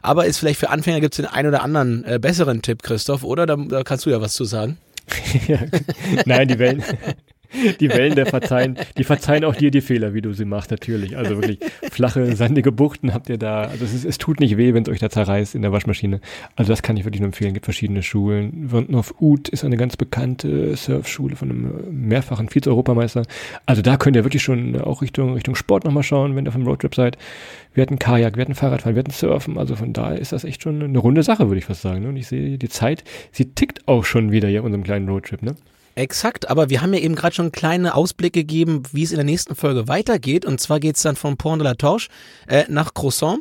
Aber 0.02 0.26
ist 0.26 0.38
vielleicht 0.38 0.58
für 0.58 0.70
Anfänger 0.70 0.98
gibt 0.98 1.14
es 1.14 1.18
den 1.18 1.26
einen 1.26 1.46
oder 1.46 1.62
anderen 1.62 2.02
äh, 2.02 2.18
besseren 2.20 2.60
Tipp, 2.62 2.82
Christoph, 2.82 3.22
oder? 3.22 3.46
Da, 3.46 3.54
da 3.54 3.84
kannst 3.84 4.04
du 4.04 4.10
ja 4.10 4.20
was 4.20 4.32
zu 4.32 4.42
sagen. 4.42 4.78
nein, 6.26 6.48
die 6.48 6.58
Wellen, 6.58 6.82
die 7.80 7.88
Wellen 7.88 8.14
der 8.14 8.26
verzeihen, 8.26 8.76
die 8.96 9.04
verzeihen 9.04 9.44
auch 9.44 9.54
dir 9.54 9.70
die 9.70 9.80
Fehler, 9.80 10.14
wie 10.14 10.20
du 10.20 10.32
sie 10.32 10.44
machst, 10.44 10.70
natürlich. 10.70 11.16
Also 11.16 11.36
wirklich 11.36 11.58
flache, 11.90 12.34
sandige 12.36 12.72
Buchten 12.72 13.14
habt 13.14 13.28
ihr 13.28 13.38
da. 13.38 13.62
Also 13.62 13.84
es, 13.84 13.94
ist, 13.94 14.04
es 14.04 14.18
tut 14.18 14.40
nicht 14.40 14.56
weh, 14.56 14.74
wenn 14.74 14.82
es 14.82 14.88
euch 14.88 14.98
da 14.98 15.10
zerreißt 15.10 15.54
in 15.54 15.62
der 15.62 15.72
Waschmaschine. 15.72 16.20
Also 16.56 16.72
das 16.72 16.82
kann 16.82 16.96
ich 16.96 17.04
wirklich 17.04 17.20
nur 17.20 17.28
empfehlen. 17.28 17.50
Es 17.50 17.54
gibt 17.54 17.66
verschiedene 17.66 18.02
Schulen. 18.02 18.70
Wörnhof 18.70 19.14
Uth 19.20 19.48
ist 19.48 19.64
eine 19.64 19.76
ganz 19.76 19.96
bekannte 19.96 20.76
Surfschule 20.76 21.36
von 21.36 21.50
einem 21.50 22.08
mehrfachen 22.08 22.48
Vize-Europameister. 22.48 23.22
Also 23.66 23.82
da 23.82 23.96
könnt 23.96 24.16
ihr 24.16 24.24
wirklich 24.24 24.42
schon 24.42 24.80
auch 24.80 25.02
Richtung, 25.02 25.34
Richtung 25.34 25.54
Sport 25.54 25.84
nochmal 25.84 26.02
schauen, 26.02 26.36
wenn 26.36 26.46
ihr 26.46 26.48
auf 26.48 26.54
einem 26.54 26.66
Roadtrip 26.66 26.94
seid. 26.94 27.18
Wir 27.74 27.82
hatten 27.82 27.98
Kajak, 27.98 28.36
wir 28.36 28.42
hatten 28.42 28.54
Fahrradfahren, 28.54 28.96
wir 28.96 29.00
hatten 29.00 29.12
Surfen. 29.12 29.58
Also 29.58 29.76
von 29.76 29.92
daher 29.92 30.18
ist 30.18 30.32
das 30.32 30.44
echt 30.44 30.62
schon 30.62 30.82
eine 30.82 30.98
runde 30.98 31.22
Sache, 31.22 31.48
würde 31.48 31.58
ich 31.58 31.64
fast 31.64 31.82
sagen. 31.82 32.02
Ne? 32.02 32.08
Und 32.08 32.16
ich 32.16 32.26
sehe 32.26 32.58
die 32.58 32.68
Zeit, 32.68 33.04
sie 33.32 33.54
tickt 33.54 33.86
auch 33.86 34.04
schon 34.04 34.32
wieder 34.32 34.48
hier 34.48 34.60
auf 34.60 34.66
unserem 34.66 34.84
kleinen 34.84 35.08
Roadtrip. 35.08 35.42
Ne? 35.42 35.54
Exakt, 35.98 36.48
aber 36.48 36.70
wir 36.70 36.80
haben 36.80 36.94
ja 36.94 37.00
eben 37.00 37.16
gerade 37.16 37.34
schon 37.34 37.50
kleine 37.50 37.96
Ausblicke 37.96 38.40
gegeben, 38.40 38.84
wie 38.92 39.02
es 39.02 39.10
in 39.10 39.16
der 39.16 39.24
nächsten 39.24 39.56
Folge 39.56 39.88
weitergeht. 39.88 40.44
Und 40.44 40.60
zwar 40.60 40.78
geht 40.78 40.94
es 40.94 41.02
dann 41.02 41.16
von 41.16 41.36
Pont 41.36 41.60
de 41.60 41.64
la 41.66 41.74
Torche 41.74 42.08
äh, 42.46 42.66
nach 42.68 42.94
Croissant. 42.94 43.40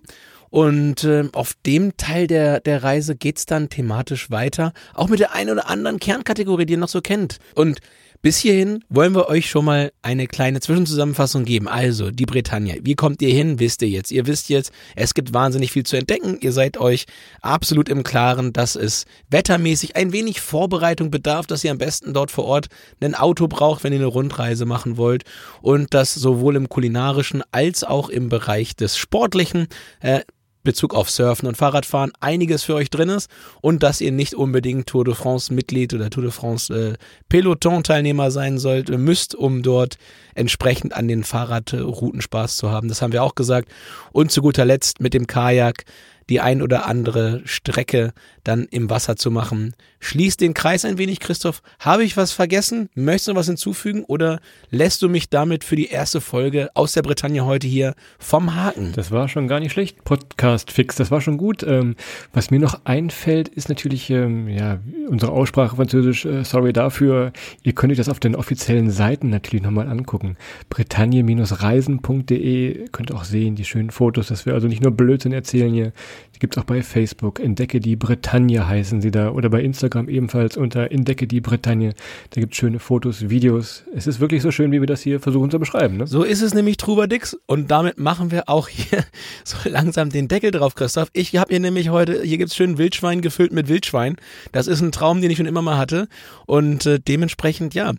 Und 0.50 1.04
äh, 1.04 1.26
auf 1.34 1.54
dem 1.68 1.98
Teil 1.98 2.26
der, 2.26 2.60
der 2.60 2.82
Reise 2.82 3.16
geht's 3.16 3.46
dann 3.46 3.70
thematisch 3.70 4.32
weiter, 4.32 4.74
auch 4.96 5.08
mit 5.08 5.20
der 5.20 5.36
einen 5.36 5.52
oder 5.52 5.70
anderen 5.70 6.00
Kernkategorie, 6.00 6.66
die 6.66 6.74
ihr 6.74 6.80
noch 6.80 6.88
so 6.88 7.02
kennt. 7.02 7.38
Und 7.54 7.80
bis 8.28 8.40
hierhin 8.40 8.84
wollen 8.90 9.16
wir 9.16 9.30
euch 9.30 9.50
schon 9.50 9.64
mal 9.64 9.94
eine 10.02 10.28
kleine 10.28 10.60
Zwischenzusammenfassung 10.60 11.46
geben. 11.46 11.70
Also, 11.70 12.12
die 12.12 12.26
Bretagne. 12.26 12.78
Wie 12.82 12.96
kommt 12.96 13.22
ihr 13.22 13.34
hin? 13.34 13.62
Wisst 13.62 13.82
ihr 13.82 13.88
jetzt. 13.88 14.12
Ihr 14.12 14.28
wisst 14.28 14.50
jetzt, 14.50 14.74
es 14.98 15.14
gibt 15.14 15.34
wahnsinnig 15.34 15.72
viel 15.72 15.86
zu 15.86 15.96
entdecken. 15.96 16.38
Ihr 16.42 16.52
seid 16.52 16.76
euch 16.76 17.06
absolut 17.42 17.88
im 17.88 18.04
Klaren, 18.04 18.52
dass 18.52 18.76
es 18.76 19.06
wettermäßig 19.30 19.96
ein 19.96 20.12
wenig 20.12 20.42
Vorbereitung 20.42 21.10
bedarf, 21.10 21.48
dass 21.48 21.64
ihr 21.64 21.72
am 21.72 21.78
besten 21.78 22.14
dort 22.14 22.30
vor 22.30 22.44
Ort 22.44 22.68
ein 23.00 23.16
Auto 23.16 23.48
braucht, 23.48 23.86
wenn 23.86 23.94
ihr 23.94 24.00
eine 24.00 24.08
Rundreise 24.08 24.66
machen 24.66 24.98
wollt. 24.98 25.24
Und 25.62 25.94
dass 25.94 26.14
sowohl 26.14 26.58
im 26.58 26.68
kulinarischen 26.68 27.44
als 27.52 27.86
auch 27.86 28.10
im 28.10 28.28
Bereich 28.28 28.76
des 28.76 28.98
Sportlichen 28.98 29.70
äh, 30.02 30.20
Bezug 30.68 30.94
auf 30.94 31.10
Surfen 31.10 31.48
und 31.48 31.56
Fahrradfahren 31.56 32.12
einiges 32.20 32.64
für 32.64 32.76
euch 32.76 32.90
drin 32.90 33.08
ist 33.08 33.30
und 33.62 33.84
dass 33.84 34.02
ihr 34.02 34.12
nicht 34.12 34.34
unbedingt 34.34 34.86
Tour 34.86 35.06
de 35.06 35.14
France 35.14 35.54
Mitglied 35.54 35.94
oder 35.94 36.10
Tour 36.10 36.24
de 36.24 36.32
France 36.34 36.74
äh, 36.74 36.94
Peloton 37.30 37.84
Teilnehmer 37.84 38.32
sein 38.32 38.58
sollt, 38.58 38.90
müsst, 38.90 39.34
um 39.34 39.64
dort 39.64 39.98
entsprechend 40.36 40.94
an 40.94 41.08
den 41.08 41.24
Fahrradrouten 41.24 42.20
Spaß 42.20 42.58
zu 42.58 42.70
haben. 42.70 42.90
Das 42.90 43.02
haben 43.02 43.14
wir 43.14 43.24
auch 43.24 43.36
gesagt. 43.36 43.70
Und 44.12 44.30
zu 44.30 44.42
guter 44.42 44.66
Letzt 44.66 45.00
mit 45.00 45.14
dem 45.14 45.26
Kajak 45.26 45.86
die 46.30 46.42
ein 46.42 46.62
oder 46.62 46.86
andere 46.86 47.42
Strecke 47.46 48.14
dann 48.44 48.68
im 48.72 48.90
Wasser 48.90 49.16
zu 49.16 49.32
machen. 49.32 49.74
Schließ 50.00 50.38
den 50.38 50.54
Kreis 50.54 50.86
ein 50.86 50.98
wenig, 50.98 51.20
Christoph. 51.20 51.62
Habe 51.80 52.04
ich 52.04 52.18
was 52.18 52.32
vergessen? 52.32 52.90
Möchtest 52.96 53.28
du 53.28 53.36
was 53.36 53.48
hinzufügen 53.48 54.04
oder 54.04 54.40
lässt 54.70 55.02
du 55.02 55.10
mich 55.10 55.30
damit 55.30 55.64
für 55.64 55.76
die 55.76 55.88
erste 55.88 56.22
Folge 56.22 56.70
aus 56.76 56.94
der 56.94 57.02
Bretagne 57.02 57.46
heute 57.46 57.68
hier 57.68 57.96
vom 58.20 58.56
Haken? 58.56 58.94
Das 58.96 59.12
war 59.12 59.28
schon 59.28 59.48
gar 59.48 59.60
nicht 59.60 59.74
schlecht. 59.74 60.04
Podcast 60.06 60.72
fix, 60.72 60.96
das 60.96 61.12
war 61.12 61.20
schon 61.20 61.38
gut. 61.38 61.64
Ähm, 61.64 61.96
was 62.32 62.52
mir 62.52 62.60
noch 62.60 62.82
einfällt, 62.86 63.50
ist 63.50 63.70
natürlich 63.70 64.10
ähm, 64.10 64.48
ja 64.48 64.80
unsere 65.10 65.32
Aussprache 65.32 65.76
französisch. 65.76 66.26
Äh, 66.26 66.44
sorry 66.44 66.74
dafür. 66.74 67.32
Ihr 67.64 67.74
könnt 67.74 67.92
euch 67.92 67.98
das 67.98 68.10
auf 68.10 68.20
den 68.20 68.36
offiziellen 68.36 68.92
Seiten 68.92 69.30
natürlich 69.30 69.64
nochmal 69.64 69.90
angucken. 69.90 70.38
Bretagne-reisen.de 70.70 72.90
könnt 72.92 73.12
auch 73.12 73.24
sehen, 73.24 73.56
die 73.56 73.66
schönen 73.66 73.90
Fotos, 73.90 74.28
dass 74.28 74.46
wir 74.46 74.54
also 74.54 74.68
nicht 74.68 74.84
nur 74.84 74.92
Blödsinn 74.92 75.34
erzählen 75.34 75.74
hier. 75.74 75.92
Die 76.36 76.40
gibt's 76.40 76.58
auch 76.58 76.66
bei 76.66 76.84
Facebook. 76.84 77.40
Entdecke 77.40 77.80
die 77.80 77.96
Bretagne 77.96 78.68
heißen 78.68 79.02
sie 79.02 79.12
da. 79.12 79.32
Oder 79.32 79.50
bei 79.50 79.62
Instagram 79.62 80.08
ebenfalls 80.08 80.56
unter 80.56 80.92
Entdecke 80.92 81.26
die 81.26 81.42
Bretagne. 81.42 81.94
Da 82.30 82.42
gibt's 82.42 82.58
schöne 82.58 82.80
Fotos, 82.80 83.30
Videos. 83.30 83.84
Es 83.96 84.06
ist 84.06 84.20
wirklich 84.20 84.44
so 84.44 84.52
schön, 84.52 84.72
wie 84.72 84.80
wir 84.80 84.88
das 84.88 85.02
hier 85.02 85.20
versuchen 85.20 85.50
zu 85.50 85.58
beschreiben. 85.58 85.98
Ne? 85.98 86.08
So 86.08 86.24
ist 86.24 86.42
es 86.42 86.54
nämlich, 86.54 86.78
Trubadix. 86.78 87.38
Und 87.48 87.72
damit 87.72 87.98
machen 87.98 88.32
wir 88.32 88.50
auch 88.50 88.68
hier 88.68 89.04
so 89.44 89.58
langsam 89.68 90.10
den 90.10 90.28
Deckel 90.28 90.52
drauf, 90.52 90.76
Christoph. 90.76 91.10
Ich 91.14 91.36
habe 91.38 91.50
hier 91.50 91.60
nämlich 91.60 91.90
heute, 91.90 92.22
hier 92.22 92.38
gibt's 92.38 92.56
schön 92.56 92.78
Wildschwein 92.78 93.22
gefüllt 93.22 93.52
mit 93.52 93.68
Wildschwein. 93.68 94.18
Das 94.52 94.68
ist 94.68 94.82
ein 94.82 94.92
Traum, 94.92 95.22
den 95.22 95.32
ich 95.32 95.38
schon 95.38 95.48
immer 95.48 95.62
mal 95.62 95.78
hatte. 95.78 96.08
Und 96.46 96.86
äh, 96.86 97.00
dementsprechend, 97.00 97.74
ja, 97.74 97.94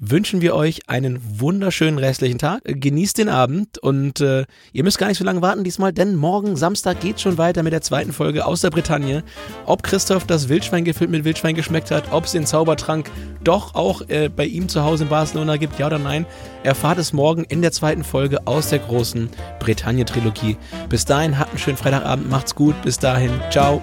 wünschen 0.00 0.40
wir 0.40 0.54
euch 0.54 0.88
einen 0.88 1.20
wunderschönen 1.38 1.98
restlichen 1.98 2.38
Tag. 2.38 2.62
Genießt 2.64 3.18
den 3.18 3.28
Abend 3.28 3.78
und 3.78 4.20
äh, 4.20 4.46
ihr 4.72 4.82
müsst 4.82 4.98
gar 4.98 5.08
nicht 5.08 5.18
so 5.18 5.24
lange 5.24 5.42
warten 5.42 5.62
diesmal, 5.62 5.92
denn 5.92 6.16
morgen 6.16 6.56
Samstag 6.56 7.00
geht 7.00 7.20
schon 7.20 7.36
weiter 7.36 7.62
mit 7.62 7.74
der 7.74 7.82
zweiten 7.82 8.12
Folge 8.12 8.46
aus 8.46 8.62
der 8.62 8.70
Bretagne. 8.70 9.22
Ob 9.66 9.82
Christoph 9.82 10.24
das 10.24 10.48
Wildschwein 10.48 10.84
gefüllt 10.84 11.10
mit 11.10 11.24
Wildschwein 11.24 11.54
geschmeckt 11.54 11.90
hat, 11.90 12.12
ob 12.12 12.24
es 12.24 12.32
den 12.32 12.46
Zaubertrank 12.46 13.10
doch 13.44 13.74
auch 13.74 14.02
äh, 14.08 14.30
bei 14.30 14.46
ihm 14.46 14.68
zu 14.68 14.82
Hause 14.82 15.04
in 15.04 15.10
Barcelona 15.10 15.58
gibt, 15.58 15.78
ja 15.78 15.86
oder 15.86 15.98
nein, 15.98 16.24
erfahrt 16.62 16.98
es 16.98 17.12
morgen 17.12 17.44
in 17.44 17.60
der 17.60 17.72
zweiten 17.72 18.02
Folge 18.02 18.46
aus 18.46 18.70
der 18.70 18.78
großen 18.78 19.28
Bretagne-Trilogie. 19.60 20.56
Bis 20.88 21.04
dahin, 21.04 21.38
habt 21.38 21.50
einen 21.50 21.58
schönen 21.58 21.76
Freitagabend, 21.76 22.30
macht's 22.30 22.54
gut, 22.54 22.80
bis 22.82 22.98
dahin, 22.98 23.30
ciao. 23.50 23.82